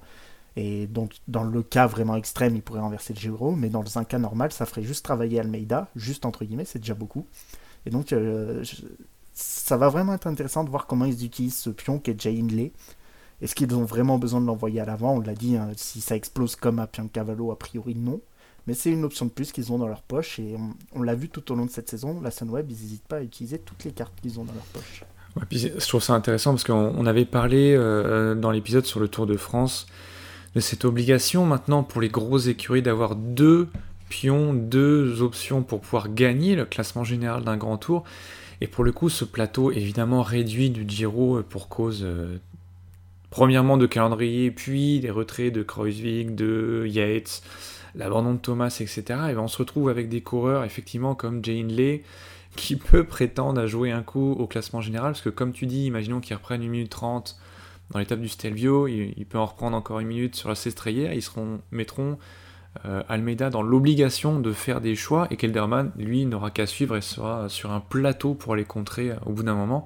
Et 0.57 0.87
donc, 0.87 1.15
dans 1.27 1.43
le 1.43 1.63
cas 1.63 1.85
vraiment 1.85 2.15
extrême, 2.15 2.55
il 2.55 2.61
pourrait 2.61 2.79
renverser 2.79 3.13
le 3.13 3.19
Giro, 3.19 3.51
mais 3.55 3.69
dans 3.69 3.97
un 3.97 4.05
cas 4.05 4.19
normal, 4.19 4.51
ça 4.53 4.65
ferait 4.65 4.83
juste 4.83 5.03
travailler 5.03 5.39
Almeida, 5.39 5.89
juste 5.95 6.25
entre 6.25 6.45
guillemets, 6.45 6.65
c'est 6.65 6.79
déjà 6.79 6.93
beaucoup. 6.93 7.25
Et 7.85 7.89
donc, 7.89 8.13
euh, 8.13 8.63
ça 9.33 9.77
va 9.77 9.89
vraiment 9.89 10.13
être 10.13 10.27
intéressant 10.27 10.63
de 10.63 10.69
voir 10.69 10.87
comment 10.87 11.05
ils 11.05 11.25
utilisent 11.25 11.57
ce 11.57 11.69
pion 11.69 11.99
qui 11.99 12.11
est 12.11 12.19
Jay 12.19 12.39
Hindley. 12.39 12.71
Est-ce 13.41 13.53
qu'ils 13.53 13.73
ont 13.75 13.83
vraiment 13.83 14.17
besoin 14.17 14.41
de 14.41 14.45
l'envoyer 14.45 14.79
à 14.79 14.85
l'avant? 14.85 15.15
On 15.15 15.19
l'a 15.19 15.35
dit, 15.35 15.57
hein, 15.57 15.69
si 15.75 16.01
ça 16.01 16.15
explose 16.15 16.55
comme 16.55 16.79
à 16.79 16.87
Piancavallo, 16.87 17.51
a 17.51 17.59
priori 17.59 17.95
non. 17.95 18.21
Mais 18.67 18.73
c'est 18.73 18.89
une 18.89 19.03
option 19.03 19.25
de 19.25 19.31
plus 19.31 19.51
qu'ils 19.51 19.71
ont 19.71 19.77
dans 19.77 19.87
leur 19.87 20.01
poche. 20.01 20.39
Et 20.39 20.55
on, 20.93 21.03
l'a 21.03 21.15
vu 21.15 21.29
tout 21.29 21.51
au 21.51 21.55
long 21.55 21.65
de 21.65 21.69
cette 21.69 21.89
saison, 21.89 22.19
la 22.21 22.31
Sunweb, 22.31 22.69
ils 22.69 22.77
n'hésitent 22.77 23.07
pas 23.07 23.17
à 23.17 23.21
utiliser 23.21 23.59
toutes 23.59 23.83
les 23.83 23.91
cartes 23.91 24.13
qu'ils 24.21 24.39
ont 24.39 24.45
dans 24.45 24.53
leur 24.53 24.63
poche. 24.63 25.03
je 25.51 25.87
trouve 25.87 26.01
ça 26.01 26.13
intéressant 26.13 26.51
parce 26.51 26.63
qu'on 26.63 27.05
avait 27.05 27.25
parlé 27.25 27.75
euh, 27.77 28.33
dans 28.33 28.51
l'épisode 28.51 28.85
sur 28.85 28.99
le 28.99 29.07
Tour 29.07 29.27
de 29.27 29.37
France 29.37 29.85
de 30.55 30.61
cette 30.61 30.85
obligation 30.85 31.45
maintenant 31.45 31.83
pour 31.83 32.01
les 32.01 32.09
grosses 32.09 32.47
écuries 32.47 32.81
d'avoir 32.81 33.15
deux 33.15 33.67
pions, 34.09 34.53
deux 34.53 35.21
options 35.21 35.63
pour 35.63 35.81
pouvoir 35.81 36.13
gagner 36.13 36.55
le 36.55 36.65
classement 36.65 37.03
général 37.03 37.43
d'un 37.43 37.57
grand 37.57 37.77
tour. 37.77 38.03
Et 38.61 38.67
pour 38.67 38.83
le 38.83 38.91
coup, 38.91 39.09
ce 39.09 39.25
plateau 39.25 39.71
évidemment 39.71 40.21
réduit 40.21 40.69
du 40.69 40.85
Giro 40.87 41.41
pour 41.43 41.67
cause 41.67 42.03
euh, 42.03 42.37
premièrement 43.29 43.77
de 43.77 43.85
calendrier, 43.85 44.51
puis 44.51 44.99
des 44.99 45.11
retraits 45.11 45.53
de 45.53 45.61
Kreuzwig, 45.61 46.35
de 46.35 46.85
Yates, 46.87 47.41
l'abandon 47.95 48.33
de 48.33 48.39
Thomas, 48.39 48.77
etc. 48.79 49.03
Et 49.29 49.33
ben 49.33 49.39
on 49.39 49.47
se 49.47 49.57
retrouve 49.57 49.89
avec 49.89 50.09
des 50.09 50.21
coureurs 50.21 50.63
effectivement 50.63 51.15
comme 51.15 51.43
Jay 51.43 51.59
Hindley 51.59 52.03
qui 52.55 52.77
peut 52.77 53.03
prétendre 53.03 53.59
à 53.59 53.67
jouer 53.67 53.91
un 53.91 54.03
coup 54.03 54.31
au 54.31 54.47
classement 54.47 54.81
général, 54.81 55.11
parce 55.11 55.21
que 55.21 55.29
comme 55.29 55.51
tu 55.51 55.65
dis, 55.65 55.85
imaginons 55.85 56.21
qu'ils 56.21 56.35
reprennent 56.35 56.63
une 56.63 56.71
minute 56.71 56.89
30 56.89 57.37
dans 57.91 57.99
l'étape 57.99 58.21
du 58.21 58.29
Stelvio, 58.29 58.87
il, 58.87 59.25
peut 59.25 59.37
en 59.37 59.45
reprendre 59.45 59.77
encore 59.77 59.99
une 59.99 60.07
minute 60.07 60.35
sur 60.35 60.49
la 60.49 60.55
Sestrière, 60.55 61.13
ils 61.13 61.21
seront, 61.21 61.59
mettront 61.71 62.17
euh, 62.83 63.03
Almeida 63.07 63.49
dans 63.49 63.61
l'obligation 63.61 64.39
de 64.39 64.51
faire 64.51 64.81
des 64.81 64.95
choix 64.95 65.27
et 65.31 65.37
Kelderman, 65.37 65.91
lui, 65.97 66.25
n'aura 66.25 66.51
qu'à 66.51 66.65
suivre 66.65 66.97
et 66.97 67.01
sera 67.01 67.47
sur 67.49 67.71
un 67.71 67.79
plateau 67.79 68.33
pour 68.33 68.55
les 68.55 68.65
contrer 68.65 69.11
euh, 69.11 69.15
au 69.25 69.31
bout 69.31 69.43
d'un 69.43 69.55
moment. 69.55 69.85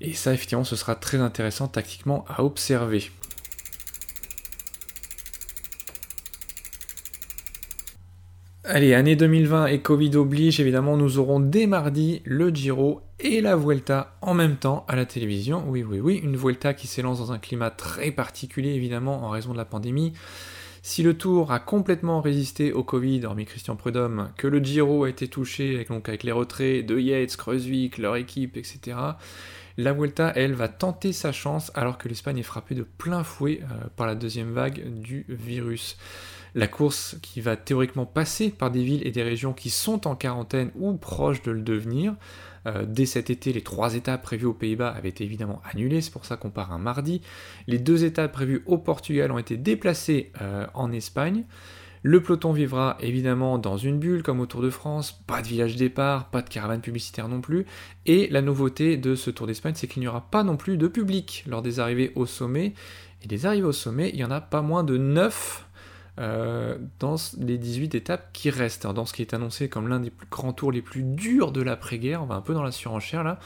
Et 0.00 0.12
ça, 0.14 0.32
effectivement, 0.32 0.64
ce 0.64 0.76
sera 0.76 0.94
très 0.94 1.18
intéressant 1.18 1.68
tactiquement 1.68 2.24
à 2.28 2.42
observer. 2.42 3.10
Allez, 8.66 8.94
année 8.94 9.14
2020 9.14 9.66
et 9.66 9.80
Covid 9.80 10.16
oblige, 10.16 10.58
évidemment, 10.58 10.96
nous 10.96 11.18
aurons 11.18 11.38
dès 11.38 11.66
mardi 11.66 12.22
le 12.24 12.48
Giro 12.48 13.02
et 13.20 13.42
la 13.42 13.56
Vuelta 13.56 14.16
en 14.22 14.32
même 14.32 14.56
temps 14.56 14.86
à 14.88 14.96
la 14.96 15.04
télévision. 15.04 15.62
Oui, 15.68 15.82
oui, 15.82 16.00
oui, 16.00 16.16
une 16.24 16.36
Vuelta 16.36 16.72
qui 16.72 16.86
s'élance 16.86 17.18
dans 17.18 17.30
un 17.30 17.38
climat 17.38 17.70
très 17.70 18.10
particulier, 18.10 18.70
évidemment, 18.70 19.22
en 19.22 19.28
raison 19.28 19.52
de 19.52 19.58
la 19.58 19.66
pandémie. 19.66 20.14
Si 20.86 21.02
le 21.02 21.16
Tour 21.16 21.50
a 21.50 21.60
complètement 21.60 22.20
résisté 22.20 22.70
au 22.74 22.84
Covid, 22.84 23.24
hormis 23.24 23.46
Christian 23.46 23.74
Prudhomme, 23.74 24.28
que 24.36 24.46
le 24.46 24.62
Giro 24.62 25.04
a 25.04 25.08
été 25.08 25.28
touché 25.28 25.76
avec, 25.76 25.88
donc 25.88 26.08
les 26.08 26.30
retraits 26.30 26.84
de 26.84 26.98
Yates, 26.98 27.38
Kreuzvik, 27.38 27.96
leur 27.96 28.16
équipe, 28.16 28.58
etc., 28.58 28.98
la 29.78 29.92
Vuelta, 29.94 30.30
elle, 30.36 30.52
va 30.52 30.68
tenter 30.68 31.14
sa 31.14 31.32
chance 31.32 31.72
alors 31.74 31.96
que 31.96 32.06
l'Espagne 32.06 32.36
est 32.36 32.42
frappée 32.42 32.74
de 32.74 32.82
plein 32.82 33.24
fouet 33.24 33.60
euh, 33.62 33.86
par 33.96 34.06
la 34.06 34.14
deuxième 34.14 34.52
vague 34.52 35.00
du 35.00 35.24
virus. 35.30 35.96
La 36.54 36.66
course 36.66 37.16
qui 37.22 37.40
va 37.40 37.56
théoriquement 37.56 38.04
passer 38.04 38.50
par 38.50 38.70
des 38.70 38.84
villes 38.84 39.06
et 39.06 39.10
des 39.10 39.22
régions 39.22 39.54
qui 39.54 39.70
sont 39.70 40.06
en 40.06 40.14
quarantaine 40.14 40.70
ou 40.74 40.92
proches 40.92 41.40
de 41.40 41.50
le 41.50 41.62
devenir. 41.62 42.14
Euh, 42.66 42.84
dès 42.86 43.06
cet 43.06 43.30
été, 43.30 43.52
les 43.52 43.62
trois 43.62 43.94
étapes 43.94 44.22
prévues 44.22 44.46
aux 44.46 44.54
Pays-Bas 44.54 44.90
avaient 44.90 45.10
été 45.10 45.24
évidemment 45.24 45.60
annulées, 45.70 46.00
c'est 46.00 46.12
pour 46.12 46.24
ça 46.24 46.36
qu'on 46.36 46.50
part 46.50 46.72
un 46.72 46.78
mardi. 46.78 47.20
Les 47.66 47.78
deux 47.78 48.04
étapes 48.04 48.32
prévues 48.32 48.62
au 48.66 48.78
Portugal 48.78 49.30
ont 49.32 49.38
été 49.38 49.56
déplacées 49.56 50.32
euh, 50.40 50.66
en 50.74 50.92
Espagne. 50.92 51.44
Le 52.02 52.22
peloton 52.22 52.52
vivra 52.52 52.98
évidemment 53.00 53.56
dans 53.56 53.78
une 53.78 53.98
bulle 53.98 54.22
comme 54.22 54.40
au 54.40 54.46
Tour 54.46 54.60
de 54.60 54.68
France, 54.68 55.22
pas 55.26 55.40
de 55.40 55.46
village 55.46 55.76
départ, 55.76 56.28
pas 56.28 56.42
de 56.42 56.50
caravane 56.50 56.82
publicitaire 56.82 57.28
non 57.28 57.40
plus. 57.40 57.64
Et 58.04 58.28
la 58.28 58.42
nouveauté 58.42 58.98
de 58.98 59.14
ce 59.14 59.30
Tour 59.30 59.46
d'Espagne, 59.46 59.72
c'est 59.74 59.86
qu'il 59.86 60.00
n'y 60.00 60.08
aura 60.08 60.20
pas 60.20 60.42
non 60.42 60.58
plus 60.58 60.76
de 60.76 60.86
public 60.86 61.44
lors 61.46 61.62
des 61.62 61.80
arrivées 61.80 62.12
au 62.14 62.26
sommet. 62.26 62.74
Et 63.22 63.26
des 63.26 63.46
arrivées 63.46 63.66
au 63.66 63.72
sommet, 63.72 64.10
il 64.12 64.20
y 64.20 64.24
en 64.24 64.30
a 64.30 64.42
pas 64.42 64.60
moins 64.60 64.84
de 64.84 64.98
9 64.98 65.66
euh, 66.20 66.78
dans 67.00 67.16
les 67.38 67.58
18 67.58 67.94
étapes 67.94 68.32
qui 68.32 68.50
restent. 68.50 68.86
dans 68.86 69.04
ce 69.04 69.12
qui 69.12 69.22
est 69.22 69.34
annoncé 69.34 69.68
comme 69.68 69.88
l'un 69.88 70.00
des 70.00 70.10
plus 70.10 70.28
grands 70.30 70.52
tours 70.52 70.72
les 70.72 70.82
plus 70.82 71.02
durs 71.02 71.52
de 71.52 71.62
l'après-guerre, 71.62 72.22
on 72.22 72.26
va 72.26 72.36
un 72.36 72.40
peu 72.40 72.54
dans 72.54 72.62
la 72.62 72.72
surenchère 72.72 73.24
là. 73.24 73.38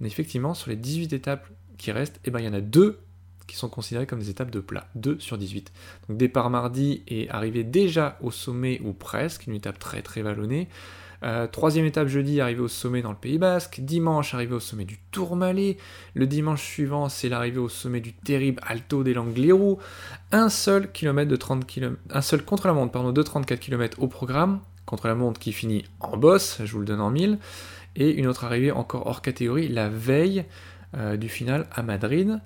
Mais 0.00 0.08
effectivement, 0.08 0.54
sur 0.54 0.70
les 0.70 0.76
18 0.76 1.12
étapes 1.12 1.48
qui 1.78 1.92
restent, 1.92 2.20
eh 2.24 2.30
ben, 2.30 2.40
il 2.40 2.44
y 2.44 2.48
en 2.48 2.54
a 2.54 2.60
deux 2.60 3.00
qui 3.46 3.56
sont 3.56 3.68
considérées 3.68 4.06
comme 4.06 4.18
des 4.18 4.30
étapes 4.30 4.50
de 4.50 4.60
plat, 4.60 4.88
2 4.94 5.18
sur 5.20 5.38
18. 5.38 5.72
Donc 6.08 6.16
départ 6.16 6.50
mardi 6.50 7.02
et 7.06 7.28
arrivé 7.30 7.64
déjà 7.64 8.18
au 8.20 8.30
sommet 8.30 8.80
ou 8.84 8.92
presque, 8.92 9.46
une 9.46 9.54
étape 9.54 9.78
très 9.78 10.02
très 10.02 10.22
vallonnée. 10.22 10.68
Euh, 11.24 11.46
troisième 11.46 11.86
étape 11.86 12.08
jeudi, 12.08 12.40
arrivé 12.40 12.60
au 12.60 12.68
sommet 12.68 13.02
dans 13.02 13.10
le 13.10 13.16
Pays 13.16 13.38
Basque. 13.38 13.80
Dimanche, 13.80 14.34
arrivé 14.34 14.54
au 14.54 14.60
sommet 14.60 14.84
du 14.84 14.98
Tourmalet. 15.10 15.76
Le 16.14 16.26
dimanche 16.26 16.62
suivant, 16.62 17.08
c'est 17.08 17.28
l'arrivée 17.28 17.58
au 17.58 17.68
sommet 17.68 18.00
du 18.00 18.12
terrible 18.12 18.60
Alto 18.66 19.04
des 19.04 19.14
Langlérou. 19.14 19.78
Un 20.32 20.48
seul 20.48 20.90
kilomètre 20.90 21.30
de 21.30 21.36
30 21.36 21.66
km, 21.66 21.96
un 22.10 22.22
seul 22.22 22.44
contre 22.44 22.66
la 22.66 22.72
montre, 22.72 22.92
pardon, 22.92 23.12
de 23.12 23.22
34 23.22 23.60
km 23.60 24.02
au 24.02 24.08
programme. 24.08 24.60
Contre 24.84 25.06
la 25.06 25.14
montre 25.14 25.38
qui 25.38 25.52
finit 25.52 25.84
en 26.00 26.16
bosse, 26.16 26.60
je 26.64 26.72
vous 26.72 26.80
le 26.80 26.86
donne 26.86 27.00
en 27.00 27.10
mille. 27.10 27.38
Et 27.94 28.10
une 28.10 28.26
autre 28.26 28.44
arrivée 28.44 28.72
encore 28.72 29.06
hors 29.06 29.22
catégorie 29.22 29.68
la 29.68 29.88
veille 29.88 30.44
euh, 30.96 31.16
du 31.16 31.28
final 31.28 31.66
à 31.72 31.82
Madrid. 31.82 32.40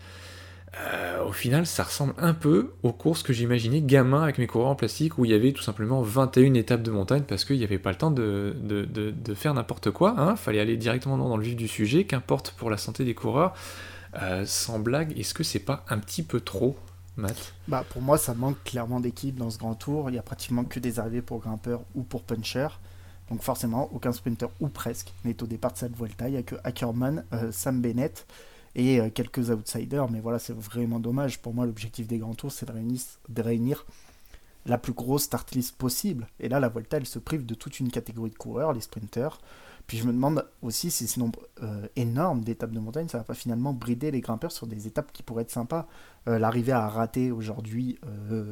Euh, 0.79 1.25
au 1.25 1.33
final, 1.33 1.67
ça 1.67 1.85
ressemble 1.85 2.15
un 2.19 2.35
peu 2.35 2.75
aux 2.83 2.93
courses 2.93 3.23
que 3.23 3.33
j'imaginais 3.33 3.81
gamin 3.81 4.23
avec 4.23 4.39
mes 4.39 4.47
coureurs 4.47 4.69
en 4.69 4.75
plastique 4.75 5.17
où 5.17 5.25
il 5.25 5.31
y 5.31 5.35
avait 5.35 5.53
tout 5.53 5.62
simplement 5.62 6.03
21 6.03 6.53
étapes 6.55 6.83
de 6.83 6.91
montagne 6.91 7.23
parce 7.23 7.45
qu'il 7.45 7.57
n'y 7.57 7.65
avait 7.65 7.79
pas 7.79 7.91
le 7.91 7.97
temps 7.97 8.11
de, 8.11 8.55
faire 9.35 9.55
n'importe 9.55 9.91
quoi. 9.91 10.15
Il 10.17 10.21
hein. 10.21 10.37
fallait 10.37 10.61
aller 10.61 10.77
directement 10.77 11.17
dans 11.17 11.37
le 11.37 11.43
vif 11.43 11.57
du 11.57 11.69
sujet, 11.69 12.05
qu'importe 12.05 12.51
pour 12.53 12.71
la 12.71 12.77
santé 12.77 13.05
des 13.05 13.15
coureurs. 13.15 13.55
Euh, 14.23 14.45
sans 14.47 14.79
blague, 14.79 15.19
est-ce 15.19 15.35
que 15.35 15.45
c'est 15.45 15.61
pas 15.61 15.85
un 15.89 15.99
petit 15.99 16.23
peu 16.23 16.41
trop, 16.41 16.77
Matt? 17.17 17.55
Bah, 17.69 17.85
Pour 17.89 18.03
moi, 18.03 18.19
ça 18.19 18.35
manque 18.35 18.62
clairement 18.65 19.01
d'équipe 19.01 19.37
dans 19.37 19.51
ce 19.51 19.59
grand 19.59 19.75
tour. 19.75 20.11
Il 20.11 20.12
n'y 20.12 20.19
a 20.19 20.23
pratiquement 20.23 20.65
que 20.65 20.79
des 20.79 20.99
arrivées 20.99 21.23
pour 21.23 21.41
grimpeurs 21.41 21.83
ou 21.95 22.03
pour 22.03 22.23
punchers. 22.23 22.79
Donc 23.31 23.43
forcément, 23.43 23.91
aucun 23.93 24.12
sprinter 24.12 24.49
ou 24.61 24.69
presque 24.69 25.12
n'est 25.25 25.43
au 25.43 25.47
départ 25.47 25.73
de 25.73 25.79
cette 25.79 25.97
Vuelta. 25.97 26.29
Il 26.29 26.33
n'y 26.33 26.39
a 26.39 26.43
que 26.43 26.55
Ackerman, 26.65 27.25
euh, 27.33 27.51
Sam 27.51 27.81
Bennett 27.81 28.27
et 28.77 29.01
euh, 29.01 29.11
quelques 29.11 29.51
outsiders. 29.51 30.09
Mais 30.09 30.21
voilà, 30.21 30.39
c'est 30.39 30.57
vraiment 30.57 31.01
dommage. 31.01 31.41
Pour 31.41 31.53
moi, 31.53 31.67
l'objectif 31.67 32.07
des 32.07 32.19
grands 32.19 32.35
tours, 32.35 32.53
c'est 32.53 32.67
de 32.67 33.43
réunir, 33.43 33.85
la 34.67 34.79
plus 34.79 34.93
grosse 34.93 35.25
start 35.25 35.53
list 35.53 35.77
possible. 35.77 36.29
Et 36.39 36.49
là, 36.49 36.61
la 36.61 36.69
Volta, 36.69 36.99
elle 36.99 37.07
se 37.07 37.19
prive 37.19 37.45
de 37.45 37.55
toute 37.55 37.81
une 37.81 37.91
catégorie 37.91 38.31
de 38.31 38.37
coureurs, 38.37 38.73
les 38.73 38.81
sprinters. 38.81 39.39
Puis 39.87 39.99
je 39.99 40.05
me 40.05 40.12
demande 40.12 40.45
aussi 40.62 40.91
si 40.91 41.07
ce 41.07 41.21
nombre 41.21 41.39
euh, 41.62 41.87
énorme 41.95 42.43
d'étapes 42.43 42.73
de 42.73 42.81
montagne, 42.81 43.07
ça 43.09 43.19
va 43.19 43.25
pas 43.25 43.35
finalement 43.35 43.73
brider 43.73 44.11
les 44.11 44.21
grimpeurs 44.21 44.51
sur 44.51 44.67
des 44.67 44.89
étapes 44.89 45.12
qui 45.12 45.23
pourraient 45.23 45.43
être 45.43 45.53
sympas. 45.53 45.87
Euh, 46.27 46.41
l'arrivée 46.41 46.73
à 46.73 46.89
rater 46.89 47.31
aujourd'hui 47.31 48.01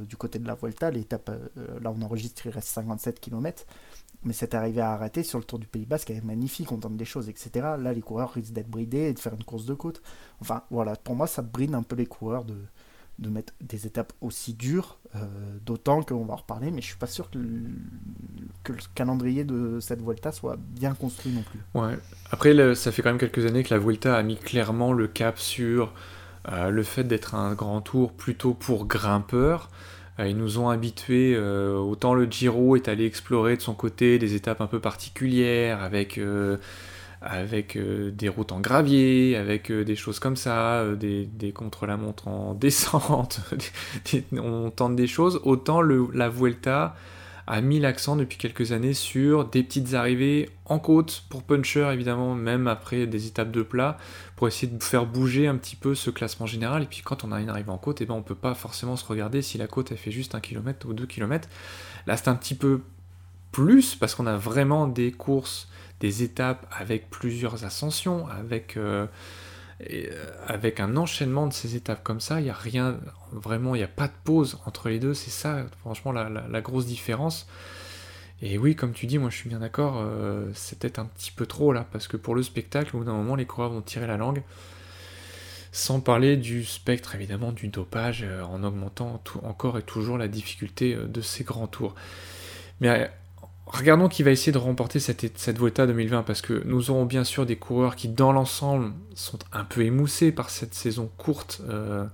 du 0.09 0.17
côté 0.17 0.39
de 0.39 0.47
la 0.47 0.55
Volta, 0.55 0.93
l'étape, 0.93 1.29
là 1.83 1.93
on 1.93 2.01
enregistre, 2.03 2.47
il 2.47 2.51
reste 2.51 2.69
57 2.69 3.19
km 3.19 3.67
mais 4.25 4.33
cette 4.33 4.55
arrivée 4.55 4.81
à 4.81 4.93
arrêter 4.93 5.23
sur 5.23 5.39
le 5.39 5.45
Tour 5.45 5.59
du 5.59 5.67
Pays 5.67 5.87
Basque, 5.87 6.11
elle 6.11 6.19
est 6.19 6.25
magnifique, 6.25 6.73
on 6.73 6.79
tente 6.79 6.97
des 6.97 7.05
choses, 7.05 7.29
etc. 7.29 7.51
Là, 7.79 7.93
les 7.93 8.01
coureurs 8.01 8.33
risquent 8.33 8.53
d'être 8.53 8.71
bridés 8.71 9.09
et 9.09 9.13
de 9.13 9.19
faire 9.19 9.35
une 9.35 9.45
course 9.45 9.67
de 9.67 9.75
côte. 9.75 10.03
Enfin, 10.41 10.63
voilà, 10.71 10.97
pour 10.97 11.15
moi, 11.15 11.27
ça 11.27 11.43
bride 11.43 11.75
un 11.75 11.83
peu 11.83 11.97
les 11.97 12.07
coureurs 12.07 12.45
de, 12.45 12.57
de 13.19 13.29
mettre 13.29 13.53
des 13.61 13.87
étapes 13.87 14.13
aussi 14.21 14.55
dures, 14.55 14.99
euh, 15.15 15.21
d'autant 15.65 16.03
qu'on 16.03 16.25
va 16.25 16.35
en 16.35 16.37
reparler, 16.37 16.71
mais 16.71 16.81
je 16.81 16.87
suis 16.87 16.97
pas 16.97 17.07
sûr 17.07 17.31
que 17.31 17.39
le, 17.39 17.69
le, 18.69 18.77
calendrier 18.95 19.45
de 19.45 19.79
cette 19.81 20.03
Vuelta 20.03 20.33
soit 20.33 20.57
bien 20.59 20.95
construit 20.95 21.33
non 21.33 21.43
plus. 21.43 21.61
Ouais. 21.75 21.97
Après, 22.31 22.75
ça 22.75 22.91
fait 22.93 23.03
quand 23.03 23.11
même 23.11 23.19
quelques 23.19 23.47
années 23.47 23.63
que 23.63 23.73
la 23.73 23.79
Vuelta 23.79 24.17
a 24.17 24.23
mis 24.23 24.37
clairement 24.37 24.93
le 24.93 25.07
cap 25.07 25.39
sur 25.39 25.93
euh, 26.51 26.71
le 26.71 26.83
fait 26.83 27.05
d'être 27.05 27.35
un 27.35 27.55
grand 27.55 27.81
tour 27.81 28.13
plutôt 28.13 28.55
pour 28.55 28.87
grimpeurs. 28.87 29.71
Euh, 30.21 30.29
ils 30.29 30.37
nous 30.37 30.59
ont 30.59 30.69
habitués, 30.69 31.35
euh, 31.35 31.77
autant 31.77 32.15
le 32.15 32.27
Giro 32.27 32.77
est 32.77 32.89
allé 32.89 33.05
explorer 33.07 33.57
de 33.57 33.63
son 33.63 33.75
côté 33.75 34.19
des 34.19 34.35
étapes 34.35 34.61
un 34.61 34.67
peu 34.67 34.81
particulières, 34.81 35.83
avec, 35.83 36.19
euh, 36.19 36.59
avec 37.21 37.77
des 37.79 38.29
routes 38.29 38.53
en 38.53 38.61
gravier, 38.61 39.37
avec 39.37 39.73
des 39.73 39.97
choses 39.97 40.21
comme 40.21 40.37
ça, 40.37 40.85
des, 40.95 41.53
contre-la-montre 41.53 42.29
en 42.29 42.55
descente, 42.61 43.41
on 44.33 44.71
tente 44.71 44.97
des 44.97 45.07
choses, 45.07 45.41
autant 45.45 45.81
le, 45.81 46.09
la 46.13 46.29
Vuelta 46.29 46.95
a 47.47 47.61
mis 47.61 47.79
l'accent 47.79 48.17
depuis 48.17 48.39
quelques 48.39 48.73
années 48.73 48.95
sur 48.95 49.45
des 49.45 49.63
petites 49.63 49.95
arrivées 49.95 50.49
en 50.65 50.79
côte 50.79 51.25
pour 51.29 51.43
puncher 51.43 51.91
évidemment 51.93 52.35
même 52.35 52.67
après 52.67 53.07
des 53.07 53.27
étapes 53.27 53.51
de 53.51 53.63
plat 53.63 53.99
pour 54.37 54.49
essayer 54.49 54.71
de 54.71 54.83
faire 54.83 55.05
bouger 55.07 55.47
un 55.47 55.57
petit 55.57 55.77
peu 55.77 55.95
ce 55.95 56.11
classement 56.11 56.47
général. 56.47 56.83
Et 56.83 56.87
puis 56.87 57.03
quand 57.03 57.25
on 57.25 57.33
a 57.33 57.41
une 57.41 57.51
arrivée 57.51 57.71
en 57.71 57.79
côte 57.79 58.01
et 58.01 58.05
eh 58.05 58.07
ben 58.07 58.15
on 58.15 58.23
peut 58.23 58.35
pas 58.35 58.55
forcément 58.55 58.97
se 58.97 59.05
regarder 59.05 59.43
si 59.43 59.59
la 59.59 59.67
côte 59.67 59.93
elle 59.93 59.99
fait 59.99 60.11
juste 60.11 60.35
un 60.35 60.41
kilomètre 60.41 60.89
ou 60.89 60.95
deux 60.95 61.07
kilomètres. 61.07 61.49
Là 62.07 62.17
c'est 62.17 62.29
un 62.29 62.35
petit 62.35 62.55
peu 62.55 62.81
plus 63.53 63.95
parce 63.95 64.15
qu'on 64.15 64.27
a 64.27 64.37
vraiment 64.37 64.89
des 64.89 65.13
courses 65.13 65.69
des 66.01 66.23
étapes 66.23 66.67
avec 66.77 67.11
plusieurs 67.11 67.65
ascensions 67.65 68.27
avec 68.29 68.77
euh, 68.77 69.07
euh, 69.81 70.31
avec 70.47 70.81
un 70.81 70.97
enchaînement 70.97 71.47
de 71.47 71.53
ces 71.53 71.77
étapes 71.77 72.03
comme 72.03 72.21
ça, 72.21 72.41
il 72.41 72.45
n'y 72.45 72.51
a 72.51 72.55
rien, 72.55 72.99
vraiment, 73.33 73.75
il 73.75 73.79
n'y 73.79 73.85
a 73.85 73.89
pas 73.89 74.07
de 74.07 74.13
pause 74.25 74.59
entre 74.67 74.89
les 74.89 74.99
deux. 74.99 75.15
C'est 75.15 75.31
ça, 75.31 75.65
franchement, 75.81 76.13
la, 76.13 76.61
grosse 76.61 76.87
différence. 76.87 77.47
Et 78.43 78.59
oui, 78.59 78.77
comme 78.77 78.93
tu 78.93 79.07
dis, 79.07 79.19
moi 79.19 79.31
je 79.31 79.37
suis 79.37 79.49
bien 79.49 79.61
d'accord, 79.61 79.97
euh, 79.99 80.51
c'est 80.55 80.79
peut-être 80.79 80.99
un 80.99 81.07
petit 81.07 81.33
peu 81.33 81.47
trop 81.47 81.73
là, 81.73 81.87
parce 81.93 82.09
que 82.09 82.17
pour 82.17 82.35
le 82.35 82.43
spectacle, 82.43 82.95
au 82.95 83.01
bout 83.01 83.05
d'un 83.05 83.13
moment, 83.13 83.37
les 83.37 83.47
coureurs 83.47 83.71
vont 83.71 83.83
tirer 83.83 84.07
la 84.07 84.17
langue. 84.17 84.43
Sans 85.73 86.01
parler 86.01 86.37
du 86.37 86.65
spectre, 86.65 87.17
évidemment, 87.17 87.51
du 87.51 87.69
dopage, 87.69 88.23
euh, 88.23 88.43
en 88.45 88.63
augmentant 88.63 89.21
encore 89.43 89.79
et 89.79 89.83
toujours 89.83 90.19
la 90.19 90.29
difficulté 90.29 90.95
de 90.97 91.21
ces 91.21 91.43
grands 91.43 91.67
tours. 91.67 91.95
Mais 92.81 93.11
Regardons 93.67 94.09
qui 94.09 94.23
va 94.23 94.31
essayer 94.31 94.53
de 94.53 94.59
remporter 94.59 95.01
cette, 95.01 95.39
cette 95.39 95.59
Vuelta 95.59 95.87
2020 95.87 96.23
parce 96.23 96.43
que 96.43 96.63
nous 96.67 96.91
aurons 96.91 97.07
bien 97.07 97.25
sûr 97.25 97.47
des 97.47 97.57
coureurs 97.57 97.97
qui 97.97 98.09
dans 98.09 98.31
l'ensemble 98.31 98.93
sont 99.15 99.39
un 99.53 99.65
peu 99.65 99.83
émoussés 99.83 100.33
par 100.33 100.51
cette 100.51 100.75
saison 100.75 101.11
courte 101.17 101.63
euh, 101.69 102.05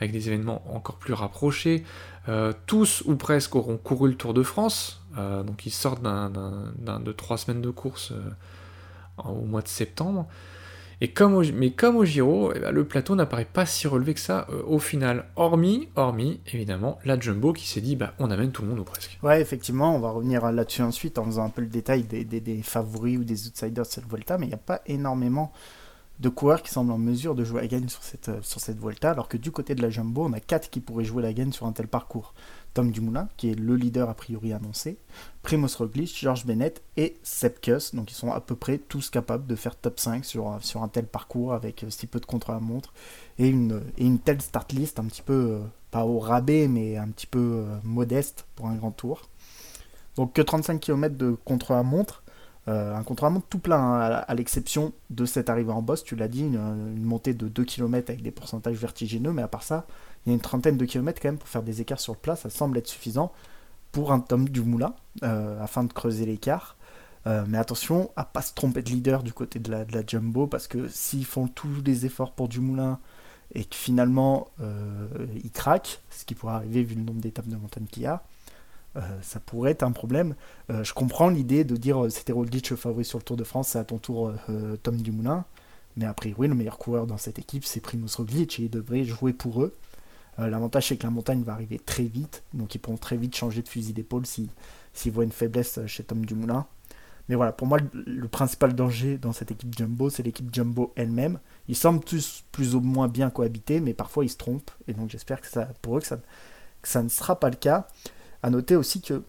avec 0.00 0.10
des 0.10 0.28
événements 0.28 0.62
encore 0.74 0.96
plus 0.96 1.12
rapprochés. 1.12 1.84
Euh, 2.28 2.52
tous 2.66 3.04
ou 3.06 3.14
presque 3.14 3.54
auront 3.54 3.76
couru 3.76 4.10
le 4.10 4.16
Tour 4.16 4.34
de 4.34 4.42
France, 4.42 5.00
euh, 5.16 5.44
donc 5.44 5.64
ils 5.64 5.70
sortent 5.70 6.02
d'un, 6.02 6.28
de 6.28 7.12
trois 7.12 7.38
semaines 7.38 7.62
de 7.62 7.70
course 7.70 8.12
au 9.18 9.42
mois 9.42 9.62
de 9.62 9.68
septembre. 9.68 10.26
Mais 11.00 11.08
comme 11.08 11.34
au 11.96 12.04
Giro, 12.04 12.52
eh 12.54 12.60
ben, 12.60 12.70
le 12.70 12.84
plateau 12.84 13.14
n'apparaît 13.14 13.44
pas 13.44 13.66
si 13.66 13.86
relevé 13.86 14.14
que 14.14 14.20
ça 14.20 14.46
euh, 14.50 14.62
au 14.66 14.78
final, 14.78 15.26
hormis, 15.36 15.88
hormis 15.94 16.40
évidemment 16.52 16.98
la 17.04 17.18
Jumbo 17.20 17.52
qui 17.52 17.68
s'est 17.68 17.82
dit 17.82 17.96
bah 17.96 18.14
on 18.18 18.30
amène 18.30 18.50
tout 18.50 18.62
le 18.62 18.68
monde 18.68 18.78
ou 18.78 18.84
presque. 18.84 19.18
Ouais, 19.22 19.40
effectivement, 19.40 19.94
on 19.94 20.00
va 20.00 20.10
revenir 20.10 20.50
là-dessus 20.50 20.82
ensuite 20.82 21.18
en 21.18 21.24
faisant 21.24 21.44
un 21.44 21.50
peu 21.50 21.60
le 21.60 21.68
détail 21.68 22.04
des, 22.04 22.24
des, 22.24 22.62
favoris 22.62 23.18
ou 23.18 23.24
des 23.24 23.46
outsiders 23.46 23.84
de 23.84 23.90
cette 23.90 24.06
Volta, 24.06 24.38
mais 24.38 24.46
il 24.46 24.50
n'y 24.50 24.54
a 24.54 24.58
pas 24.58 24.80
énormément 24.86 25.52
de 26.18 26.28
coureurs 26.28 26.62
qui 26.62 26.70
semblent 26.70 26.92
en 26.92 26.98
mesure 26.98 27.34
de 27.34 27.44
jouer 27.44 27.60
la 27.60 27.66
gagne 27.66 27.88
sur 27.88 28.02
cette, 28.02 28.30
euh, 28.30 28.40
sur 28.42 28.60
cette 28.60 28.78
Volta, 28.78 29.10
alors 29.10 29.28
que 29.28 29.36
du 29.36 29.50
côté 29.50 29.74
de 29.74 29.82
la 29.82 29.90
Jumbo, 29.90 30.24
on 30.24 30.32
a 30.32 30.40
4 30.40 30.70
qui 30.70 30.80
pourraient 30.80 31.04
jouer 31.04 31.22
la 31.22 31.32
gagne 31.32 31.52
sur 31.52 31.66
un 31.66 31.72
tel 31.72 31.88
parcours. 31.88 32.32
Tom 32.72 32.90
Dumoulin, 32.90 33.28
qui 33.36 33.50
est 33.50 33.54
le 33.54 33.74
leader 33.74 34.10
a 34.10 34.14
priori 34.14 34.52
annoncé, 34.52 34.98
Primoz 35.42 35.76
Roglic, 35.76 36.14
George 36.18 36.44
Bennett 36.44 36.82
et 36.96 37.16
Kuss. 37.62 37.94
Donc 37.94 38.10
ils 38.10 38.14
sont 38.14 38.30
à 38.30 38.40
peu 38.40 38.54
près 38.54 38.78
tous 38.78 39.08
capables 39.08 39.46
de 39.46 39.56
faire 39.56 39.76
top 39.76 39.98
5 39.98 40.24
sur, 40.24 40.58
sur 40.60 40.82
un 40.82 40.88
tel 40.88 41.06
parcours 41.06 41.54
avec 41.54 41.84
euh, 41.84 41.90
si 41.90 42.06
peu 42.06 42.20
de 42.20 42.26
contre-la-montre 42.26 42.92
et 43.38 43.48
une, 43.48 43.82
et 43.96 44.04
une 44.04 44.18
telle 44.18 44.42
start 44.42 44.72
list 44.72 44.98
un 44.98 45.04
petit 45.04 45.22
peu, 45.22 45.32
euh, 45.32 45.60
pas 45.90 46.04
au 46.04 46.18
rabais, 46.18 46.68
mais 46.68 46.96
un 46.96 47.08
petit 47.08 47.26
peu 47.26 47.64
modeste 47.82 48.46
pour 48.56 48.66
un 48.66 48.74
grand 48.74 48.90
tour. 48.90 49.22
Donc 50.16 50.32
que 50.32 50.42
35 50.42 50.80
km 50.80 51.16
de 51.16 51.36
contre-la-montre. 51.44 52.22
Un 52.66 53.02
contre-la-montre 53.04 53.46
tout 53.48 53.58
plein, 53.58 53.78
hein, 53.78 54.24
à, 54.26 54.34
l'exception 54.34 54.92
de 55.10 55.24
cette 55.24 55.50
arrivée 55.50 55.72
en 55.72 55.82
boss, 55.82 56.02
tu 56.02 56.16
l'as 56.16 56.28
dit, 56.28 56.40
une, 56.40 57.02
montée 57.02 57.34
de 57.34 57.48
2 57.48 57.64
km 57.64 58.10
avec 58.10 58.22
des 58.22 58.30
pourcentages 58.30 58.76
vertigineux, 58.76 59.32
mais 59.32 59.42
à 59.42 59.48
part 59.48 59.62
ça, 59.62 59.86
il 60.24 60.30
y 60.30 60.32
a 60.32 60.34
une 60.34 60.40
trentaine 60.40 60.76
de 60.76 60.84
kilomètres 60.84 61.20
quand 61.22 61.28
même 61.28 61.38
pour 61.38 61.48
faire 61.48 61.62
des 61.62 61.80
écarts 61.80 62.00
sur 62.00 62.14
le 62.14 62.18
plat, 62.18 62.34
ça 62.34 62.50
semble 62.50 62.78
être 62.78 62.88
suffisant 62.88 63.32
pour 63.92 64.12
un 64.12 64.20
tome 64.20 64.48
du 64.48 64.62
moulin, 64.62 64.94
afin 65.22 65.84
de 65.84 65.92
creuser 65.92 66.26
l'écart. 66.26 66.76
mais 67.24 67.58
attention 67.58 68.10
à 68.16 68.24
pas 68.24 68.42
se 68.42 68.52
tromper 68.52 68.82
de 68.82 68.90
leader 68.90 69.22
du 69.22 69.32
côté 69.32 69.60
de 69.60 69.70
la, 69.70 69.84
Jumbo, 70.06 70.48
parce 70.48 70.66
que 70.66 70.88
s'ils 70.88 71.24
font 71.24 71.46
tous 71.46 71.82
les 71.84 72.04
efforts 72.04 72.32
pour 72.32 72.48
du 72.48 72.60
moulin, 72.60 72.98
et 73.54 73.64
que 73.64 73.74
finalement 73.74 74.48
euh, 74.60 75.08
il 75.42 75.50
craque, 75.50 76.02
ce 76.10 76.24
qui 76.24 76.34
pourrait 76.34 76.54
arriver 76.54 76.82
vu 76.82 76.94
le 76.94 77.02
nombre 77.02 77.20
d'étapes 77.20 77.48
de 77.48 77.56
montagne 77.56 77.86
qu'il 77.86 78.02
y 78.02 78.06
a, 78.06 78.14
euh, 78.14 78.35
ça 79.22 79.40
pourrait 79.40 79.72
être 79.72 79.82
un 79.82 79.92
problème. 79.92 80.34
Euh, 80.70 80.84
je 80.84 80.94
comprends 80.94 81.28
l'idée 81.28 81.64
de 81.64 81.76
dire 81.76 82.06
c'était 82.10 82.32
Roglic 82.32 82.74
favori 82.74 83.04
sur 83.04 83.18
le 83.18 83.24
Tour 83.24 83.36
de 83.36 83.44
France, 83.44 83.68
c'est 83.68 83.78
à 83.78 83.84
ton 83.84 83.98
tour 83.98 84.32
Tom 84.82 84.96
Dumoulin, 84.96 85.44
mais 85.96 86.06
a 86.06 86.14
priori 86.14 86.48
le 86.48 86.54
meilleur 86.54 86.78
coureur 86.78 87.06
dans 87.06 87.18
cette 87.18 87.38
équipe 87.38 87.64
c'est 87.64 87.80
Primoz 87.80 88.16
Roglic 88.16 88.58
et 88.60 88.64
il 88.64 88.70
devrait 88.70 89.04
jouer 89.04 89.32
pour 89.32 89.62
eux. 89.62 89.74
L'avantage 90.38 90.88
c'est 90.88 90.96
que 90.96 91.04
la 91.04 91.10
montagne 91.10 91.42
va 91.42 91.52
arriver 91.52 91.78
très 91.78 92.04
vite, 92.04 92.42
donc 92.52 92.74
ils 92.74 92.78
pourront 92.78 92.98
très 92.98 93.16
vite 93.16 93.34
changer 93.34 93.62
de 93.62 93.68
fusil 93.68 93.92
d'épaule 93.92 94.26
s'ils 94.26 95.12
voient 95.12 95.24
une 95.24 95.32
faiblesse 95.32 95.80
chez 95.86 96.04
Tom 96.04 96.24
Dumoulin. 96.24 96.66
Mais 97.28 97.34
voilà, 97.34 97.52
pour 97.52 97.66
moi, 97.66 97.78
le, 97.92 98.28
principal 98.28 98.74
danger 98.74 99.18
dans 99.18 99.32
cette 99.32 99.50
équipe 99.50 99.76
Jumbo, 99.76 100.10
c'est 100.10 100.22
l'équipe 100.22 100.52
Jumbo 100.54 100.92
elle-même. 100.96 101.40
Ils 101.68 101.76
semblent 101.76 102.04
tous 102.04 102.44
plus 102.52 102.74
ou 102.74 102.80
moins 102.80 103.08
bien 103.08 103.30
cohabiter, 103.30 103.80
mais 103.80 103.94
parfois 103.94 104.24
ils 104.24 104.28
se 104.28 104.36
trompent. 104.36 104.70
Et 104.86 104.92
donc 104.92 105.10
j'espère 105.10 105.40
que 105.40 105.48
ça, 105.48 105.68
pour 105.82 105.98
eux 105.98 106.00
que 106.00 106.88
ça 106.88 107.02
ne 107.02 107.08
sera 107.08 107.40
pas 107.40 107.50
le 107.50 107.56
cas. 107.56 107.88
À 108.42 108.50
noter 108.50 108.76
aussi 108.76 109.00
que 109.00 109.22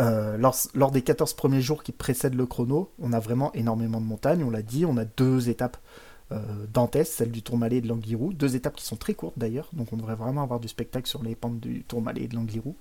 euh, 0.00 0.36
lors, 0.36 0.90
des 0.90 1.02
14 1.02 1.34
premiers 1.34 1.62
jours 1.62 1.82
qui 1.82 1.92
précèdent 1.92 2.34
le 2.34 2.46
chrono, 2.46 2.92
on 2.98 3.12
a 3.12 3.20
vraiment 3.20 3.52
énormément 3.54 4.00
de 4.00 4.06
montagnes. 4.06 4.44
On 4.44 4.50
l'a 4.50 4.62
dit, 4.62 4.84
on 4.84 4.96
a 4.96 5.04
deux 5.04 5.48
étapes 5.48 5.78
euh, 6.32 6.66
celle 7.04 7.30
du 7.30 7.42
Tourmalet 7.42 7.76
et 7.76 7.80
de 7.80 7.88
l'Anguirou. 7.88 8.32
Deux 8.32 8.56
étapes 8.56 8.76
qui 8.76 8.84
sont 8.84 8.96
très 8.96 9.14
courtes 9.14 9.38
d'ailleurs, 9.38 9.70
donc 9.72 9.92
on 9.92 9.96
devrait 9.96 10.16
vraiment 10.16 10.42
avoir 10.42 10.60
du 10.60 10.68
spectacle 10.68 11.06
sur 11.06 11.22
les 11.22 11.34
pentes 11.34 11.60
du 11.60 11.82
Tourmalet 11.84 12.22
et 12.22 12.28
de 12.28 12.34
l'Anguirou. 12.34 12.76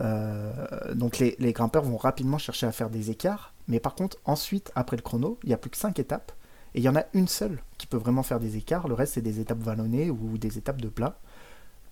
Euh, 0.00 0.94
donc 0.94 1.18
les, 1.18 1.34
grimpeurs 1.52 1.82
vont 1.82 1.96
rapidement 1.96 2.38
chercher 2.38 2.66
à 2.66 2.72
faire 2.72 2.90
des 2.90 3.10
écarts, 3.10 3.54
mais 3.66 3.80
par 3.80 3.94
contre 3.94 4.18
ensuite, 4.24 4.70
après 4.74 4.96
le 4.96 5.02
chrono, 5.02 5.38
il 5.42 5.48
n'y 5.48 5.54
a 5.54 5.56
plus 5.56 5.70
que 5.70 5.76
5 5.76 5.98
étapes, 5.98 6.32
et 6.74 6.78
il 6.78 6.84
y 6.84 6.88
en 6.88 6.94
a 6.94 7.04
une 7.14 7.26
seule 7.26 7.60
qui 7.78 7.88
peut 7.88 7.96
vraiment 7.96 8.22
faire 8.22 8.38
des 8.38 8.56
écarts, 8.56 8.86
le 8.86 8.94
reste 8.94 9.14
c'est 9.14 9.22
des 9.22 9.40
étapes 9.40 9.58
vallonnées 9.58 10.10
ou 10.10 10.38
des 10.38 10.58
étapes 10.58 10.80
de 10.80 10.88
plat. 10.88 11.18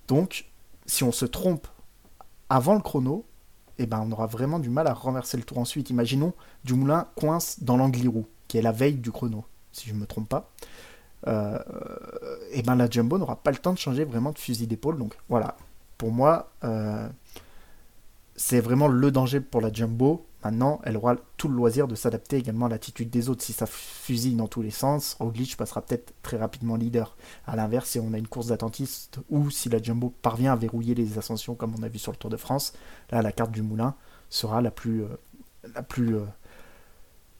Donc 0.06 0.44
si 0.86 1.02
on 1.02 1.12
se 1.12 1.24
trompe 1.24 1.66
avant 2.48 2.74
le 2.74 2.80
chrono, 2.80 3.24
eh 3.78 3.86
ben, 3.86 4.00
on 4.06 4.10
aura 4.12 4.26
vraiment 4.26 4.58
du 4.58 4.70
mal 4.70 4.86
à 4.86 4.94
renverser 4.94 5.36
le 5.36 5.42
tour 5.44 5.58
ensuite. 5.58 5.90
Imaginons 5.90 6.32
Dumoulin 6.64 7.06
coince 7.16 7.62
dans 7.62 7.76
l'Angliru, 7.76 8.24
qui 8.48 8.58
est 8.58 8.62
la 8.62 8.72
veille 8.72 8.96
du 8.96 9.12
chrono, 9.12 9.44
si 9.72 9.88
je 9.88 9.94
ne 9.94 10.00
me 10.00 10.06
trompe 10.06 10.28
pas. 10.28 10.50
euh, 11.26 11.58
eh 12.52 12.62
ben 12.62 12.76
la 12.76 12.88
Jumbo 12.88 13.18
n'aura 13.18 13.36
pas 13.36 13.50
le 13.50 13.56
temps 13.56 13.72
de 13.72 13.78
changer 13.78 14.04
vraiment 14.04 14.32
de 14.32 14.38
fusil 14.38 14.66
d'épaule. 14.66 14.98
Donc 14.98 15.16
voilà, 15.28 15.56
pour 15.96 16.12
moi, 16.12 16.50
euh, 16.64 17.08
c'est 18.36 18.60
vraiment 18.60 18.88
le 18.88 19.10
danger 19.10 19.40
pour 19.40 19.60
la 19.60 19.72
Jumbo. 19.72 20.24
Maintenant, 20.44 20.80
elle 20.84 20.96
aura 20.96 21.16
tout 21.36 21.48
le 21.48 21.54
loisir 21.56 21.88
de 21.88 21.96
s'adapter 21.96 22.36
également 22.36 22.66
à 22.66 22.68
l'attitude 22.68 23.10
des 23.10 23.28
autres. 23.28 23.42
Si 23.42 23.52
ça 23.52 23.66
fusille 23.66 24.36
dans 24.36 24.46
tous 24.46 24.62
les 24.62 24.70
sens, 24.70 25.16
Roglic 25.18 25.56
passera 25.56 25.82
peut-être 25.82 26.14
très 26.22 26.36
rapidement 26.36 26.76
leader. 26.76 27.16
A 27.46 27.56
l'inverse, 27.56 27.90
si 27.90 27.98
on 27.98 28.12
a 28.12 28.18
une 28.18 28.28
course 28.28 28.46
d'attentiste 28.48 29.18
ou 29.30 29.50
si 29.50 29.68
la 29.68 29.82
Jumbo 29.82 30.14
parvient 30.22 30.52
à 30.52 30.56
verrouiller 30.56 30.94
les 30.94 31.18
ascensions 31.18 31.56
comme 31.56 31.74
on 31.78 31.82
a 31.82 31.88
vu 31.88 31.98
sur 31.98 32.12
le 32.12 32.18
Tour 32.18 32.30
de 32.30 32.36
France, 32.36 32.72
là 33.10 33.20
la 33.20 33.32
carte 33.32 33.50
du 33.50 33.62
moulin 33.62 33.94
sera 34.30 34.60
la 34.60 34.70
plus, 34.70 35.02
euh, 35.02 35.08
la 35.74 35.82
plus, 35.82 36.16
euh, 36.16 36.24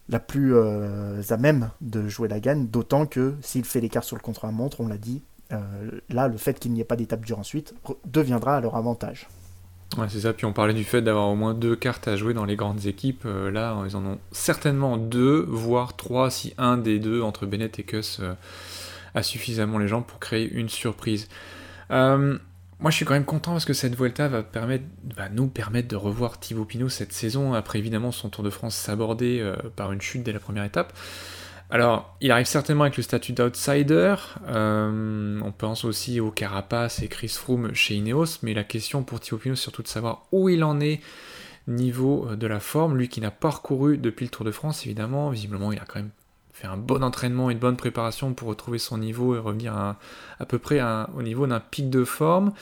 la 0.09 0.19
plus 0.19 0.57
euh, 0.57 1.23
à 1.31 1.37
même 1.37 1.71
de 1.81 2.09
jouer 2.09 2.27
la 2.27 2.41
gagne. 2.41 2.67
D'autant 2.67 3.07
que 3.07 3.37
s'il 3.43 3.65
fait 3.65 3.81
l'écart 3.81 4.03
sur 4.03 4.17
le 4.17 4.23
contre-la-montre, 4.23 4.81
on 4.81 4.89
l'a 4.89 4.99
dit, 4.99 5.23
là 6.11 6.29
le 6.29 6.37
fait 6.37 6.59
qu'il 6.59 6.73
n'y 6.75 6.81
ait 6.81 6.85
pas 6.85 6.97
d'étape 6.97 7.25
dure 7.25 7.39
ensuite 7.39 7.75
deviendra 8.05 8.57
à 8.57 8.61
leur 8.61 8.77
avantage. 8.77 9.29
Ouais, 9.97 10.07
c'est 10.09 10.21
ça. 10.21 10.33
Puis 10.33 10.45
on 10.45 10.53
parlait 10.53 10.75
du 10.75 10.85
fait 10.85 11.01
d'avoir 11.01 11.29
au 11.29 11.35
moins 11.35 11.55
deux 11.55 11.75
cartes 11.75 12.09
à 12.09 12.17
jouer 12.17 12.35
dans 12.35 12.45
les 12.45 12.57
grandes 12.57 12.87
équipes. 12.87 13.23
Euh, 13.25 13.51
là, 13.51 13.77
ils 13.87 13.97
en 13.97 14.05
ont 14.05 14.19
certainement 14.33 14.97
deux, 14.97 15.45
voire 15.49 15.97
trois, 15.97 16.31
si 16.31 16.53
un 16.59 16.77
des 16.77 16.99
deux, 16.99 17.23
entre 17.23 17.47
Bennett 17.47 17.79
et 17.79 17.85
Kuss, 17.85 18.19
euh, 18.21 18.35
a 19.15 19.23
suffisamment 19.23 19.79
les 19.79 19.89
jambes 19.89 20.05
pour 20.05 20.19
créer 20.19 20.49
une 20.51 20.69
surprise. 20.69 21.29
Euh, 21.91 22.37
moi, 22.81 22.91
je 22.91 22.97
suis 22.97 23.07
quand 23.07 23.15
même 23.15 23.25
content 23.25 23.53
parce 23.53 23.65
que 23.65 23.73
cette 23.73 23.97
Vuelta 23.97 24.29
va, 24.29 24.43
permettre, 24.43 24.85
va 25.17 25.31
nous 25.31 25.49
permettre 25.49 25.89
de 25.89 25.97
revoir 25.97 26.39
Thibaut 26.39 26.67
Pinot 26.67 26.91
cette 26.91 27.13
saison, 27.13 27.55
après 27.55 27.79
évidemment 27.79 28.13
son 28.13 28.29
Tour 28.29 28.45
de 28.45 28.51
France 28.51 28.77
s'aborder 28.77 29.53
par 29.75 29.91
une 29.91 30.01
chute 30.01 30.23
dès 30.23 30.33
la 30.33 30.39
première 30.39 30.63
étape. 30.63 30.93
Alors, 31.71 32.17
il 32.23 32.31
arrive 32.31 32.47
certainement 32.47 32.85
avec 32.85 32.97
le 32.97 33.03
statut 33.03 33.33
d'outsider. 33.33 34.15
Euh, 34.49 35.41
on 35.45 35.53
pense 35.53 35.85
aussi 35.85 36.19
au 36.19 36.31
Carapace 36.31 37.03
et 37.03 37.09
Chris 37.09 37.29
Froome 37.29 37.75
chez 37.75 37.95
Ineos, 37.95 38.39
mais 38.43 38.55
la 38.55 38.65
question 38.65 39.03
pour 39.03 39.21
Thibaut 39.21 39.37
Pinot, 39.37 39.57
surtout 39.57 39.83
de 39.83 39.89
savoir 39.89 40.25
où 40.33 40.49
il 40.49 40.65
en 40.65 40.81
est 40.81 41.01
niveau 41.67 42.27
euh, 42.31 42.37
de 42.37 42.47
la 42.47 42.59
forme. 42.59 42.97
Lui 42.97 43.09
qui 43.09 43.21
n'a 43.21 43.31
pas 43.31 43.51
recouru 43.51 43.99
depuis 43.99 44.25
le 44.25 44.31
Tour 44.31 44.47
de 44.47 44.51
France, 44.51 44.87
évidemment. 44.87 45.29
Visiblement, 45.29 45.71
il 45.71 45.79
a 45.79 45.85
quand 45.85 45.99
même 45.99 46.11
fait 46.55 46.67
un 46.67 46.79
bon 46.79 47.05
entraînement 47.05 47.51
et 47.51 47.53
une 47.53 47.59
bonne 47.59 47.77
préparation 47.77 48.33
pour 48.33 48.49
retrouver 48.49 48.79
son 48.79 48.97
niveau 48.97 49.37
et 49.37 49.39
revenir 49.39 49.75
à 49.77 49.97
peu 50.49 50.59
près 50.59 50.81
au 51.15 51.23
niveau 51.23 51.47
d'un 51.47 51.61
pic 51.61 51.89
de 51.91 52.03
forme. 52.03 52.53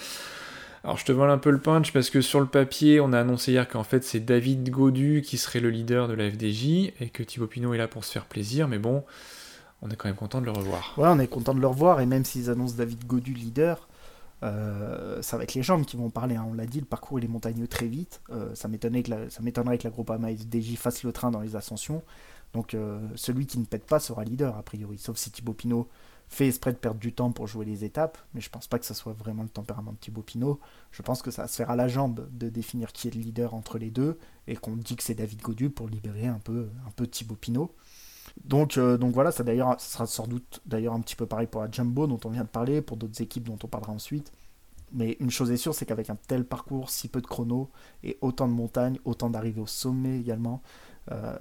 Alors 0.87 0.99
je 0.99 1.05
te 1.05 1.11
vole 1.11 1.31
un 1.31 1.39
peu 1.39 1.51
le 1.51 1.59
punch 1.59 1.93
parce 1.93 2.11
que 2.11 2.21
sur 2.21 2.39
le 2.39 2.47
papier, 2.47 3.01
on 3.01 3.13
a 3.13 3.19
annoncé 3.19 3.51
hier 3.51 3.69
qu'en 3.69 3.83
fait 3.83 4.05
c'est 4.05 4.21
David 4.21 4.71
Godu 4.71 5.21
qui 5.21 5.37
serait 5.37 5.59
le 5.59 5.69
leader 5.69 6.07
de 6.07 6.15
la 6.15 6.31
FDJ 6.31 6.93
et 7.01 7.11
que 7.13 7.25
Thibaut 7.25 7.49
Pinot 7.49 7.75
est 7.75 7.79
là 7.79 7.89
pour 7.89 8.05
se 8.05 8.13
faire 8.13 8.25
plaisir, 8.25 8.69
mais 8.69 8.79
bon, 8.79 9.03
on 9.83 9.91
est 9.91 9.97
quand 9.97 10.07
même 10.07 10.15
content 10.15 10.41
de 10.41 10.45
le 10.45 10.53
revoir. 10.53 10.95
Ouais, 10.97 11.09
on 11.09 11.19
est 11.19 11.27
content 11.27 11.55
de 11.55 11.61
le 11.61 11.67
revoir 11.67 12.01
et 12.01 12.07
même 12.07 12.25
s'ils 12.25 12.51
annoncent 12.51 12.77
David 12.77 13.05
Godu 13.05 13.35
leader, 13.35 13.89
euh, 14.45 15.21
ça 15.23 15.37
va 15.37 15.43
être 15.43 15.55
les 15.55 15.65
jambes 15.65 15.85
qui 15.85 15.97
vont 15.97 16.09
parler. 16.09 16.37
Hein. 16.37 16.47
On 16.49 16.55
l'a 16.55 16.67
dit, 16.67 16.79
le 16.79 16.87
parcours 16.87 17.19
il 17.19 17.25
est 17.25 17.29
montagneux 17.29 17.67
très 17.67 17.87
vite. 17.87 18.21
Euh, 18.31 18.55
ça 18.55 18.69
m'étonnerait 18.69 19.03
que 19.03 19.11
la, 19.11 19.29
ça 19.29 19.43
m'étonnerait 19.43 19.79
que 19.79 19.89
FDJ 19.89 20.77
fasse 20.77 21.03
le 21.03 21.11
train 21.11 21.33
dans 21.33 21.41
les 21.41 21.57
ascensions. 21.57 22.05
Donc 22.55 22.75
euh, 22.75 23.01
celui 23.17 23.47
qui 23.47 23.59
ne 23.59 23.65
pète 23.65 23.87
pas 23.87 23.99
sera 23.99 24.23
leader 24.23 24.57
a 24.57 24.63
priori, 24.63 24.99
sauf 24.99 25.17
si 25.17 25.33
Thibaut 25.33 25.53
Pinot 25.53 25.89
fait 26.29 26.49
exprès 26.49 26.73
de 26.73 26.79
perdre 26.79 26.99
du 26.99 27.13
temps 27.13 27.31
pour 27.31 27.47
jouer 27.47 27.65
les 27.65 27.85
étapes, 27.85 28.19
mais 28.35 28.41
je 28.41 28.51
pense 28.51 28.67
pas 28.67 28.79
que 28.79 28.87
ce 28.87 28.95
soit 28.95 29.13
vraiment 29.13 29.43
le 29.43 29.49
tempérament 29.49 29.93
de 29.93 29.99
Thibaut 29.99 30.23
Pinot. 30.23 30.61
Je 30.91 31.03
pense 31.03 31.23
que 31.23 31.31
ça 31.31 31.43
va 31.43 31.49
se 31.49 31.57
faire 31.57 31.71
à 31.71 31.77
la 31.77 31.89
jambe 31.89 32.29
de 32.33 32.49
définir 32.49 32.93
qui 32.93 33.09
est 33.09 33.15
le 33.15 33.21
leader 33.21 33.55
entre 33.55 33.79
les 33.79 33.91
deux, 33.91 34.19
et 34.49 34.57
qu'on 34.57 34.77
dit 34.77 34.97
que 34.97 35.03
c'est 35.03 35.15
David 35.15 35.41
Godu 35.41 35.71
pour 35.71 35.89
libérer 35.89 36.27
un 36.27 36.39
peu, 36.39 36.69
un 36.87 36.91
peu 36.91 37.07
Thibaut 37.07 37.37
Pinot. 37.37 37.75
Donc, 38.45 38.77
euh, 38.77 38.99
donc 38.99 39.15
voilà, 39.15 39.31
ça, 39.33 39.45
d'ailleurs, 39.45 39.81
ça 39.81 39.93
sera 39.93 40.07
sans 40.07 40.27
doute 40.27 40.61
d'ailleurs 40.67 40.95
un 40.95 41.01
petit 41.01 41.17
peu 41.17 41.27
pareil 41.27 41.47
pour 41.47 41.63
la 41.63 41.71
Jumbo 41.71 42.07
dont 42.07 42.21
on 42.25 42.31
vient 42.31 42.45
de 42.45 42.49
parler, 42.49 42.83
pour 42.83 42.97
d'autres 42.97 43.23
équipes 43.23 43.45
dont 43.45 43.59
on 43.63 43.69
parlera 43.69 43.93
ensuite. 43.93 44.33
Mais 44.93 45.17
une 45.21 45.31
chose 45.31 45.51
est 45.51 45.57
sûre, 45.57 45.75
c'est 45.75 45.87
qu'avec 45.87 46.11
un 46.11 46.17
tel 46.29 46.45
parcours, 46.45 46.91
si 46.91 47.09
peu 47.09 47.21
de 47.21 47.27
chrono, 47.27 47.71
et 48.05 48.19
autant 48.21 48.47
de 48.47 48.53
montagnes, 48.53 48.99
autant 49.05 49.31
d'arrivées 49.31 49.61
au 49.61 49.67
sommet 49.67 50.19
également, 50.19 50.63
euh, 51.13 51.37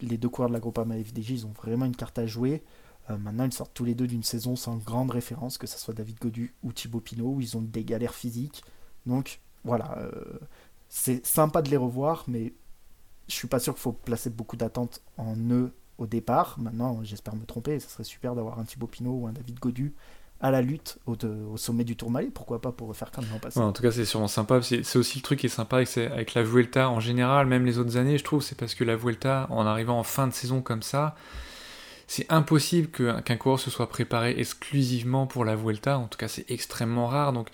les 0.00 0.18
deux 0.18 0.28
coureurs 0.28 0.48
de 0.48 0.54
la 0.54 0.60
Groupama 0.60 0.96
FDJ, 0.96 1.30
ils 1.30 1.46
ont 1.46 1.52
vraiment 1.62 1.84
une 1.84 1.96
carte 1.96 2.18
à 2.18 2.26
jouer. 2.26 2.62
Euh, 3.10 3.18
maintenant, 3.18 3.44
ils 3.44 3.52
sortent 3.52 3.74
tous 3.74 3.84
les 3.84 3.94
deux 3.94 4.06
d'une 4.06 4.22
saison 4.22 4.56
sans 4.56 4.76
grande 4.76 5.10
référence, 5.10 5.58
que 5.58 5.66
ce 5.66 5.78
soit 5.78 5.94
David 5.94 6.18
Godu 6.18 6.54
ou 6.62 6.72
Thibaut 6.72 7.00
Pinot, 7.00 7.34
où 7.34 7.40
ils 7.40 7.56
ont 7.56 7.62
des 7.62 7.84
galères 7.84 8.14
physiques. 8.14 8.64
Donc 9.06 9.40
voilà, 9.64 9.98
euh, 9.98 10.38
c'est 10.88 11.24
sympa 11.26 11.62
de 11.62 11.70
les 11.70 11.76
revoir, 11.76 12.24
mais 12.28 12.54
je 13.28 13.34
suis 13.34 13.48
pas 13.48 13.58
sûr 13.58 13.74
qu'il 13.74 13.82
faut 13.82 13.92
placer 13.92 14.30
beaucoup 14.30 14.56
d'attentes 14.56 15.02
en 15.16 15.36
eux 15.50 15.72
au 15.98 16.06
départ. 16.06 16.58
Maintenant, 16.58 17.02
j'espère 17.02 17.36
me 17.36 17.44
tromper, 17.44 17.80
ce 17.80 17.88
serait 17.88 18.04
super 18.04 18.34
d'avoir 18.34 18.58
un 18.58 18.64
Thibaut 18.64 18.86
Pinot 18.86 19.12
ou 19.12 19.26
un 19.26 19.32
David 19.32 19.58
Godu 19.58 19.94
à 20.40 20.50
la 20.50 20.60
lutte 20.60 20.98
au, 21.06 21.16
sommet 21.56 21.84
du 21.84 21.96
Tourmalet, 21.96 22.28
pourquoi 22.28 22.60
pas 22.60 22.70
pour 22.70 22.88
refaire 22.88 23.10
comme 23.10 23.24
l'an 23.30 23.38
passé. 23.38 23.58
en 23.58 23.72
tout 23.72 23.82
cas, 23.82 23.90
c'est 23.90 24.04
sûrement 24.04 24.28
sympa. 24.28 24.60
C'est 24.60 24.96
aussi 24.96 25.18
le 25.18 25.22
truc 25.22 25.40
qui 25.40 25.46
est 25.46 25.50
sympa 25.50 25.76
avec, 25.76 26.34
la 26.34 26.42
Vuelta 26.42 26.90
en 26.90 27.00
général, 27.00 27.46
même 27.46 27.64
les 27.64 27.78
autres 27.78 27.96
années, 27.96 28.18
je 28.18 28.24
trouve, 28.24 28.42
c'est 28.42 28.56
parce 28.56 28.74
que 28.74 28.84
la 28.84 28.96
Vuelta, 28.96 29.46
en 29.50 29.64
arrivant 29.64 29.98
en 29.98 30.02
fin 30.02 30.26
de 30.26 30.34
saison 30.34 30.60
comme 30.60 30.82
ça, 30.82 31.16
c'est 32.06 32.30
impossible 32.30 32.88
qu'un 32.88 33.36
coureur 33.36 33.58
se 33.58 33.70
soit 33.70 33.88
préparé 33.88 34.34
exclusivement 34.38 35.26
pour 35.26 35.44
la 35.44 35.56
Vuelta, 35.56 35.98
en 35.98 36.06
tout 36.06 36.18
cas 36.18 36.28
c'est 36.28 36.50
extrêmement 36.50 37.06
rare, 37.08 37.32
donc 37.32 37.48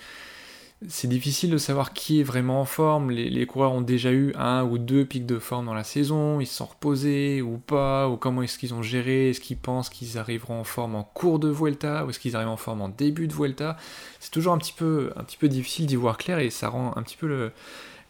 c'est 0.88 1.08
difficile 1.08 1.50
de 1.50 1.58
savoir 1.58 1.92
qui 1.92 2.20
est 2.20 2.24
vraiment 2.24 2.60
en 2.60 2.64
forme. 2.64 3.10
Les, 3.10 3.46
coureurs 3.46 3.72
ont 3.72 3.82
déjà 3.82 4.10
eu 4.10 4.32
un 4.36 4.64
ou 4.64 4.78
deux 4.78 5.04
pics 5.04 5.26
de 5.26 5.38
forme 5.38 5.66
dans 5.66 5.74
la 5.74 5.84
saison, 5.84 6.40
ils 6.40 6.46
se 6.46 6.54
sont 6.54 6.66
reposés 6.66 7.40
ou 7.40 7.58
pas, 7.58 8.08
ou 8.08 8.16
comment 8.16 8.42
est-ce 8.42 8.58
qu'ils 8.58 8.74
ont 8.74 8.82
géré, 8.82 9.30
est-ce 9.30 9.40
qu'ils 9.40 9.56
pensent 9.56 9.90
qu'ils 9.90 10.18
arriveront 10.18 10.60
en 10.60 10.64
forme 10.64 10.94
en 10.94 11.04
cours 11.04 11.38
de 11.38 11.48
Vuelta, 11.48 12.04
ou 12.04 12.10
est-ce 12.10 12.18
qu'ils 12.18 12.36
arrivent 12.36 12.48
en 12.48 12.56
forme 12.56 12.82
en 12.82 12.88
début 12.88 13.28
de 13.28 13.32
Vuelta? 13.32 13.76
C'est 14.18 14.32
toujours 14.32 14.52
un 14.52 14.58
petit 14.58 14.74
peu, 14.76 15.12
un 15.16 15.24
petit 15.24 15.36
peu 15.36 15.48
difficile 15.48 15.86
d'y 15.86 15.96
voir 15.96 16.18
clair 16.18 16.38
et 16.38 16.50
ça 16.50 16.68
rend 16.68 16.92
un 16.96 17.02
petit 17.02 17.16
peu 17.16 17.50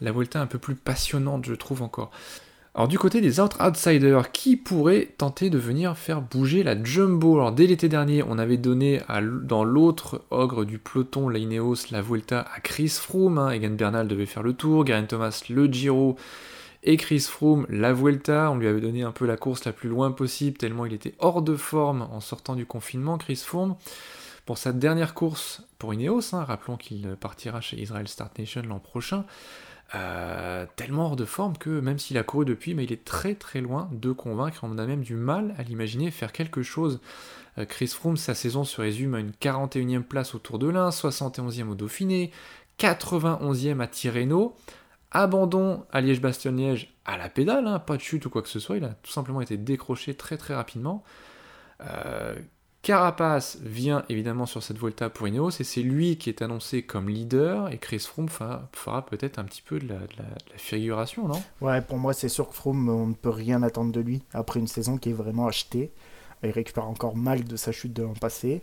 la 0.01 0.13
Vuelta 0.13 0.41
un 0.41 0.47
peu 0.47 0.59
plus 0.59 0.75
passionnante, 0.75 1.45
je 1.45 1.55
trouve 1.55 1.83
encore. 1.83 2.11
Alors 2.75 2.89
du 2.89 2.99
côté 2.99 3.21
des 3.21 3.39
autres 3.39 3.63
outsiders, 3.63 4.33
qui 4.33 4.57
pourrait 4.57 5.11
tenter 5.19 5.51
de 5.51 5.59
venir 5.59 5.99
faire 5.99 6.23
bouger 6.23 6.63
la 6.63 6.83
Jumbo? 6.83 7.35
Alors 7.35 7.53
dès 7.53 7.67
l'été 7.67 7.91
dernier, 7.91 8.23
on 8.23 8.39
avait 8.39 8.57
donné 8.57 9.03
dans 9.43 9.63
l'autre 9.63 10.23
ogre 10.31 10.65
du 10.65 10.79
peloton, 10.79 11.29
la 11.29 11.39
la 11.39 12.01
Vuelta 12.01 12.41
à 12.41 12.61
Chris 12.61 12.89
Froome. 12.89 13.37
Hein. 13.37 13.51
Egan 13.51 13.75
Bernal 13.75 14.09
devait 14.09 14.25
faire 14.25 14.43
le 14.43 14.55
tour, 14.55 14.85
Garen 14.85 15.07
Thomas 15.07 15.45
le 15.51 15.67
Giro, 15.67 16.17
Et 16.83 16.97
Chris 16.97 17.27
Froome, 17.29 17.67
la 17.69 17.93
Vuelta, 17.93 18.51
on 18.51 18.57
lui 18.57 18.69
avait 18.69 18.81
donné 18.81 19.03
un 19.03 19.13
peu 19.13 19.27
la 19.27 19.37
course 19.37 19.67
la 19.67 19.73
plus 19.73 19.91
loin 19.91 20.11
possible, 20.11 20.57
tellement 20.57 20.87
il 20.87 20.95
était 20.95 21.15
hors 21.19 21.43
de 21.43 21.57
forme 21.57 22.09
en 22.11 22.21
sortant 22.21 22.55
du 22.55 22.65
confinement, 22.65 23.19
Chris 23.19 23.37
Froome. 23.37 23.77
Pour 24.47 24.57
sa 24.57 24.73
dernière 24.73 25.13
course 25.13 25.63
pour 25.79 25.93
Ineos, 25.93 26.35
hein, 26.35 26.43
rappelons 26.43 26.79
qu'il 26.79 27.17
partira 27.21 27.61
chez 27.61 27.81
Israel 27.81 28.09
Start 28.09 28.37
Nation 28.39 28.63
l'an 28.67 28.79
prochain, 28.79 29.25
euh, 29.95 30.65
tellement 30.77 31.07
hors 31.07 31.17
de 31.17 31.25
forme 31.25 31.57
que 31.59 31.69
même 31.69 31.99
s'il 31.99 32.17
a 32.17 32.23
couru 32.23 32.45
depuis, 32.45 32.75
mais 32.75 32.85
il 32.85 32.93
est 32.93 33.05
très 33.05 33.35
très 33.35 33.61
loin 33.61 33.91
de 33.93 34.13
convaincre. 34.13 34.61
On 34.63 34.79
a 34.79 34.87
même 34.87 35.03
du 35.03 35.17
mal 35.17 35.55
à 35.59 35.63
l'imaginer 35.63 36.11
faire 36.11 36.33
quelque 36.33 36.63
chose. 36.63 37.01
Euh, 37.59 37.67
Chris 37.67 37.89
Froome, 37.89 38.17
sa 38.17 38.35
saison 38.35 38.65
se 38.65 38.81
résume 38.81 39.15
à 39.15 39.21
une 39.21 39.33
41e 39.33 40.03
place 40.03 40.35
au 40.35 40.39
Tour 40.39 40.59
de 40.59 40.69
l'Ain, 40.69 40.89
71e 40.89 41.69
au 41.69 41.75
Dauphiné, 41.75 42.31
91e 42.79 43.81
à 43.81 43.87
Tirreno, 43.87 44.57
abandon 45.11 45.85
à 45.93 46.01
Liège-Bastogne-Liège 46.01 46.95
à 47.05 47.19
la 47.19 47.29
pédale, 47.29 47.67
hein, 47.67 47.79
pas 47.79 47.97
de 47.97 48.03
chute 48.03 48.25
ou 48.25 48.31
quoi 48.31 48.43
que 48.43 48.49
ce 48.49 48.61
soit, 48.61 48.79
il 48.79 48.85
a 48.85 48.95
tout 49.03 49.13
simplement 49.13 49.43
été 49.43 49.59
décroché 49.59 50.15
très 50.15 50.39
très 50.39 50.55
rapidement. 50.55 51.05
Euh, 51.83 52.35
Carapace 52.83 53.59
vient 53.63 54.05
évidemment 54.09 54.45
sur 54.45 54.61
cette 54.61 54.77
Volta 54.77 55.09
pour 55.09 55.29
Ineos 55.29 55.51
et 55.61 55.65
c'est 55.65 55.83
lui 55.83 56.17
qui 56.19 56.29
est 56.29 56.43
annoncé 56.43 56.83
comme 56.83 57.09
leader 57.09 57.73
et 57.73 57.79
Chris 57.79 58.01
Froome 58.01 58.29
fera, 58.29 59.07
peut-être 59.07 59.39
un 59.39 59.45
petit 59.45 59.63
peu 59.63 59.79
de 59.79 59.87
la, 59.87 60.01
figuration, 60.57 61.29
non? 61.29 61.41
Ouais, 61.61 61.81
pour 61.81 61.99
moi 61.99 62.13
c'est 62.13 62.29
sûr 62.29 62.49
que 62.49 62.55
Froome, 62.55 62.89
on 62.89 63.07
ne 63.07 63.15
peut 63.15 63.31
rien 63.31 63.63
attendre 63.63 63.93
de 63.93 64.01
lui 64.01 64.23
après 64.35 64.59
une 64.59 64.67
saison 64.67 64.99
qui 64.99 65.11
est 65.11 65.15
vraiment 65.15 65.47
achetée. 65.47 65.93
Il 66.43 66.51
récupère 66.51 66.89
encore 66.89 67.17
mal 67.17 67.45
de 67.45 67.57
sa 67.57 67.73
chute 67.73 67.93
de 67.93 68.03
l'an 68.03 68.15
passé. 68.15 68.63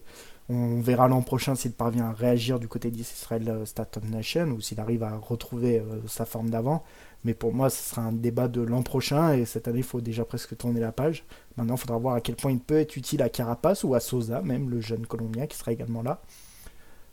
On 0.52 0.80
verra 0.82 1.08
l'an 1.08 1.22
prochain 1.22 1.54
s'il 1.54 1.74
parvient 1.74 2.08
à 2.08 2.12
réagir 2.12 2.60
du 2.60 2.68
côté 2.68 2.90
d'Israël 2.90 3.62
Staton 3.66 4.02
Nation 4.10 4.48
ou 4.48 4.62
s'il 4.62 4.80
arrive 4.80 5.04
à 5.04 5.16
retrouver 5.16 5.80
euh, 5.80 6.02
sa 6.08 6.26
forme 6.26 6.50
d'avant. 6.50 6.84
Mais 7.24 7.34
pour 7.34 7.54
moi, 7.54 7.70
ce 7.70 7.84
sera 7.90 8.02
un 8.02 8.14
débat 8.14 8.48
de 8.48 8.62
l'an 8.62 8.82
prochain 8.82 9.34
et 9.34 9.46
cette 9.46 9.68
année, 9.68 9.80
il 9.80 9.84
faut 9.84 10.02
déjà 10.02 10.26
presque 10.26 10.58
tourner 10.58 10.80
la 10.80 10.92
page. 10.92 11.24
Maintenant, 11.56 11.76
il 11.76 11.80
faudra 11.80 11.98
voir 11.98 12.16
à 12.16 12.22
quel 12.22 12.36
point 12.36 12.52
il 12.52 12.60
peut 12.60 12.80
être 12.80 12.96
utile 12.98 13.22
à 13.22 13.30
Carapace 13.30 13.84
ou 13.84 13.94
à 13.94 14.00
Sosa, 14.00 14.42
même 14.42 14.70
le 14.70 14.82
jeune 14.82 15.06
Colombien 15.06 15.46
qui 15.46 15.58
sera 15.58 15.72
également 15.72 16.02
là. 16.02 16.22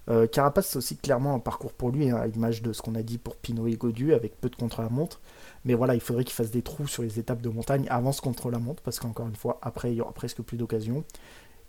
Euh, 0.09 0.27
Carapace, 0.27 0.69
c'est 0.69 0.79
aussi 0.79 0.97
clairement 0.97 1.35
un 1.35 1.41
parcours 1.41 1.73
pour 1.73 1.91
lui, 1.91 2.11
hein, 2.11 2.17
à 2.17 2.27
l'image 2.27 2.62
de 2.62 2.73
ce 2.73 2.81
qu'on 2.81 2.95
a 2.95 3.03
dit 3.03 3.19
pour 3.19 3.37
Pinot 3.37 3.67
et 3.67 3.77
Godu, 3.77 4.14
avec 4.14 4.41
peu 4.41 4.49
de 4.49 4.57
contre-la-montre. 4.57 5.21
Mais 5.67 5.75
voilà, 5.75 5.95
il 5.95 6.01
faudrait 6.01 6.25
qu'il 6.25 6.35
fasse 6.35 6.51
des 6.51 6.62
trous 6.62 6.87
sur 6.87 7.03
les 7.03 7.19
étapes 7.19 7.43
de 7.43 7.49
montagne 7.49 7.87
avant 7.91 8.12
ce 8.12 8.23
contre-la-montre, 8.23 8.83
parce 8.83 9.01
qu'encore 9.01 9.27
une 9.27 9.37
fois, 9.37 9.59
après, 9.62 9.93
il 9.93 9.97
y 9.97 10.01
aura 10.01 10.12
presque 10.12 10.41
plus 10.41 10.57
d'occasions. 10.57 11.05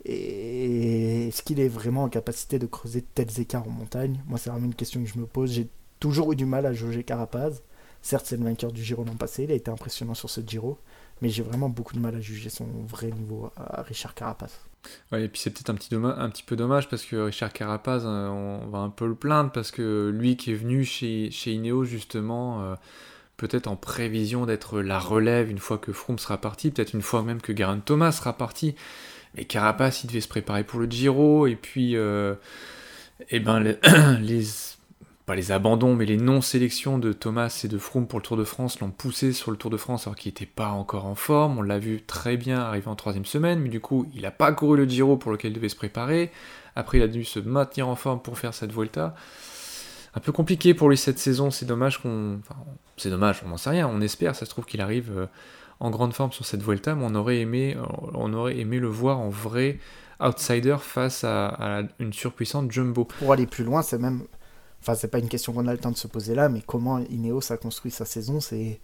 Et 0.04 1.28
est-ce 1.28 1.42
qu'il 1.42 1.58
est 1.58 1.68
vraiment 1.68 2.04
en 2.04 2.08
capacité 2.08 2.60
de 2.60 2.66
creuser 2.66 3.02
tels 3.02 3.40
écarts 3.40 3.66
en 3.66 3.70
montagne? 3.70 4.22
Moi, 4.26 4.38
c'est 4.38 4.50
vraiment 4.50 4.66
une 4.66 4.74
question 4.74 5.02
que 5.02 5.08
je 5.08 5.18
me 5.18 5.26
pose. 5.26 5.52
J'ai 5.52 5.68
toujours 5.98 6.32
eu 6.32 6.36
du 6.36 6.46
mal 6.46 6.64
à 6.64 6.72
jauger 6.72 7.02
Carapace. 7.02 7.62
Certes, 8.00 8.26
c'est 8.26 8.36
le 8.36 8.44
vainqueur 8.44 8.70
du 8.70 8.82
Giro 8.84 9.02
l'an 9.02 9.16
passé, 9.16 9.42
il 9.42 9.50
a 9.50 9.54
été 9.54 9.68
impressionnant 9.72 10.14
sur 10.14 10.30
ce 10.30 10.40
Giro, 10.46 10.78
mais 11.20 11.28
j'ai 11.28 11.42
vraiment 11.42 11.68
beaucoup 11.68 11.94
de 11.94 11.98
mal 11.98 12.14
à 12.14 12.20
juger 12.20 12.48
son 12.48 12.66
vrai 12.86 13.10
niveau 13.10 13.50
à 13.56 13.82
Richard 13.82 14.14
Carapace. 14.14 14.60
Ouais, 15.10 15.24
et 15.24 15.28
puis 15.28 15.40
c'est 15.40 15.50
peut-être 15.50 15.70
un 15.70 15.74
petit, 15.74 16.44
peu 16.44 16.54
dommage 16.54 16.88
parce 16.88 17.04
que 17.04 17.16
Richard 17.16 17.52
Carapace, 17.52 18.02
euh, 18.04 18.28
on 18.28 18.68
va 18.68 18.78
un 18.78 18.90
peu 18.90 19.08
le 19.08 19.16
plaindre 19.16 19.50
parce 19.50 19.72
que 19.72 20.10
lui 20.14 20.36
qui 20.36 20.52
est 20.52 20.54
venu 20.54 20.84
chez, 20.84 21.32
chez 21.32 21.60
justement, 21.84 22.62
euh, 22.62 22.74
peut-être 23.38 23.68
en 23.68 23.76
prévision 23.76 24.44
d'être 24.44 24.80
la 24.80 24.98
relève 24.98 25.50
une 25.50 25.58
fois 25.58 25.78
que 25.78 25.92
Froome 25.92 26.18
sera 26.18 26.38
parti, 26.38 26.70
peut-être 26.70 26.92
une 26.92 27.02
fois 27.02 27.22
même 27.22 27.40
que 27.40 27.56
Geraint 27.56 27.78
Thomas 27.78 28.12
sera 28.12 28.34
parti. 28.34 28.74
Mais 29.34 29.44
Carapace, 29.44 30.04
il 30.04 30.08
devait 30.08 30.20
se 30.20 30.28
préparer 30.28 30.64
pour 30.64 30.80
le 30.80 30.86
Giro 30.86 31.46
et 31.46 31.56
puis, 31.56 31.96
euh, 31.96 32.34
eh 33.30 33.40
ben 33.40 33.60
les 34.20 34.44
pas 35.28 35.34
les 35.34 35.52
abandons, 35.52 35.94
mais 35.94 36.06
les 36.06 36.16
non-sélections 36.16 36.98
de 36.98 37.12
Thomas 37.12 37.60
et 37.62 37.68
de 37.68 37.76
Froome 37.76 38.06
pour 38.06 38.18
le 38.18 38.22
Tour 38.22 38.38
de 38.38 38.44
France 38.44 38.80
l'ont 38.80 38.90
poussé 38.90 39.34
sur 39.34 39.50
le 39.50 39.58
Tour 39.58 39.70
de 39.70 39.76
France 39.76 40.06
alors 40.06 40.16
qu'il 40.16 40.30
n'était 40.30 40.46
pas 40.46 40.70
encore 40.70 41.04
en 41.04 41.14
forme. 41.14 41.58
On 41.58 41.62
l'a 41.62 41.78
vu 41.78 42.00
très 42.00 42.38
bien 42.38 42.58
arriver 42.60 42.88
en 42.88 42.96
troisième 42.96 43.26
semaine, 43.26 43.60
mais 43.60 43.68
du 43.68 43.78
coup, 43.78 44.06
il 44.14 44.22
n'a 44.22 44.30
pas 44.30 44.50
couru 44.52 44.78
le 44.78 44.88
Giro 44.88 45.18
pour 45.18 45.30
lequel 45.30 45.50
il 45.50 45.54
devait 45.54 45.68
se 45.68 45.76
préparer. 45.76 46.32
Après, 46.76 46.96
il 46.96 47.02
a 47.02 47.08
dû 47.08 47.24
se 47.24 47.40
maintenir 47.40 47.88
en 47.88 47.94
forme 47.94 48.22
pour 48.22 48.38
faire 48.38 48.54
cette 48.54 48.72
Volta. 48.72 49.14
Un 50.18 50.20
peu 50.20 50.32
compliqué 50.32 50.74
pour 50.74 50.90
lui 50.90 50.96
cette 50.96 51.20
saison, 51.20 51.52
c'est 51.52 51.64
dommage 51.64 52.02
qu'on. 52.02 52.40
C'est 52.96 53.08
dommage, 53.08 53.40
on 53.46 53.50
n'en 53.50 53.56
sait 53.56 53.70
rien, 53.70 53.86
on 53.86 54.00
espère, 54.00 54.34
ça 54.34 54.46
se 54.46 54.50
trouve 54.50 54.64
qu'il 54.64 54.80
arrive 54.80 55.16
euh, 55.16 55.26
en 55.78 55.90
grande 55.90 56.12
forme 56.12 56.32
sur 56.32 56.44
cette 56.44 56.60
Volta, 56.60 56.96
mais 56.96 57.04
on 57.08 57.14
aurait 57.14 57.38
aimé, 57.38 57.76
euh, 57.76 57.84
on 58.14 58.32
aurait 58.32 58.58
aimé 58.58 58.80
le 58.80 58.88
voir 58.88 59.20
en 59.20 59.28
vrai 59.28 59.78
outsider 60.18 60.78
face 60.80 61.22
à, 61.22 61.82
une 62.00 62.12
surpuissante 62.12 62.72
jumbo. 62.72 63.04
Pour 63.20 63.32
aller 63.32 63.46
plus 63.46 63.62
loin, 63.62 63.82
c'est 63.82 63.98
même 63.98 64.24
Enfin, 64.80 64.96
c'est 64.96 65.06
pas 65.06 65.20
une 65.20 65.28
question 65.28 65.52
qu'on 65.52 65.68
a 65.68 65.72
le 65.72 65.78
temps 65.78 65.92
de 65.92 65.96
se 65.96 66.08
poser 66.08 66.34
là, 66.34 66.48
mais 66.48 66.62
comment 66.66 66.98
Ineos 66.98 67.52
a 67.52 67.56
construit 67.56 67.92
sa 67.92 68.04
saison, 68.04 68.40
c'est 68.40 68.80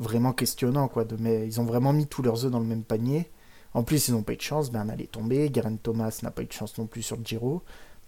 vraiment 0.00 0.32
questionnant, 0.32 0.88
quoi. 0.88 1.04
Ils 1.20 1.60
ont 1.60 1.64
vraiment 1.64 1.92
mis 1.92 2.08
tous 2.08 2.22
leurs 2.22 2.44
œufs 2.44 2.50
dans 2.50 2.58
le 2.58 2.66
même 2.66 2.82
panier. 2.82 3.30
En 3.72 3.84
plus, 3.84 4.08
ils 4.08 4.14
n'ont 4.14 4.24
pas 4.24 4.32
eu 4.32 4.36
de 4.36 4.42
chance. 4.42 4.72
Bernal 4.72 5.00
est 5.00 5.12
tombé. 5.12 5.48
Geraint 5.54 5.76
Thomas 5.76 6.18
n'a 6.24 6.32
pas 6.32 6.42
eu 6.42 6.46
de 6.46 6.52
chance 6.52 6.76
non 6.76 6.86
plus 6.86 7.02
sur 7.02 7.16
le 7.16 7.24
Giro. 7.24 7.62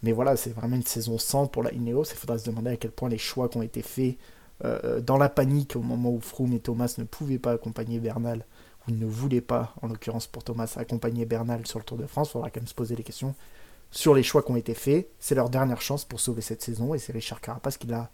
Mais 0.05 0.11
voilà, 0.11 0.35
c'est 0.35 0.51
vraiment 0.51 0.75
une 0.75 0.83
saison 0.83 1.17
sans 1.17 1.47
pour 1.47 1.63
la 1.63 1.73
Ineos. 1.73 2.03
Il 2.03 2.15
faudra 2.15 2.37
se 2.37 2.45
demander 2.45 2.69
à 2.69 2.77
quel 2.77 2.91
point 2.91 3.09
les 3.09 3.17
choix 3.17 3.49
qui 3.49 3.57
ont 3.57 3.63
été 3.63 3.81
faits 3.81 4.17
euh, 4.63 5.01
dans 5.01 5.17
la 5.17 5.29
panique 5.29 5.75
au 5.75 5.81
moment 5.81 6.11
où 6.11 6.21
Froome 6.21 6.53
et 6.53 6.59
Thomas 6.59 6.93
ne 6.99 7.05
pouvaient 7.05 7.39
pas 7.39 7.53
accompagner 7.53 7.99
Bernal, 7.99 8.45
ou 8.87 8.91
ne 8.91 9.07
voulaient 9.07 9.41
pas, 9.41 9.73
en 9.81 9.87
l'occurrence 9.87 10.27
pour 10.27 10.43
Thomas, 10.43 10.71
accompagner 10.77 11.25
Bernal 11.25 11.65
sur 11.65 11.79
le 11.79 11.85
Tour 11.85 11.97
de 11.97 12.05
France. 12.05 12.29
Il 12.29 12.31
faudra 12.33 12.51
quand 12.51 12.61
même 12.61 12.67
se 12.67 12.75
poser 12.75 12.95
les 12.95 13.01
questions 13.01 13.33
sur 13.89 14.13
les 14.13 14.21
choix 14.21 14.43
qui 14.43 14.51
ont 14.51 14.55
été 14.55 14.75
faits. 14.75 15.09
C'est 15.17 15.33
leur 15.33 15.49
dernière 15.49 15.81
chance 15.81 16.05
pour 16.05 16.19
sauver 16.19 16.41
cette 16.41 16.61
saison 16.61 16.93
et 16.93 16.99
c'est 16.99 17.11
Richard 17.11 17.41
Carapace 17.41 17.77
qui 17.77 17.87
l'a, 17.87 18.11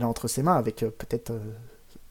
entre 0.00 0.28
ses 0.28 0.42
mains 0.42 0.56
avec 0.56 0.82
euh, 0.82 0.88
peut-être 0.88 1.30
euh, 1.30 1.52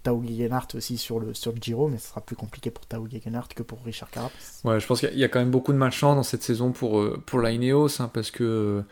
Tao 0.04 0.22
Gegenhardt 0.22 0.76
aussi 0.76 1.00
sur 1.00 1.20
le, 1.20 1.34
sur 1.34 1.54
le 1.54 1.58
Giro, 1.60 1.88
mais 1.88 1.98
ce 1.98 2.10
sera 2.10 2.22
plus 2.22 2.36
compliqué 2.36 2.70
pour 2.70 2.86
Tao 2.86 3.08
Gegenhardt 3.10 3.56
que 3.56 3.64
pour 3.64 3.84
Richard 3.84 4.12
Carapace. 4.12 4.62
Ouais, 4.64 4.80
je 4.80 4.86
pense 4.86 5.00
qu'il 5.00 5.18
y 5.18 5.24
a 5.24 5.28
quand 5.28 5.40
même 5.40 5.50
beaucoup 5.50 5.74
de 5.74 5.78
malchance 5.78 6.18
dans 6.18 6.24
cette 6.24 6.44
saison 6.44 6.72
pour, 6.72 7.00
euh, 7.00 7.20
pour 7.26 7.40
la 7.40 7.52
Ineos 7.52 8.00
hein, 8.00 8.12
parce 8.14 8.30
que. 8.30 8.84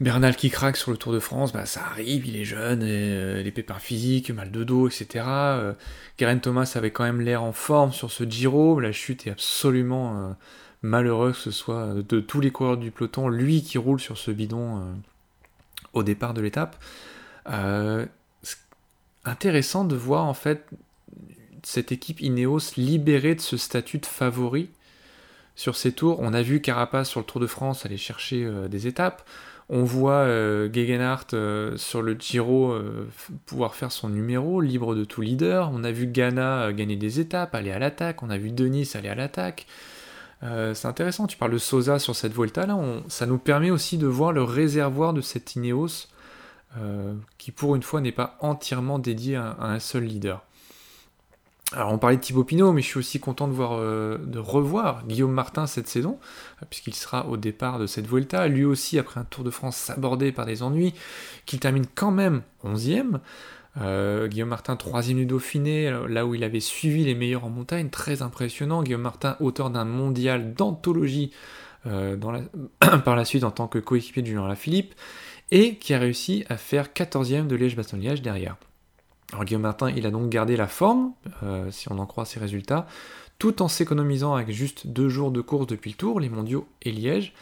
Bernal 0.00 0.36
qui 0.36 0.50
craque 0.50 0.76
sur 0.76 0.90
le 0.90 0.96
Tour 0.96 1.12
de 1.12 1.20
France, 1.20 1.52
bah, 1.52 1.64
ça 1.64 1.82
arrive, 1.84 2.26
il 2.26 2.36
est 2.36 2.44
jeune, 2.44 2.82
et, 2.82 3.42
les 3.42 3.50
pépins 3.50 3.78
physiques, 3.78 4.30
mal 4.30 4.50
de 4.50 4.62
dos, 4.62 4.88
etc. 4.88 5.24
Euh, 5.26 5.72
Thomas 6.42 6.70
avait 6.74 6.90
quand 6.90 7.04
même 7.04 7.20
l'air 7.20 7.42
en 7.42 7.52
forme 7.52 7.92
sur 7.92 8.10
ce 8.10 8.24
Giro, 8.24 8.78
la 8.78 8.92
chute 8.92 9.26
est 9.26 9.30
absolument 9.30 10.36
malheureux 10.86 11.32
que 11.32 11.38
ce 11.38 11.50
soit 11.50 11.94
de 12.08 12.20
tous 12.20 12.40
les 12.40 12.50
coureurs 12.50 12.76
du 12.76 12.90
peloton, 12.90 13.28
lui 13.28 13.62
qui 13.62 13.78
roule 13.78 14.00
sur 14.00 14.16
ce 14.16 14.30
bidon 14.30 14.78
euh, 14.78 14.92
au 15.92 16.02
départ 16.02 16.34
de 16.34 16.40
l'étape. 16.40 16.76
Euh, 17.48 18.06
intéressant 19.24 19.84
de 19.84 19.96
voir 19.96 20.24
en 20.24 20.34
fait 20.34 20.66
cette 21.62 21.92
équipe 21.92 22.20
Ineos 22.20 22.74
libérée 22.76 23.34
de 23.34 23.40
ce 23.40 23.56
statut 23.56 23.98
de 23.98 24.06
favori 24.06 24.70
sur 25.56 25.76
ces 25.76 25.92
tours. 25.92 26.18
On 26.20 26.32
a 26.32 26.42
vu 26.42 26.60
Carapace 26.60 27.10
sur 27.10 27.20
le 27.20 27.26
Tour 27.26 27.40
de 27.40 27.46
France 27.46 27.84
aller 27.84 27.96
chercher 27.96 28.44
euh, 28.44 28.68
des 28.68 28.86
étapes. 28.86 29.26
On 29.68 29.82
voit 29.82 30.26
Gegenhardt 30.72 31.34
sur 31.76 32.00
le 32.00 32.14
Giro 32.14 32.76
pouvoir 33.46 33.74
faire 33.74 33.90
son 33.90 34.08
numéro, 34.08 34.60
libre 34.60 34.94
de 34.94 35.04
tout 35.04 35.22
leader. 35.22 35.70
On 35.72 35.82
a 35.82 35.90
vu 35.90 36.06
Ghana 36.06 36.72
gagner 36.72 36.94
des 36.94 37.18
étapes, 37.18 37.54
aller 37.54 37.72
à 37.72 37.80
l'attaque. 37.80 38.22
On 38.22 38.30
a 38.30 38.38
vu 38.38 38.52
Denis 38.52 38.88
aller 38.94 39.08
à 39.08 39.16
l'attaque. 39.16 39.66
Euh, 40.42 40.74
c'est 40.74 40.88
intéressant, 40.88 41.26
tu 41.26 41.36
parles 41.36 41.52
de 41.52 41.58
Sosa 41.58 41.98
sur 41.98 42.14
cette 42.14 42.32
Volta, 42.32 42.66
là, 42.66 42.78
ça 43.08 43.26
nous 43.26 43.38
permet 43.38 43.70
aussi 43.70 43.96
de 43.96 44.06
voir 44.06 44.32
le 44.32 44.42
réservoir 44.42 45.12
de 45.12 45.20
cette 45.20 45.56
Ineos, 45.56 46.08
euh, 46.78 47.14
qui 47.38 47.52
pour 47.52 47.74
une 47.74 47.82
fois 47.82 48.00
n'est 48.00 48.12
pas 48.12 48.36
entièrement 48.40 48.98
dédié 48.98 49.36
à, 49.36 49.56
un 49.60 49.78
seul 49.78 50.04
leader. 50.04 50.42
Alors 51.72 51.92
on 51.92 51.98
parlait 51.98 52.16
de 52.16 52.22
Thibaut 52.22 52.44
Pinot, 52.44 52.72
mais 52.72 52.80
je 52.80 52.86
suis 52.86 52.98
aussi 52.98 53.18
content 53.18 53.48
de, 53.48 53.52
voir, 53.52 53.72
euh, 53.72 54.18
de 54.18 54.38
revoir 54.38 55.04
Guillaume 55.06 55.32
Martin 55.32 55.66
cette 55.66 55.88
saison, 55.88 56.18
puisqu'il 56.70 56.94
sera 56.94 57.26
au 57.26 57.36
départ 57.36 57.80
de 57.80 57.86
cette 57.86 58.06
Volta, 58.06 58.46
lui 58.46 58.64
aussi 58.64 58.98
après 59.00 59.18
un 59.18 59.24
Tour 59.24 59.42
de 59.42 59.50
France 59.50 59.76
sabordé 59.76 60.30
par 60.30 60.46
des 60.46 60.62
ennuis, 60.62 60.94
qu'il 61.44 61.58
termine 61.58 61.86
quand 61.94 62.12
même 62.12 62.42
11ème. 62.64 63.18
Euh, 63.78 64.28
Guillaume 64.28 64.48
Martin, 64.48 64.76
troisième 64.76 65.18
du 65.18 65.26
Dauphiné, 65.26 65.90
là 66.08 66.24
où 66.24 66.34
il 66.34 66.44
avait 66.44 66.60
suivi 66.60 67.04
les 67.04 67.14
meilleurs 67.14 67.44
en 67.44 67.50
montagne, 67.50 67.90
très 67.90 68.22
impressionnant. 68.22 68.82
Guillaume 68.82 69.02
Martin, 69.02 69.36
auteur 69.40 69.70
d'un 69.70 69.84
mondial 69.84 70.54
d'anthologie 70.54 71.32
euh, 71.86 72.16
par 73.04 73.16
la 73.16 73.24
suite 73.24 73.42
en 73.42 73.50
tant 73.50 73.66
que 73.66 73.78
coéquipier 73.78 74.22
de 74.22 74.28
Julien 74.28 74.46
Lafilippe, 74.46 74.94
et 75.50 75.76
qui 75.76 75.94
a 75.94 75.98
réussi 75.98 76.44
à 76.48 76.56
faire 76.56 76.88
14e 76.94 77.48
de 77.48 77.56
Liège-Bastogne-Liège 77.56 78.22
derrière. 78.22 78.56
Alors 79.32 79.44
Guillaume 79.44 79.62
Martin, 79.62 79.90
il 79.90 80.06
a 80.06 80.10
donc 80.10 80.28
gardé 80.30 80.56
la 80.56 80.68
forme, 80.68 81.12
euh, 81.42 81.70
si 81.70 81.90
on 81.90 81.98
en 81.98 82.06
croit 82.06 82.24
ses 82.24 82.38
résultats, 82.38 82.86
tout 83.38 83.60
en 83.60 83.68
s'économisant 83.68 84.34
avec 84.34 84.50
juste 84.50 84.86
deux 84.86 85.08
jours 85.08 85.30
de 85.30 85.40
course 85.40 85.66
depuis 85.66 85.90
le 85.90 85.96
Tour, 85.96 86.20
les 86.20 86.28
mondiaux 86.28 86.66
et 86.82 86.92
Liège. 86.92 87.34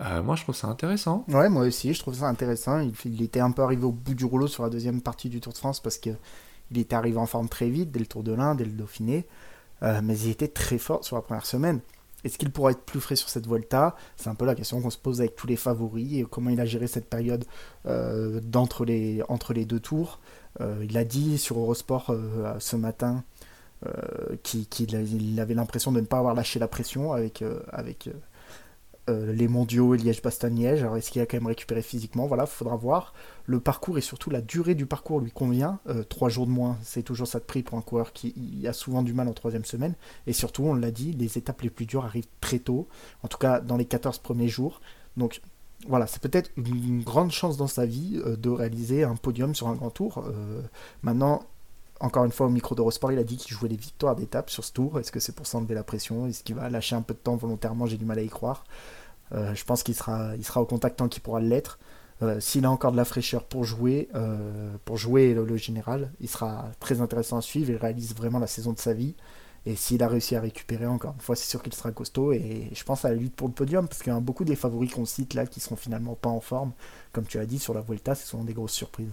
Euh, 0.00 0.22
moi, 0.22 0.36
je 0.36 0.42
trouve 0.42 0.54
ça 0.54 0.66
intéressant. 0.68 1.24
Ouais, 1.28 1.48
moi 1.48 1.62
aussi, 1.64 1.94
je 1.94 2.00
trouve 2.00 2.14
ça 2.14 2.26
intéressant. 2.26 2.80
Il, 3.04 3.22
était 3.22 3.40
un 3.40 3.50
peu 3.50 3.62
arrivé 3.62 3.84
au 3.84 3.92
bout 3.92 4.14
du 4.14 4.24
rouleau 4.24 4.46
sur 4.46 4.62
la 4.62 4.70
deuxième 4.70 5.00
partie 5.00 5.28
du 5.28 5.40
Tour 5.40 5.52
de 5.52 5.58
France 5.58 5.80
parce 5.80 5.98
qu'il 5.98 6.16
était 6.74 6.96
arrivé 6.96 7.18
en 7.18 7.26
forme 7.26 7.48
très 7.48 7.68
vite, 7.68 7.90
dès 7.90 8.00
le 8.00 8.06
Tour 8.06 8.22
de 8.22 8.32
l'Inde, 8.32 8.58
dès 8.58 8.64
le 8.64 8.72
Dauphiné. 8.72 9.26
Euh, 9.82 10.00
mais 10.02 10.18
il 10.18 10.30
était 10.30 10.48
très 10.48 10.78
fort 10.78 11.04
sur 11.04 11.16
la 11.16 11.22
première 11.22 11.46
semaine. 11.46 11.80
Est-ce 12.24 12.38
qu'il 12.38 12.50
pourra 12.50 12.70
être 12.70 12.80
plus 12.80 13.00
frais 13.00 13.16
sur 13.16 13.28
cette 13.28 13.46
Volta 13.46 13.96
C'est 14.16 14.30
un 14.30 14.34
peu 14.34 14.46
la 14.46 14.54
question 14.54 14.80
qu'on 14.80 14.90
se 14.90 14.98
pose 14.98 15.20
avec 15.20 15.36
tous 15.36 15.46
les 15.46 15.56
favoris 15.56 16.20
et 16.20 16.24
comment 16.24 16.48
il 16.48 16.58
a 16.58 16.64
géré 16.64 16.86
cette 16.86 17.10
période 17.10 17.44
les, 17.84 19.22
entre 19.28 19.52
les 19.52 19.64
deux 19.66 19.80
tours. 19.80 20.20
Il 20.60 20.96
a 20.96 21.04
dit 21.04 21.38
sur 21.38 21.58
Eurosport 21.58 22.14
ce 22.58 22.76
matin 22.76 23.24
qui, 24.42 24.68
il 24.80 25.40
avait 25.40 25.54
l'impression 25.54 25.92
de 25.92 26.00
ne 26.00 26.06
pas 26.06 26.18
avoir 26.18 26.34
lâché 26.34 26.58
la 26.58 26.68
pression 26.68 27.12
avec, 27.12 27.44
les 29.06 29.48
mondiaux 29.48 29.94
et 29.94 29.98
Liège-Bastogne-Liège. 29.98 30.80
Alors 30.80 30.96
est-ce 30.96 31.10
qu'il 31.10 31.20
a 31.20 31.26
quand 31.26 31.36
même 31.36 31.46
récupéré 31.46 31.82
physiquement? 31.82 32.26
Voilà, 32.26 32.44
il 32.44 32.50
faudra 32.50 32.76
voir. 32.76 33.12
Le 33.44 33.60
parcours 33.60 33.98
et 33.98 34.00
surtout 34.00 34.30
la 34.30 34.40
durée 34.40 34.74
du 34.74 34.86
parcours 34.86 35.20
lui 35.20 35.30
convient. 35.30 35.78
trois 36.08 36.30
jours 36.30 36.46
de 36.46 36.52
moins, 36.52 36.78
c'est 36.82 37.02
toujours 37.02 37.26
ça 37.26 37.38
de 37.38 37.44
prix 37.44 37.62
pour 37.62 37.76
un 37.76 37.82
coureur 37.82 38.14
qui 38.14 38.64
a 38.66 38.72
souvent 38.72 39.02
du 39.02 39.12
mal 39.12 39.28
en 39.28 39.34
troisième 39.34 39.66
semaine. 39.66 39.94
Et 40.26 40.32
surtout, 40.32 40.62
on 40.62 40.72
l'a 40.72 40.90
dit, 40.90 41.12
les 41.12 41.36
étapes 41.36 41.60
les 41.60 41.68
plus 41.68 41.84
dures 41.84 42.06
arrivent 42.06 42.28
très 42.40 42.60
tôt, 42.60 42.88
en 43.22 43.28
tout 43.28 43.36
cas 43.36 43.60
dans 43.60 43.76
les 43.76 43.84
14 43.84 44.20
premiers 44.20 44.48
jours. 44.48 44.80
Donc 45.18 45.42
voilà, 45.88 46.06
c'est 46.06 46.20
peut-être 46.20 46.50
une 46.56 47.02
grande 47.02 47.30
chance 47.30 47.56
dans 47.56 47.66
sa 47.66 47.86
vie 47.86 48.20
euh, 48.24 48.36
de 48.36 48.50
réaliser 48.50 49.04
un 49.04 49.16
podium 49.16 49.54
sur 49.54 49.68
un 49.68 49.74
grand 49.74 49.90
tour. 49.90 50.24
Euh, 50.26 50.62
maintenant, 51.02 51.42
encore 52.00 52.24
une 52.24 52.32
fois, 52.32 52.46
au 52.46 52.50
micro 52.50 52.74
d'Eurosport, 52.74 53.12
il 53.12 53.18
a 53.18 53.24
dit 53.24 53.36
qu'il 53.36 53.54
jouait 53.54 53.68
les 53.68 53.76
victoires 53.76 54.16
d'étape 54.16 54.50
sur 54.50 54.64
ce 54.64 54.72
tour. 54.72 54.98
Est-ce 54.98 55.12
que 55.12 55.20
c'est 55.20 55.34
pour 55.34 55.46
s'enlever 55.46 55.74
la 55.74 55.84
pression? 55.84 56.26
Est-ce 56.26 56.42
qu'il 56.42 56.56
va 56.56 56.68
lâcher 56.70 56.96
un 56.96 57.02
peu 57.02 57.14
de 57.14 57.18
temps 57.18 57.36
volontairement? 57.36 57.86
J'ai 57.86 57.96
du 57.96 58.04
mal 58.04 58.18
à 58.18 58.22
y 58.22 58.28
croire. 58.28 58.64
Euh, 59.32 59.54
je 59.54 59.64
pense 59.64 59.82
qu'il 59.82 59.94
sera, 59.94 60.34
au 60.56 60.64
contact 60.64 60.98
tant 60.98 61.08
qu'il 61.08 61.22
pourra 61.22 61.40
l'être. 61.40 61.78
S'il 62.38 62.64
a 62.64 62.70
encore 62.70 62.92
de 62.92 62.96
la 62.96 63.04
fraîcheur 63.04 63.44
pour 63.44 63.64
jouer, 63.64 64.08
pour 64.86 64.96
jouer 64.96 65.34
le, 65.34 65.56
général, 65.58 66.10
il 66.20 66.28
sera 66.28 66.70
très 66.80 67.02
intéressant 67.02 67.36
à 67.36 67.42
suivre. 67.42 67.68
Il 67.68 67.76
réalise 67.76 68.14
vraiment 68.14 68.38
la 68.38 68.46
saison 68.46 68.72
de 68.72 68.78
sa 68.78 68.94
vie. 68.94 69.14
Et 69.66 69.76
s'il 69.76 70.02
a 70.02 70.08
réussi 70.08 70.36
à 70.36 70.40
récupérer 70.40 70.86
encore 70.86 71.14
une 71.14 71.20
fois, 71.20 71.36
c'est 71.36 71.48
sûr 71.48 71.62
qu'il 71.62 71.72
sera 71.72 71.90
costaud. 71.90 72.32
Et 72.32 72.68
je 72.74 72.84
pense 72.84 73.04
à 73.04 73.08
la 73.08 73.14
lutte 73.14 73.34
pour 73.34 73.48
le 73.48 73.54
podium, 73.54 73.88
parce 73.88 74.02
qu'il 74.02 74.12
y 74.12 74.16
a 74.16 74.20
beaucoup 74.20 74.44
des 74.44 74.56
favoris 74.56 74.92
qu'on 74.92 75.06
cite 75.06 75.34
là 75.34 75.46
qui 75.46 75.60
seront 75.60 75.76
finalement 75.76 76.14
pas 76.14 76.28
en 76.28 76.40
forme. 76.40 76.72
Comme 77.12 77.24
tu 77.24 77.38
as 77.38 77.46
dit, 77.46 77.58
sur 77.58 77.72
la 77.72 77.80
Vuelta, 77.80 78.14
ce 78.14 78.26
sont 78.26 78.44
des 78.44 78.52
grosses 78.52 78.72
surprises. 78.72 79.12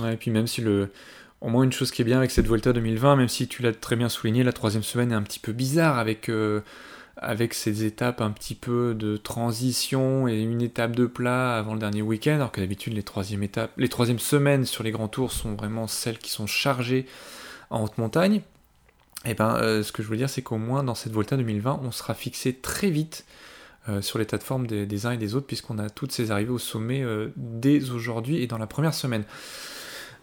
Ouais, 0.00 0.14
et 0.14 0.16
puis 0.16 0.30
même 0.30 0.46
si 0.46 0.60
le. 0.60 0.92
Au 1.40 1.48
moins, 1.48 1.64
une 1.64 1.72
chose 1.72 1.90
qui 1.90 2.02
est 2.02 2.04
bien 2.04 2.18
avec 2.18 2.30
cette 2.30 2.46
Vuelta 2.46 2.72
2020, 2.72 3.16
même 3.16 3.28
si 3.28 3.48
tu 3.48 3.62
l'as 3.62 3.72
très 3.72 3.96
bien 3.96 4.08
souligné, 4.08 4.44
la 4.44 4.52
troisième 4.52 4.84
semaine 4.84 5.10
est 5.10 5.16
un 5.16 5.22
petit 5.22 5.40
peu 5.40 5.52
bizarre 5.52 5.98
avec. 5.98 6.28
Euh, 6.28 6.60
avec 7.16 7.52
ces 7.54 7.84
étapes 7.84 8.20
un 8.20 8.30
petit 8.30 8.54
peu 8.54 8.94
de 8.94 9.16
transition 9.16 10.26
et 10.28 10.40
une 10.40 10.62
étape 10.62 10.96
de 10.96 11.06
plat 11.06 11.56
avant 11.56 11.74
le 11.74 11.78
dernier 11.78 12.02
week-end, 12.02 12.34
alors 12.36 12.52
que 12.52 12.60
d'habitude 12.60 12.94
les 12.94 13.02
troisièmes 13.02 13.42
étapes, 13.42 13.70
les 13.76 13.88
troisièmes 13.88 14.18
semaines 14.18 14.64
sur 14.64 14.82
les 14.82 14.90
grands 14.90 15.08
tours 15.08 15.30
sont 15.30 15.54
vraiment 15.54 15.86
celles 15.86 16.18
qui 16.18 16.30
sont 16.30 16.46
chargées 16.46 17.06
en 17.70 17.84
haute 17.84 17.98
montagne. 17.98 18.42
Eh 19.24 19.34
ben, 19.34 19.56
euh, 19.56 19.82
ce 19.82 19.92
que 19.92 20.02
je 20.02 20.08
veux 20.08 20.16
dire, 20.16 20.28
c'est 20.28 20.42
qu'au 20.42 20.58
moins 20.58 20.82
dans 20.82 20.94
cette 20.94 21.12
Volta 21.12 21.36
2020, 21.36 21.80
on 21.82 21.92
sera 21.92 22.14
fixé 22.14 22.54
très 22.54 22.90
vite 22.90 23.24
euh, 23.88 24.02
sur 24.02 24.18
l'état 24.18 24.38
de 24.38 24.42
forme 24.42 24.66
des, 24.66 25.06
uns 25.06 25.12
et 25.12 25.16
des 25.16 25.34
autres, 25.34 25.46
puisqu'on 25.46 25.78
a 25.78 25.90
toutes 25.90 26.12
ces 26.12 26.30
arrivées 26.30 26.50
au 26.50 26.58
sommet 26.58 27.02
euh, 27.02 27.32
dès 27.36 27.90
aujourd'hui 27.90 28.42
et 28.42 28.46
dans 28.46 28.58
la 28.58 28.66
première 28.66 28.94
semaine. 28.94 29.24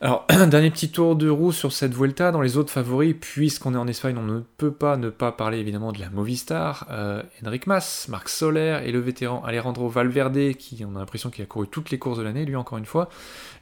Alors, 0.02 0.26
dernier 0.47 0.72
petit 0.72 0.91
tour 0.91 1.18
de 1.18 1.28
roue 1.28 1.52
sur 1.52 1.74
cette 1.74 1.93
Vuelta. 1.93 2.32
Dans 2.32 2.39
les 2.39 2.56
autres 2.56 2.72
favoris, 2.72 3.14
puisqu'on 3.20 3.74
est 3.74 3.78
en 3.78 3.88
Espagne, 3.88 4.16
on 4.18 4.24
ne 4.24 4.39
peut 4.39 4.72
pas 4.72 4.95
ne 4.95 5.10
pas 5.10 5.34
parler 5.34 5.58
évidemment 5.58 5.91
de 5.91 6.00
la 6.00 6.10
Movistar. 6.10 6.88
Euh, 6.89 7.22
Henrik 7.45 7.68
Mas, 7.68 8.08
Marc 8.08 8.30
Soler 8.30 8.80
et 8.86 8.93
le 8.93 9.00
vétéran 9.00 9.43
Alejandro 9.43 9.89
Valverde, 9.89 10.54
qui 10.54 10.86
on 10.88 10.95
a 10.95 11.00
l'impression 11.00 11.30
qu'il 11.30 11.43
a 11.43 11.47
couru 11.47 11.68
toutes 11.68 11.91
les 11.91 12.00
courses 12.00 12.18
de 12.18 12.24
l'année, 12.24 12.45
lui 12.45 12.56
encore 12.56 12.78
une 12.78 12.86
fois, 12.86 13.10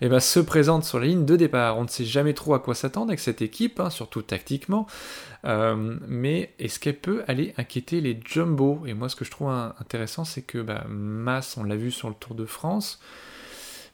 eh 0.01 0.09
ben, 0.09 0.19
se 0.19 0.39
présente 0.39 0.83
sur 0.83 0.99
la 0.99 1.07
ligne 1.07 1.25
de 1.25 1.35
départ. 1.35 1.75
On 1.79 1.85
ne 1.85 1.89
sait 1.89 2.05
jamais 2.05 2.35
trop 2.35 2.53
à 2.53 2.59
quoi 2.59 2.75
s'attendre 2.75 3.07
avec 3.07 3.19
cette 3.19 3.41
équipe, 3.41 3.79
hein, 3.79 3.89
surtout 3.89 4.21
tactiquement. 4.21 4.85
Euh, 5.45 5.97
mais 6.07 6.53
est-ce 6.59 6.79
qu'elle 6.79 6.99
peut 6.99 7.23
aller 7.27 7.55
inquiéter 7.57 7.99
les 7.99 8.19
Jumbo? 8.23 8.83
Et 8.85 8.93
moi, 8.93 9.09
ce 9.09 9.15
que 9.15 9.25
je 9.25 9.31
trouve 9.31 9.49
intéressant, 9.49 10.23
c'est 10.23 10.43
que 10.43 10.59
bah, 10.59 10.85
Mas, 10.87 11.57
on 11.57 11.63
l'a 11.63 11.75
vu 11.75 11.89
sur 11.89 12.09
le 12.09 12.15
Tour 12.15 12.35
de 12.35 12.45
France, 12.45 12.99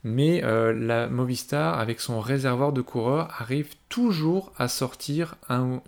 mais 0.04 0.44
euh, 0.44 0.74
la 0.74 1.08
Movistar, 1.08 1.80
avec 1.80 2.00
son 2.00 2.20
réservoir 2.20 2.74
de 2.74 2.82
coureurs, 2.82 3.30
arrive 3.40 3.70
toujours 3.88 4.52
à 4.58 4.68
sortir 4.68 5.36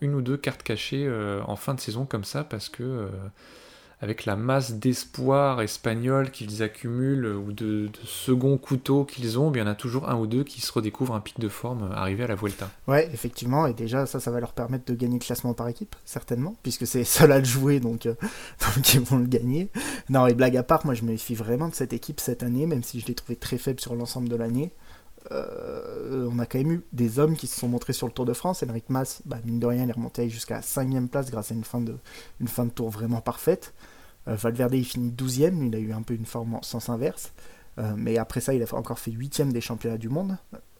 une 0.01 0.13
ou 0.15 0.21
deux 0.21 0.37
cartes 0.37 0.63
cachées 0.63 1.05
euh, 1.05 1.41
en 1.47 1.55
fin 1.55 1.73
de 1.73 1.81
saison 1.81 2.05
comme 2.05 2.23
ça, 2.23 2.43
parce 2.43 2.69
que 2.69 2.83
euh, 2.83 3.07
avec 4.01 4.25
la 4.25 4.35
masse 4.35 4.73
d'espoir 4.73 5.61
espagnol 5.61 6.31
qu'ils 6.31 6.63
accumulent 6.63 7.27
ou 7.27 7.53
de, 7.53 7.89
second 8.03 8.57
couteau 8.57 9.05
qu'ils 9.05 9.39
ont, 9.39 9.51
il 9.53 9.59
y 9.59 9.61
en 9.61 9.67
a 9.67 9.75
toujours 9.75 10.09
un 10.09 10.15
ou 10.15 10.27
deux 10.27 10.43
qui 10.43 10.61
se 10.61 10.71
redécouvrent 10.71 11.15
un 11.15 11.19
pic 11.19 11.39
de 11.39 11.49
forme 11.49 11.83
euh, 11.83 11.95
arrivé 11.95 12.23
à 12.23 12.27
la 12.27 12.35
Vuelta. 12.35 12.69
Ouais, 12.87 13.09
effectivement, 13.13 13.67
et 13.67 13.73
déjà 13.73 14.05
ça, 14.05 14.19
ça 14.19 14.31
va 14.31 14.39
leur 14.39 14.53
permettre 14.53 14.85
de 14.85 14.93
gagner 14.93 15.19
le 15.19 15.23
classement 15.23 15.53
par 15.53 15.67
équipe, 15.67 15.95
certainement, 16.05 16.55
puisque 16.63 16.85
c'est 16.85 17.03
seul 17.03 17.31
à 17.31 17.39
le 17.39 17.45
jouer, 17.45 17.79
donc, 17.79 18.05
euh, 18.05 18.15
donc 18.75 18.93
ils 18.93 19.01
vont 19.01 19.17
le 19.17 19.27
gagner. 19.27 19.69
Non, 20.09 20.27
et 20.27 20.33
blague 20.33 20.57
à 20.57 20.63
part, 20.63 20.85
moi 20.85 20.93
je 20.93 21.03
me 21.03 21.11
méfie 21.11 21.35
vraiment 21.35 21.69
de 21.69 21.75
cette 21.75 21.93
équipe 21.93 22.19
cette 22.19 22.43
année, 22.43 22.65
même 22.65 22.83
si 22.83 22.99
je 22.99 23.07
l'ai 23.07 23.15
trouvé 23.15 23.35
très 23.35 23.57
faible 23.57 23.79
sur 23.79 23.95
l'ensemble 23.95 24.29
de 24.29 24.35
l'année. 24.35 24.71
Euh, 25.31 26.29
on 26.31 26.39
a 26.39 26.45
quand 26.45 26.57
même 26.59 26.71
eu 26.71 26.81
des 26.93 27.19
hommes 27.19 27.35
qui 27.35 27.47
se 27.47 27.59
sont 27.59 27.67
montrés 27.67 27.93
sur 27.93 28.07
le 28.07 28.13
Tour 28.13 28.25
de 28.25 28.33
France. 28.33 28.63
Henrik 28.63 28.89
Mas, 28.89 29.21
bah, 29.25 29.37
mine 29.45 29.59
de 29.59 29.65
rien, 29.65 29.83
il 29.83 29.89
est 29.89 29.93
remonté 29.93 30.29
jusqu'à 30.29 30.61
5 30.61 31.09
place 31.09 31.31
grâce 31.31 31.51
à 31.51 31.55
une 31.55 31.63
fin 31.63 31.81
de, 31.81 32.69
tour 32.69 32.89
vraiment 32.89 33.21
parfaite. 33.21 33.73
Euh, 34.27 34.35
Valverde, 34.35 34.73
il 34.73 34.85
finit 34.85 35.11
12ème, 35.11 35.67
il 35.67 35.75
a 35.75 35.79
eu 35.79 35.93
un 35.93 36.01
peu 36.01 36.13
une 36.13 36.25
forme 36.25 36.55
en 36.55 36.61
sens 36.61 36.89
inverse. 36.89 37.33
Euh, 37.77 37.93
mais 37.97 38.17
après 38.17 38.41
ça, 38.41 38.53
il 38.53 38.63
a 38.63 38.75
encore 38.75 38.99
fait 38.99 39.11
8ème 39.11 39.51
des 39.51 39.61
championnats 39.61 39.97
du 39.97 40.09
monde. 40.09 40.37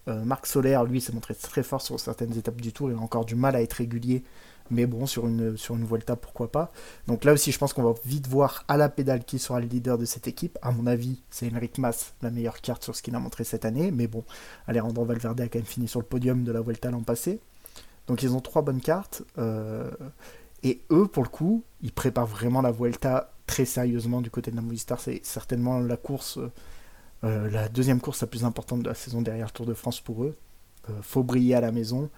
Marc 0.08 0.46
Soler, 0.46 0.80
lui, 0.88 1.02
s'est 1.02 1.14
montré 1.14 1.34
très 1.34 1.64
fort 1.64 1.82
sur 1.82 2.00
certaines 2.00 2.38
étapes 2.38 2.62
du 2.62 2.72
tour. 2.72 2.92
Il 2.92 2.96
a 2.96 3.00
encore 3.00 3.26
du 3.26 3.34
mal 3.34 3.56
à 3.56 3.62
être 3.64 3.74
régulier. 3.74 4.24
Mais 4.72 4.88
bon, 4.88 5.06
sur 5.06 5.28
une, 5.28 5.58
sur 5.58 5.76
une 5.76 5.86
Vuelta, 5.86 6.16
pourquoi 6.16 6.52
pas. 6.52 6.72
Donc 7.08 7.24
là 7.24 7.34
aussi, 7.34 7.52
je 7.52 7.60
pense 7.60 7.74
qu'on 7.74 7.84
va 7.84 7.94
vite 8.04 8.28
voir 8.28 8.64
à 8.68 8.78
la 8.78 8.90
pédale 8.90 9.24
qui 9.24 9.38
sera 9.38 9.60
le 9.60 9.68
leader 9.68 9.98
de 9.98 10.06
cette 10.06 10.28
équipe. 10.28 10.58
À 10.62 10.72
mon 10.72 10.88
avis, 10.88 11.22
c'est 11.30 11.52
Enric 11.54 11.78
Mas, 11.78 12.14
la 12.22 12.32
meilleure 12.32 12.62
carte 12.62 12.84
sur 12.84 12.96
ce 12.96 13.02
qu'il 13.02 13.16
a 13.16 13.20
montré 13.20 13.44
cette 13.44 13.66
année. 13.66 13.92
Mais 13.92 14.08
bon, 14.08 14.24
Alejandro 14.68 15.06
Valverde 15.06 15.42
a 15.42 15.48
quand 15.48 15.60
même 15.60 15.66
fini 15.66 15.88
sur 15.88 16.00
le 16.00 16.06
podium 16.06 16.44
de 16.44 16.52
la 16.52 16.62
Vuelta 16.62 16.90
l'an 16.90 17.04
passé. 17.04 17.40
Donc 18.08 18.24
ils 18.24 18.34
ont 18.34 18.42
trois 18.42 18.62
bonnes 18.62 18.82
cartes. 18.82 19.24
Euh, 19.38 19.92
et 20.64 20.82
eux, 20.92 21.08
pour 21.08 21.24
le 21.24 21.30
coup, 21.30 21.64
ils 21.82 21.92
préparent 21.92 22.26
vraiment 22.26 22.62
la 22.62 22.72
Vuelta 22.72 23.32
très 23.46 23.66
sérieusement 23.66 24.22
du 24.22 24.32
côté 24.32 24.52
de 24.52 24.56
la 24.56 24.64
Movistar. 24.64 25.00
C'est 25.00 25.24
certainement 25.24 25.80
la 25.80 25.98
course, 25.98 26.40
euh, 27.24 27.50
la 27.50 27.70
deuxième 27.70 28.02
course 28.02 28.22
la 28.22 28.28
plus 28.28 28.46
importante 28.46 28.82
de 28.82 28.90
la 28.90 28.96
saison 28.96 29.22
derrière 29.22 29.46
le 29.46 29.52
Tour 29.52 29.66
de 29.68 29.76
France 29.76 30.02
pour 30.02 30.24
eux. 30.24 30.36
Euh, 30.90 30.94
faut 31.02 31.24
briller 31.24 31.56
à 31.56 31.62
la 31.62 31.72
maison. 31.72 32.10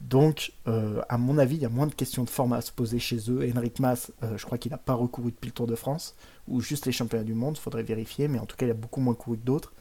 Donc, 0.00 0.52
euh, 0.68 1.00
à 1.08 1.18
mon 1.18 1.38
avis, 1.38 1.56
il 1.56 1.62
y 1.62 1.66
a 1.66 1.70
moins 1.70 1.86
de 1.86 1.94
questions 1.94 2.24
de 2.24 2.30
forme 2.30 2.52
à 2.52 2.60
se 2.60 2.72
poser 2.72 2.98
chez 2.98 3.30
eux. 3.30 3.50
Henrik 3.54 3.80
Mas, 3.80 4.12
je 4.36 4.44
crois 4.44 4.58
qu'il 4.58 4.70
n'a 4.70 4.78
pas 4.78 4.94
recouru 4.94 5.30
depuis 5.30 5.48
le 5.48 5.52
Tour 5.52 5.66
de 5.66 5.74
France, 5.74 6.14
ou 6.48 6.60
juste 6.60 6.86
les 6.86 6.92
championnats 6.92 7.24
du 7.24 7.34
monde, 7.34 7.56
il 7.56 7.60
faudrait 7.60 7.82
vérifier, 7.82 8.28
mais 8.28 8.38
en 8.38 8.46
tout 8.46 8.56
cas, 8.56 8.66
il 8.66 8.70
a 8.70 8.74
beaucoup 8.74 9.00
moins 9.00 9.14
couru 9.14 9.38
que 9.38 9.44
d'autres. 9.44 9.72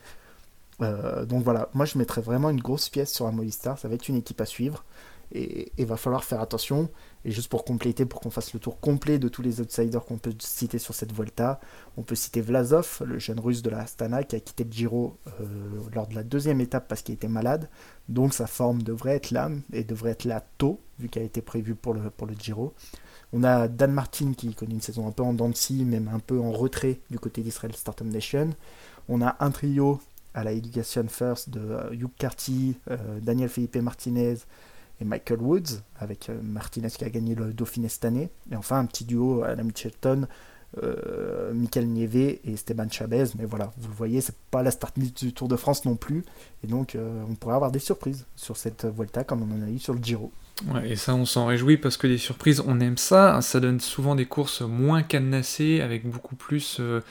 donc 0.79 1.43
voilà, 1.43 1.69
moi 1.73 1.85
je 1.85 1.97
mettrais 1.97 2.21
vraiment 2.21 2.49
une 2.49 2.61
grosse 2.61 2.89
pièce 2.89 3.13
sur 3.13 3.25
la 3.25 3.31
Movistar, 3.31 3.77
ça 3.77 3.87
va 3.87 3.95
être 3.95 4.07
une 4.07 4.15
équipe 4.15 4.39
à 4.41 4.45
suivre, 4.45 4.83
et 5.31 5.71
il 5.77 5.85
va 5.85 5.97
falloir 5.97 6.23
faire 6.23 6.41
attention. 6.41 6.89
Et 7.23 7.31
juste 7.31 7.49
pour 7.49 7.65
compléter, 7.65 8.05
pour 8.05 8.21
qu'on 8.21 8.29
fasse 8.29 8.53
le 8.53 8.59
tour 8.59 8.79
complet 8.79 9.17
de 9.17 9.27
tous 9.27 9.41
les 9.41 9.59
outsiders 9.59 10.05
qu'on 10.05 10.17
peut 10.17 10.33
citer 10.39 10.77
sur 10.77 10.93
cette 10.93 11.11
Volta, 11.11 11.59
on 11.97 12.03
peut 12.03 12.13
citer 12.13 12.39
Vlasov, 12.39 13.01
le 13.05 13.17
jeune 13.17 13.39
russe 13.39 13.63
de 13.63 13.71
la 13.71 13.79
Astana, 13.79 14.23
qui 14.23 14.35
a 14.35 14.39
quitté 14.39 14.63
le 14.63 14.71
Giro 14.71 15.17
euh, 15.27 15.43
lors 15.93 16.07
de 16.07 16.13
la 16.15 16.23
deuxième 16.23 16.61
étape 16.61 16.87
parce 16.87 17.01
qu'il 17.01 17.15
était 17.15 17.27
malade. 17.27 17.67
Donc 18.09 18.33
sa 18.33 18.45
forme 18.45 18.83
devrait 18.83 19.15
être 19.15 19.31
là, 19.31 19.49
et 19.73 19.83
devrait 19.83 20.11
être 20.11 20.25
là 20.25 20.43
tôt, 20.57 20.79
vu 20.99 21.09
qu'elle 21.09 21.23
a 21.23 21.25
été 21.25 21.41
prévue 21.41 21.73
pour 21.73 21.95
le, 21.95 22.01
Giro. 22.37 22.73
On 23.33 23.43
a 23.43 23.67
Dan 23.67 23.91
Martin 23.91 24.33
qui 24.33 24.53
connaît 24.53 24.75
une 24.75 24.81
saison 24.81 25.07
un 25.07 25.11
peu 25.11 25.23
en 25.23 25.33
dents 25.33 25.51
même 25.71 26.09
un 26.13 26.19
peu 26.19 26.39
en 26.39 26.51
retrait 26.51 26.99
du 27.09 27.17
côté 27.17 27.41
d'Israel 27.41 27.75
Startup 27.75 28.05
Nation. 28.05 28.51
On 29.09 29.21
a 29.21 29.35
un 29.39 29.51
trio 29.51 29.99
à 30.35 30.43
la 30.43 30.51
Education 30.51 31.07
First 31.07 31.49
de 31.49 31.59
euh, 31.59 31.93
Hugh 31.93 32.11
Carty, 32.19 32.77
euh, 32.91 32.97
Daniel 33.21 33.49
Felipe 33.49 33.77
Martinez, 33.77 34.35
et 35.01 35.05
Michael 35.05 35.41
Woods, 35.41 35.81
avec 35.97 36.29
euh, 36.29 36.39
Martinez 36.41 36.89
qui 36.89 37.03
a 37.03 37.09
gagné 37.09 37.35
le 37.35 37.53
Dauphiné 37.53 37.89
cette 37.89 38.05
année. 38.05 38.29
Et 38.51 38.55
enfin, 38.55 38.79
un 38.79 38.85
petit 38.85 39.05
duo 39.05 39.43
à 39.43 39.55
la 39.55 39.63
Mitchelton, 39.63 40.27
euh, 40.83 41.53
Michael 41.53 41.87
Nieve 41.87 42.15
et 42.15 42.41
Esteban 42.45 42.89
Chavez. 42.89 43.25
Mais 43.37 43.45
voilà, 43.45 43.71
vous 43.77 43.89
le 43.89 43.93
voyez, 43.93 44.21
c'est 44.21 44.35
pas 44.51 44.63
la 44.63 44.71
start 44.71 44.97
du 44.97 45.33
Tour 45.33 45.47
de 45.47 45.55
France 45.55 45.85
non 45.85 45.95
plus. 45.95 46.23
Et 46.63 46.67
donc, 46.67 46.95
euh, 46.95 47.23
on 47.29 47.35
pourrait 47.35 47.55
avoir 47.55 47.71
des 47.71 47.79
surprises 47.79 48.25
sur 48.35 48.57
cette 48.57 48.85
Volta 48.85 49.23
comme 49.23 49.41
on 49.41 49.55
en 49.55 49.65
a 49.65 49.69
eu 49.69 49.79
sur 49.79 49.93
le 49.93 50.01
Giro. 50.01 50.31
Et 50.85 50.95
ça, 50.95 51.13
on 51.13 51.25
s'en 51.25 51.45
réjouit 51.47 51.75
parce 51.75 51.97
que 51.97 52.07
des 52.07 52.17
surprises, 52.17 52.63
on 52.65 52.79
aime 52.79 52.97
ça. 52.97 53.41
Ça 53.41 53.59
donne 53.59 53.81
souvent 53.81 54.15
des 54.15 54.25
courses 54.25 54.61
moins 54.61 55.03
cadenassées, 55.03 55.81
avec 55.81 56.09
beaucoup 56.09 56.35
plus, 56.35 56.77
euh, 56.79 57.01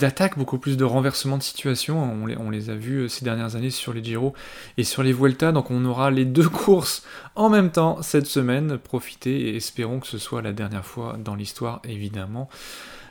d'attaques, 0.00 0.36
beaucoup 0.36 0.58
plus 0.58 0.76
de 0.76 0.84
renversements 0.84 1.38
de 1.38 1.42
situation. 1.42 2.02
On 2.02 2.26
les, 2.26 2.36
on 2.36 2.50
les 2.50 2.68
a 2.68 2.74
vus 2.74 3.02
euh, 3.02 3.08
ces 3.08 3.24
dernières 3.24 3.54
années 3.54 3.70
sur 3.70 3.92
les 3.92 4.02
Giro 4.02 4.34
et 4.76 4.82
sur 4.82 5.04
les 5.04 5.12
Vuelta. 5.12 5.52
Donc, 5.52 5.70
on 5.70 5.84
aura 5.84 6.10
les 6.10 6.24
deux 6.24 6.48
courses 6.48 7.04
en 7.36 7.48
même 7.48 7.70
temps 7.70 8.02
cette 8.02 8.26
semaine. 8.26 8.76
Profitez 8.76 9.50
et 9.50 9.56
espérons 9.56 10.00
que 10.00 10.08
ce 10.08 10.18
soit 10.18 10.42
la 10.42 10.52
dernière 10.52 10.84
fois 10.84 11.16
dans 11.16 11.36
l'histoire, 11.36 11.80
évidemment. 11.84 12.48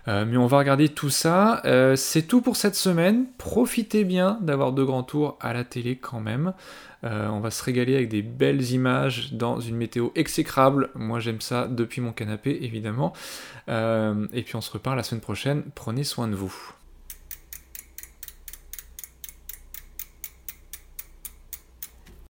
Euh, 0.09 0.25
mais 0.25 0.37
on 0.37 0.47
va 0.47 0.57
regarder 0.57 0.89
tout 0.89 1.09
ça. 1.09 1.61
c'est 1.95 2.23
tout 2.23 2.41
pour 2.41 2.57
cette 2.57 2.75
semaine. 2.75 3.27
Profitez 3.37 4.03
bien 4.03 4.39
d'avoir 4.41 4.73
deux 4.73 4.85
grands 4.85 5.03
tours 5.03 5.37
à 5.39 5.53
la 5.53 5.63
télé 5.63 5.95
quand 5.95 6.19
même. 6.19 6.53
Euh, 7.07 7.29
on 7.29 7.39
va 7.39 7.51
se 7.51 7.63
régaler 7.63 7.95
avec 7.95 8.09
des 8.09 8.21
belles 8.21 8.71
images 8.71 9.33
dans 9.33 9.59
une 9.59 9.77
météo 9.77 10.09
exécrable. 10.15 10.89
Moi 10.95 11.19
j'aime 11.19 11.41
ça 11.41 11.67
depuis 11.67 12.01
mon 12.01 12.11
canapé 12.11 12.59
évidemment. 12.61 13.13
Euh, 13.69 14.27
et 14.33 14.43
puis 14.43 14.55
on 14.55 14.61
se 14.61 14.71
reparle 14.71 14.97
la 14.97 15.03
semaine 15.03 15.21
prochaine. 15.21 15.63
Prenez 15.73 16.03
soin 16.03 16.27
de 16.27 16.35
vous. 16.35 16.73